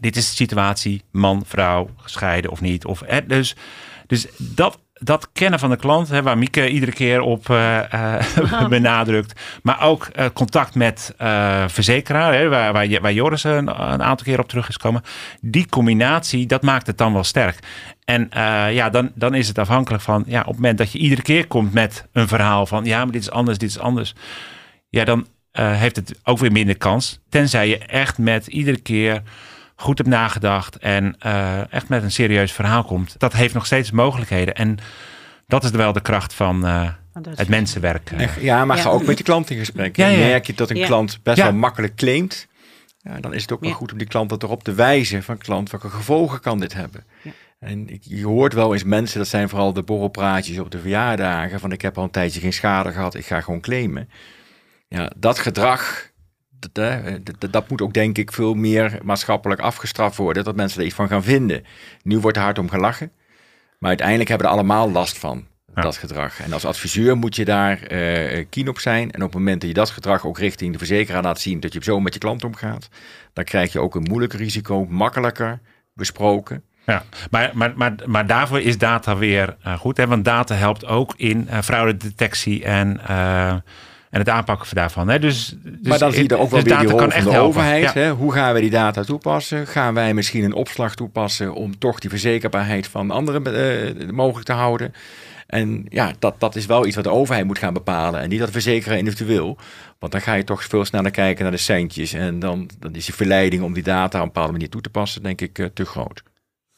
dit 0.00 0.16
is 0.16 0.28
de 0.28 0.34
situatie, 0.34 1.02
man, 1.12 1.42
vrouw, 1.46 1.90
gescheiden 1.96 2.50
of 2.50 2.60
niet. 2.60 2.84
Of, 2.84 3.02
dus, 3.26 3.56
dus 4.06 4.26
dat, 4.38 4.80
dat 5.02 5.28
kennen 5.32 5.58
van 5.58 5.70
de 5.70 5.76
klant, 5.76 6.08
hè, 6.08 6.22
waar 6.22 6.38
Mieke 6.38 6.68
iedere 6.68 6.92
keer 6.92 7.20
op 7.20 7.48
uh, 7.52 8.68
benadrukt. 8.68 9.40
Maar 9.62 9.82
ook 9.82 10.08
uh, 10.18 10.24
contact 10.32 10.74
met 10.74 11.14
verzekeraar, 11.66 12.34
hè, 12.34 12.48
waar, 12.48 12.72
waar, 12.72 13.00
waar 13.00 13.12
Joris 13.12 13.44
een, 13.44 13.68
een, 13.68 14.02
aantal 14.02 14.26
keer 14.26 14.38
op 14.38 14.48
terug 14.48 14.68
is 14.68 14.74
gekomen. 14.74 15.02
Die 15.40 15.68
combinatie, 15.68 16.46
dat 16.46 16.62
maakt 16.62 16.86
het 16.86 16.98
dan 16.98 17.12
wel 17.12 17.24
sterk. 17.24 17.58
En 18.04 18.28
ja, 18.72 18.90
dan, 18.90 19.10
dan 19.14 19.34
is 19.34 19.48
het 19.48 19.58
afhankelijk 19.58 20.02
van, 20.02 20.24
ja, 20.26 20.40
op 20.40 20.46
het 20.46 20.56
moment 20.56 20.78
dat 20.78 20.92
je 20.92 20.98
iedere 20.98 21.22
keer 21.22 21.46
komt 21.46 21.72
met 21.72 22.06
een 22.12 22.28
verhaal 22.28 22.66
van, 22.66 22.84
ja, 22.84 23.02
maar 23.04 23.12
dit 23.12 23.22
is 23.22 23.30
anders, 23.30 23.58
dit 23.58 23.68
is 23.68 23.78
anders. 23.78 24.14
Ja, 24.88 25.04
dan 25.04 25.26
heeft 25.52 25.96
het 25.96 26.18
ook 26.24 26.38
weer 26.38 26.52
minder 26.52 26.76
kans. 26.76 27.20
Tenzij 27.28 27.68
je 27.68 27.78
echt 27.78 28.18
met 28.18 28.46
iedere 28.46 28.80
keer 28.80 29.22
goed 29.80 29.98
hebt 29.98 30.10
nagedacht 30.10 30.76
en 30.76 31.16
uh, 31.26 31.72
echt 31.72 31.88
met 31.88 32.02
een 32.02 32.10
serieus 32.12 32.52
verhaal 32.52 32.84
komt. 32.84 33.14
Dat 33.18 33.32
heeft 33.32 33.54
nog 33.54 33.66
steeds 33.66 33.90
mogelijkheden. 33.90 34.54
En 34.54 34.78
dat 35.46 35.64
is 35.64 35.70
wel 35.70 35.92
de 35.92 36.00
kracht 36.00 36.34
van 36.34 36.66
uh, 36.66 36.88
het 37.34 37.48
mensenwerk. 37.48 38.12
Ja, 38.40 38.64
maar 38.64 38.76
ga 38.76 38.88
ook 38.88 39.06
met 39.06 39.18
je 39.18 39.24
klant 39.24 39.50
in 39.50 39.58
gesprek. 39.58 39.96
Ja, 39.96 40.08
Merk 40.08 40.46
je 40.46 40.54
dat 40.54 40.70
een 40.70 40.84
klant 40.84 41.18
best 41.22 41.42
wel 41.42 41.52
makkelijk 41.52 41.96
claimt. 41.96 42.48
Ja, 43.02 43.20
dan 43.20 43.34
is 43.34 43.42
het 43.42 43.52
ook 43.52 43.60
wel 43.60 43.72
goed 43.72 43.92
om 43.92 43.98
die 43.98 44.06
klant 44.06 44.42
erop 44.42 44.64
te 44.64 44.72
wijzen 44.72 45.22
van 45.22 45.38
klant, 45.38 45.70
welke 45.70 45.88
gevolgen 45.88 46.40
kan 46.40 46.60
dit 46.60 46.74
hebben. 46.74 47.04
En 47.58 47.98
je 48.00 48.26
hoort 48.26 48.52
wel 48.52 48.72
eens 48.72 48.84
mensen, 48.84 49.18
dat 49.18 49.28
zijn 49.28 49.48
vooral 49.48 49.72
de 49.72 49.82
borrelpraatjes 49.82 50.58
op 50.58 50.70
de 50.70 50.78
verjaardagen, 50.78 51.60
van 51.60 51.72
ik 51.72 51.82
heb 51.82 51.98
al 51.98 52.04
een 52.04 52.10
tijdje 52.10 52.40
geen 52.40 52.52
schade 52.52 52.92
gehad, 52.92 53.14
ik 53.14 53.26
ga 53.26 53.40
gewoon 53.40 53.60
claimen. 53.60 54.08
Ja, 54.88 55.10
dat 55.16 55.38
gedrag, 55.38 56.09
dat, 56.72 57.52
dat, 57.52 57.68
moet 57.68 57.80
ook 57.80 57.94
denk 57.94 58.18
ik 58.18 58.32
veel 58.32 58.54
meer 58.54 58.98
maatschappelijk 59.02 59.60
afgestraft 59.60 60.16
worden. 60.16 60.44
Dat 60.44 60.56
mensen 60.56 60.80
er 60.80 60.86
iets 60.86 60.94
van 60.94 61.08
gaan 61.08 61.22
vinden. 61.22 61.64
Nu 62.02 62.18
wordt 62.18 62.36
er 62.36 62.42
hard 62.42 62.58
om 62.58 62.68
gelachen. 62.68 63.12
Maar 63.78 63.88
uiteindelijk 63.88 64.28
hebben 64.28 64.46
we 64.46 64.52
er 64.52 64.58
allemaal 64.58 64.90
last 64.90 65.18
van. 65.18 65.48
Dat 65.74 65.96
gedrag. 65.96 66.40
En 66.40 66.52
als 66.52 66.64
adviseur 66.64 67.16
moet 67.16 67.36
je 67.36 67.44
daar 67.44 67.92
uh, 67.92 68.44
keen 68.50 68.68
op 68.68 68.78
zijn. 68.78 69.10
En 69.10 69.22
op 69.22 69.32
het 69.32 69.38
moment 69.38 69.60
dat 69.60 69.68
je 69.68 69.74
dat 69.74 69.90
gedrag 69.90 70.26
ook 70.26 70.38
richting 70.38 70.72
de 70.72 70.78
verzekeraar 70.78 71.22
laat 71.22 71.40
zien 71.40 71.60
dat 71.60 71.72
je 71.72 71.82
zo 71.82 72.00
met 72.00 72.14
je 72.14 72.20
klant 72.20 72.44
omgaat, 72.44 72.88
dan 73.32 73.44
krijg 73.44 73.72
je 73.72 73.80
ook 73.80 73.94
een 73.94 74.02
moeilijk 74.02 74.32
risico 74.32 74.86
makkelijker 74.86 75.60
besproken. 75.94 76.62
Ja, 76.86 77.04
maar, 77.30 77.50
maar, 77.54 77.72
maar, 77.76 77.94
maar 78.06 78.26
daarvoor 78.26 78.60
is 78.60 78.78
data 78.78 79.16
weer 79.16 79.56
uh, 79.66 79.78
goed. 79.78 79.96
Hè? 79.96 80.06
Want 80.06 80.24
data 80.24 80.54
helpt 80.54 80.86
ook 80.86 81.14
in 81.16 81.48
uh, 81.50 81.58
fraudedetectie 81.58 82.64
en 82.64 83.00
en 84.10 84.18
het 84.18 84.28
aanpakken 84.28 84.74
daarvan. 84.74 85.08
Hè. 85.08 85.18
Dus, 85.18 85.54
dus 85.62 85.88
maar 85.88 85.98
dan 85.98 86.12
zie 86.12 86.22
je 86.22 86.28
er 86.28 86.38
ook 86.38 86.50
wel 86.50 86.62
weer 86.62 86.78
die 86.78 86.88
rol 86.88 87.10
van 87.10 87.32
de 87.32 87.38
overheid. 87.38 87.94
Hè? 87.94 88.10
Hoe 88.10 88.32
gaan 88.32 88.52
wij 88.52 88.60
die 88.60 88.70
data 88.70 89.02
toepassen? 89.02 89.66
Gaan 89.66 89.94
wij 89.94 90.14
misschien 90.14 90.44
een 90.44 90.52
opslag 90.52 90.94
toepassen 90.94 91.54
om 91.54 91.78
toch 91.78 91.98
die 91.98 92.10
verzekerbaarheid 92.10 92.86
van 92.86 93.10
anderen 93.10 93.42
uh, 93.46 94.10
mogelijk 94.10 94.46
te 94.46 94.52
houden? 94.52 94.94
En 95.46 95.86
ja, 95.88 96.12
dat, 96.18 96.40
dat 96.40 96.56
is 96.56 96.66
wel 96.66 96.86
iets 96.86 96.94
wat 96.94 97.04
de 97.04 97.10
overheid 97.10 97.46
moet 97.46 97.58
gaan 97.58 97.72
bepalen. 97.72 98.20
En 98.20 98.28
niet 98.28 98.38
dat 98.38 98.50
verzekeren 98.50 98.98
individueel. 98.98 99.56
Want 99.98 100.12
dan 100.12 100.20
ga 100.20 100.34
je 100.34 100.44
toch 100.44 100.64
veel 100.64 100.84
sneller 100.84 101.10
kijken 101.10 101.42
naar 101.42 101.52
de 101.52 101.58
centjes. 101.58 102.12
En 102.12 102.38
dan, 102.38 102.70
dan 102.78 102.94
is 102.94 103.04
die 103.04 103.14
verleiding 103.14 103.62
om 103.62 103.72
die 103.72 103.82
data 103.82 104.18
op 104.18 104.22
een 104.26 104.32
bepaalde 104.32 104.52
manier 104.52 104.68
toe 104.68 104.80
te 104.80 104.90
passen, 104.90 105.22
denk 105.22 105.40
ik, 105.40 105.58
uh, 105.58 105.66
te 105.74 105.84
groot. 105.84 106.22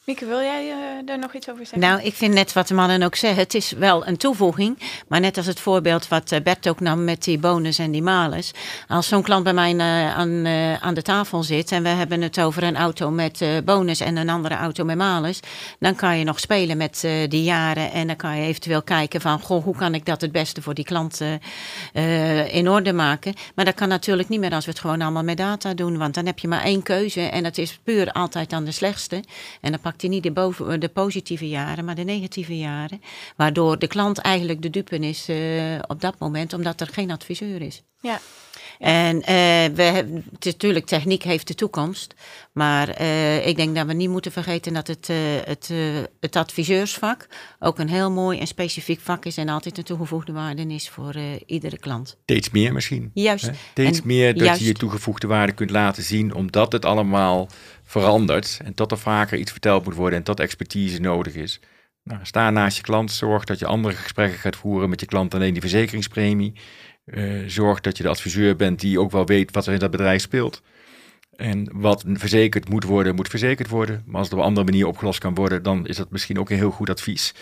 Mieke, 0.06 0.26
wil 0.26 0.40
jij 0.40 0.68
uh, 0.68 0.76
daar 1.06 1.18
nog 1.18 1.34
iets 1.34 1.50
over 1.50 1.66
zeggen? 1.66 1.88
Nou, 1.88 2.02
ik 2.02 2.14
vind 2.14 2.34
net 2.34 2.52
wat 2.52 2.68
de 2.68 2.74
mannen 2.74 3.02
ook 3.02 3.14
zeggen. 3.14 3.42
Het 3.42 3.54
is 3.54 3.70
wel 3.70 4.06
een 4.06 4.16
toevoeging. 4.16 4.78
Maar 5.08 5.20
net 5.20 5.36
als 5.36 5.46
het 5.46 5.60
voorbeeld 5.60 6.08
wat 6.08 6.32
eh, 6.32 6.40
Bert 6.40 6.68
ook 6.68 6.80
nam 6.80 7.04
met 7.04 7.24
die 7.24 7.38
bonus 7.38 7.78
en 7.78 7.90
die 7.90 8.02
malus. 8.02 8.50
Als 8.88 9.08
zo'n 9.08 9.22
klant 9.22 9.44
bij 9.44 9.52
mij 9.52 9.74
uh, 9.74 10.16
aan, 10.16 10.46
aan 10.80 10.94
de 10.94 11.02
tafel 11.02 11.42
zit. 11.42 11.72
En 11.72 11.82
we 11.82 11.88
hebben 11.88 12.22
het 12.22 12.40
over 12.40 12.62
een 12.62 12.76
auto 12.76 13.10
met 13.10 13.44
bonus 13.64 14.00
en 14.00 14.16
een 14.16 14.28
andere 14.28 14.54
auto 14.54 14.84
met 14.84 14.96
malus. 14.96 15.40
Dan 15.78 15.94
kan 15.94 16.18
je 16.18 16.24
nog 16.24 16.40
spelen 16.40 16.76
met 16.76 17.00
die 17.28 17.42
jaren. 17.42 17.92
En 17.92 18.06
dan 18.06 18.16
kan 18.16 18.36
je 18.36 18.46
eventueel 18.46 18.82
kijken 18.82 19.20
van. 19.20 19.40
Goh, 19.40 19.64
hoe 19.64 19.76
kan 19.76 19.94
ik 19.94 20.06
dat 20.06 20.20
het 20.20 20.32
beste 20.32 20.62
voor 20.62 20.74
die 20.74 20.84
klant 20.84 21.20
in 22.48 22.68
orde 22.68 22.92
maken. 22.92 23.34
Maar 23.54 23.64
dat 23.64 23.74
kan 23.74 23.88
natuurlijk 23.88 24.28
niet 24.28 24.40
meer 24.40 24.54
als 24.54 24.64
we 24.64 24.70
het 24.70 24.80
gewoon 24.80 25.00
allemaal 25.00 25.24
met 25.24 25.36
data 25.36 25.74
doen. 25.74 25.98
Want 25.98 26.14
dan 26.14 26.26
heb 26.26 26.38
je 26.38 26.48
maar 26.48 26.62
één 26.62 26.82
keuze. 26.82 27.20
En 27.20 27.42
dat 27.42 27.58
is 27.58 27.78
puur 27.84 28.12
altijd 28.12 28.52
aan 28.52 28.64
de 28.64 28.72
slechtste. 28.72 29.24
En 29.60 29.70
dan 29.70 29.80
pakt 29.92 30.08
niet 30.08 30.22
de, 30.22 30.32
boven, 30.32 30.80
de 30.80 30.88
positieve 30.88 31.48
jaren, 31.48 31.84
maar 31.84 31.94
de 31.94 32.02
negatieve 32.02 32.58
jaren. 32.58 33.00
Waardoor 33.36 33.78
de 33.78 33.86
klant 33.86 34.18
eigenlijk 34.18 34.62
de 34.62 34.70
dupe 34.70 34.98
is 34.98 35.28
uh, 35.28 35.78
op 35.86 36.00
dat 36.00 36.18
moment, 36.18 36.52
omdat 36.52 36.80
er 36.80 36.86
geen 36.86 37.10
adviseur 37.10 37.62
is. 37.62 37.82
Ja. 38.00 38.20
En 38.82 39.16
uh, 39.16 39.24
we 39.74 39.82
hebben, 39.82 40.24
het 40.32 40.46
is 40.46 40.52
natuurlijk, 40.52 40.86
techniek 40.86 41.22
heeft 41.22 41.46
de 41.46 41.54
toekomst. 41.54 42.14
Maar 42.52 43.00
uh, 43.00 43.46
ik 43.46 43.56
denk 43.56 43.74
dat 43.74 43.86
we 43.86 43.92
niet 43.92 44.08
moeten 44.08 44.32
vergeten 44.32 44.72
dat 44.72 44.86
het, 44.86 45.08
uh, 45.08 45.16
het, 45.44 45.70
het 46.20 46.36
adviseursvak 46.36 47.26
ook 47.58 47.78
een 47.78 47.88
heel 47.88 48.10
mooi 48.10 48.38
en 48.38 48.46
specifiek 48.46 49.00
vak 49.00 49.24
is. 49.24 49.36
En 49.36 49.48
altijd 49.48 49.78
een 49.78 49.84
toegevoegde 49.84 50.32
waarde 50.32 50.66
is 50.66 50.88
voor 50.88 51.14
iedere 51.46 51.78
klant. 51.78 52.16
Steeds 52.22 52.50
meer 52.50 52.72
misschien. 52.72 53.10
Juist. 53.14 53.50
Steeds 53.70 54.02
meer 54.02 54.38
dat 54.38 54.58
je 54.58 54.64
je 54.64 54.72
toegevoegde 54.72 55.26
waarde 55.26 55.52
kunt 55.52 55.70
laten 55.70 56.02
zien, 56.02 56.34
omdat 56.34 56.72
het 56.72 56.84
allemaal 56.84 57.48
verandert. 57.82 58.60
En 58.64 58.72
dat 58.74 58.90
er 58.90 58.98
vaker 58.98 59.38
iets 59.38 59.50
verteld 59.50 59.84
moet 59.84 59.94
worden 59.94 60.18
en 60.18 60.24
dat 60.24 60.40
expertise 60.40 61.00
nodig 61.00 61.34
is. 61.34 61.60
Nou, 62.04 62.20
sta 62.22 62.50
naast 62.50 62.76
je 62.76 62.82
klant, 62.82 63.12
zorg 63.12 63.44
dat 63.44 63.58
je 63.58 63.66
andere 63.66 63.94
gesprekken 63.94 64.38
gaat 64.38 64.56
voeren 64.56 64.88
met 64.88 65.00
je 65.00 65.06
klant 65.06 65.34
alleen 65.34 65.52
die 65.52 65.60
verzekeringspremie. 65.60 66.52
Uh, 67.04 67.48
zorg 67.48 67.80
dat 67.80 67.96
je 67.96 68.02
de 68.02 68.08
adviseur 68.08 68.56
bent 68.56 68.80
die 68.80 69.00
ook 69.00 69.10
wel 69.10 69.26
weet 69.26 69.52
wat 69.52 69.66
er 69.66 69.72
in 69.72 69.78
dat 69.78 69.90
bedrijf 69.90 70.22
speelt. 70.22 70.62
En 71.36 71.68
wat 71.72 72.04
verzekerd 72.06 72.68
moet 72.68 72.84
worden, 72.84 73.14
moet 73.14 73.28
verzekerd 73.28 73.68
worden. 73.68 74.02
Maar 74.06 74.16
als 74.16 74.24
het 74.24 74.32
op 74.32 74.38
een 74.38 74.48
andere 74.48 74.66
manier 74.66 74.86
opgelost 74.86 75.18
kan 75.18 75.34
worden, 75.34 75.62
dan 75.62 75.86
is 75.86 75.96
dat 75.96 76.10
misschien 76.10 76.38
ook 76.38 76.50
een 76.50 76.56
heel 76.56 76.70
goed 76.70 76.90
advies. 76.90 77.34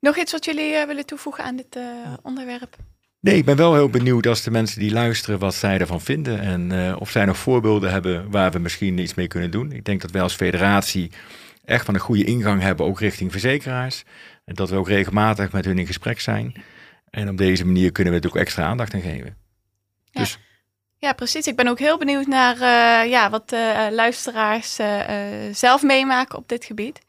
Nog 0.00 0.16
iets 0.16 0.32
wat 0.32 0.44
jullie 0.44 0.72
uh, 0.72 0.84
willen 0.84 1.06
toevoegen 1.06 1.44
aan 1.44 1.56
dit 1.56 1.76
uh, 1.76 1.84
onderwerp? 2.22 2.76
Nee, 3.20 3.36
ik 3.36 3.44
ben 3.44 3.56
wel 3.56 3.74
heel 3.74 3.88
benieuwd 3.88 4.26
als 4.26 4.42
de 4.42 4.50
mensen 4.50 4.80
die 4.80 4.92
luisteren 4.92 5.38
wat 5.38 5.54
zij 5.54 5.78
ervan 5.78 6.00
vinden. 6.00 6.40
En 6.40 6.96
of 6.96 7.10
zij 7.10 7.24
nog 7.24 7.36
voorbeelden 7.36 7.90
hebben 7.90 8.30
waar 8.30 8.50
we 8.50 8.58
misschien 8.58 8.98
iets 8.98 9.14
mee 9.14 9.28
kunnen 9.28 9.50
doen. 9.50 9.72
Ik 9.72 9.84
denk 9.84 10.00
dat 10.00 10.10
wij 10.10 10.22
als 10.22 10.34
federatie 10.34 11.10
echt 11.64 11.84
van 11.84 11.94
een 11.94 12.00
goede 12.00 12.24
ingang 12.24 12.62
hebben, 12.62 12.86
ook 12.86 13.00
richting 13.00 13.30
verzekeraars. 13.30 14.04
En 14.44 14.54
dat 14.54 14.70
we 14.70 14.76
ook 14.76 14.88
regelmatig 14.88 15.52
met 15.52 15.64
hun 15.64 15.78
in 15.78 15.86
gesprek 15.86 16.20
zijn. 16.20 16.54
En 17.10 17.28
op 17.28 17.36
deze 17.36 17.64
manier 17.64 17.92
kunnen 17.92 18.12
we 18.12 18.18
het 18.18 18.28
ook 18.28 18.36
extra 18.36 18.64
aandacht 18.64 18.94
aan 18.94 19.00
geven. 19.00 19.36
Ja. 20.04 20.20
Dus. 20.20 20.38
Ja, 20.98 21.12
precies. 21.12 21.46
Ik 21.46 21.56
ben 21.56 21.68
ook 21.68 21.78
heel 21.78 21.98
benieuwd 21.98 22.26
naar 22.26 22.54
uh, 22.54 23.10
ja, 23.10 23.30
wat 23.30 23.52
uh, 23.52 23.86
luisteraars 23.90 24.78
uh, 24.80 24.86
zelf 25.52 25.82
meemaken 25.82 26.38
op 26.38 26.48
dit 26.48 26.64
gebied. 26.64 27.00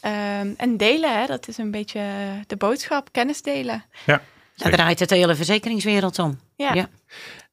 Ehm, 0.00 0.52
en 0.56 0.76
delen, 0.76 1.20
hè, 1.20 1.26
dat 1.26 1.48
is 1.48 1.58
een 1.58 1.70
beetje 1.70 2.02
de 2.46 2.56
boodschap, 2.56 3.08
kennis 3.12 3.42
delen. 3.42 3.84
Ja. 4.06 4.22
Daar 4.56 4.72
draait 4.72 4.98
het 4.98 5.08
de 5.08 5.14
hele 5.14 5.34
verzekeringswereld 5.34 6.18
om. 6.18 6.40
Ja. 6.56 6.72
ja. 6.72 6.88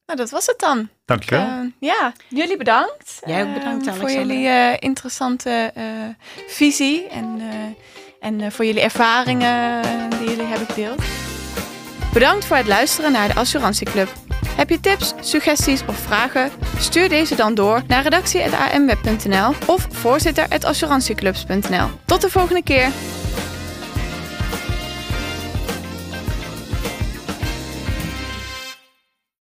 Nou, 0.05 0.19
dat 0.19 0.29
was 0.29 0.45
het 0.45 0.59
dan. 0.59 0.89
Dankjewel. 1.05 1.45
Uh, 1.45 1.71
ja, 1.79 2.13
jullie 2.27 2.57
bedankt. 2.57 3.19
Jij 3.25 3.43
ook 3.43 3.53
bedankt, 3.53 3.87
uh, 3.87 3.93
Voor 3.93 4.11
jullie 4.11 4.47
uh, 4.47 4.73
interessante 4.79 5.73
visie 6.47 7.07
en, 7.07 7.41
en 8.19 8.51
voor 8.51 8.65
jullie 8.65 8.81
ervaringen 8.81 10.09
die 10.09 10.29
jullie 10.29 10.45
hebben 10.45 10.67
gedeeld. 10.67 11.26
Bedankt 12.17 12.45
voor 12.45 12.57
het 12.57 12.67
luisteren 12.67 13.11
naar 13.11 13.27
de 13.27 13.35
Assurantieclub. 13.35 14.13
Heb 14.47 14.69
je 14.69 14.79
tips, 14.79 15.13
suggesties 15.21 15.83
of 15.87 15.97
vragen? 15.97 16.51
Stuur 16.79 17.09
deze 17.09 17.35
dan 17.35 17.55
door 17.55 17.81
naar 17.87 18.03
redactie.amweb.nl 18.03 19.53
of 19.65 19.87
voorzitter.assurantieclubs.nl. 19.91 21.87
Tot 22.05 22.21
de 22.21 22.29
volgende 22.29 22.63
keer. 22.63 22.89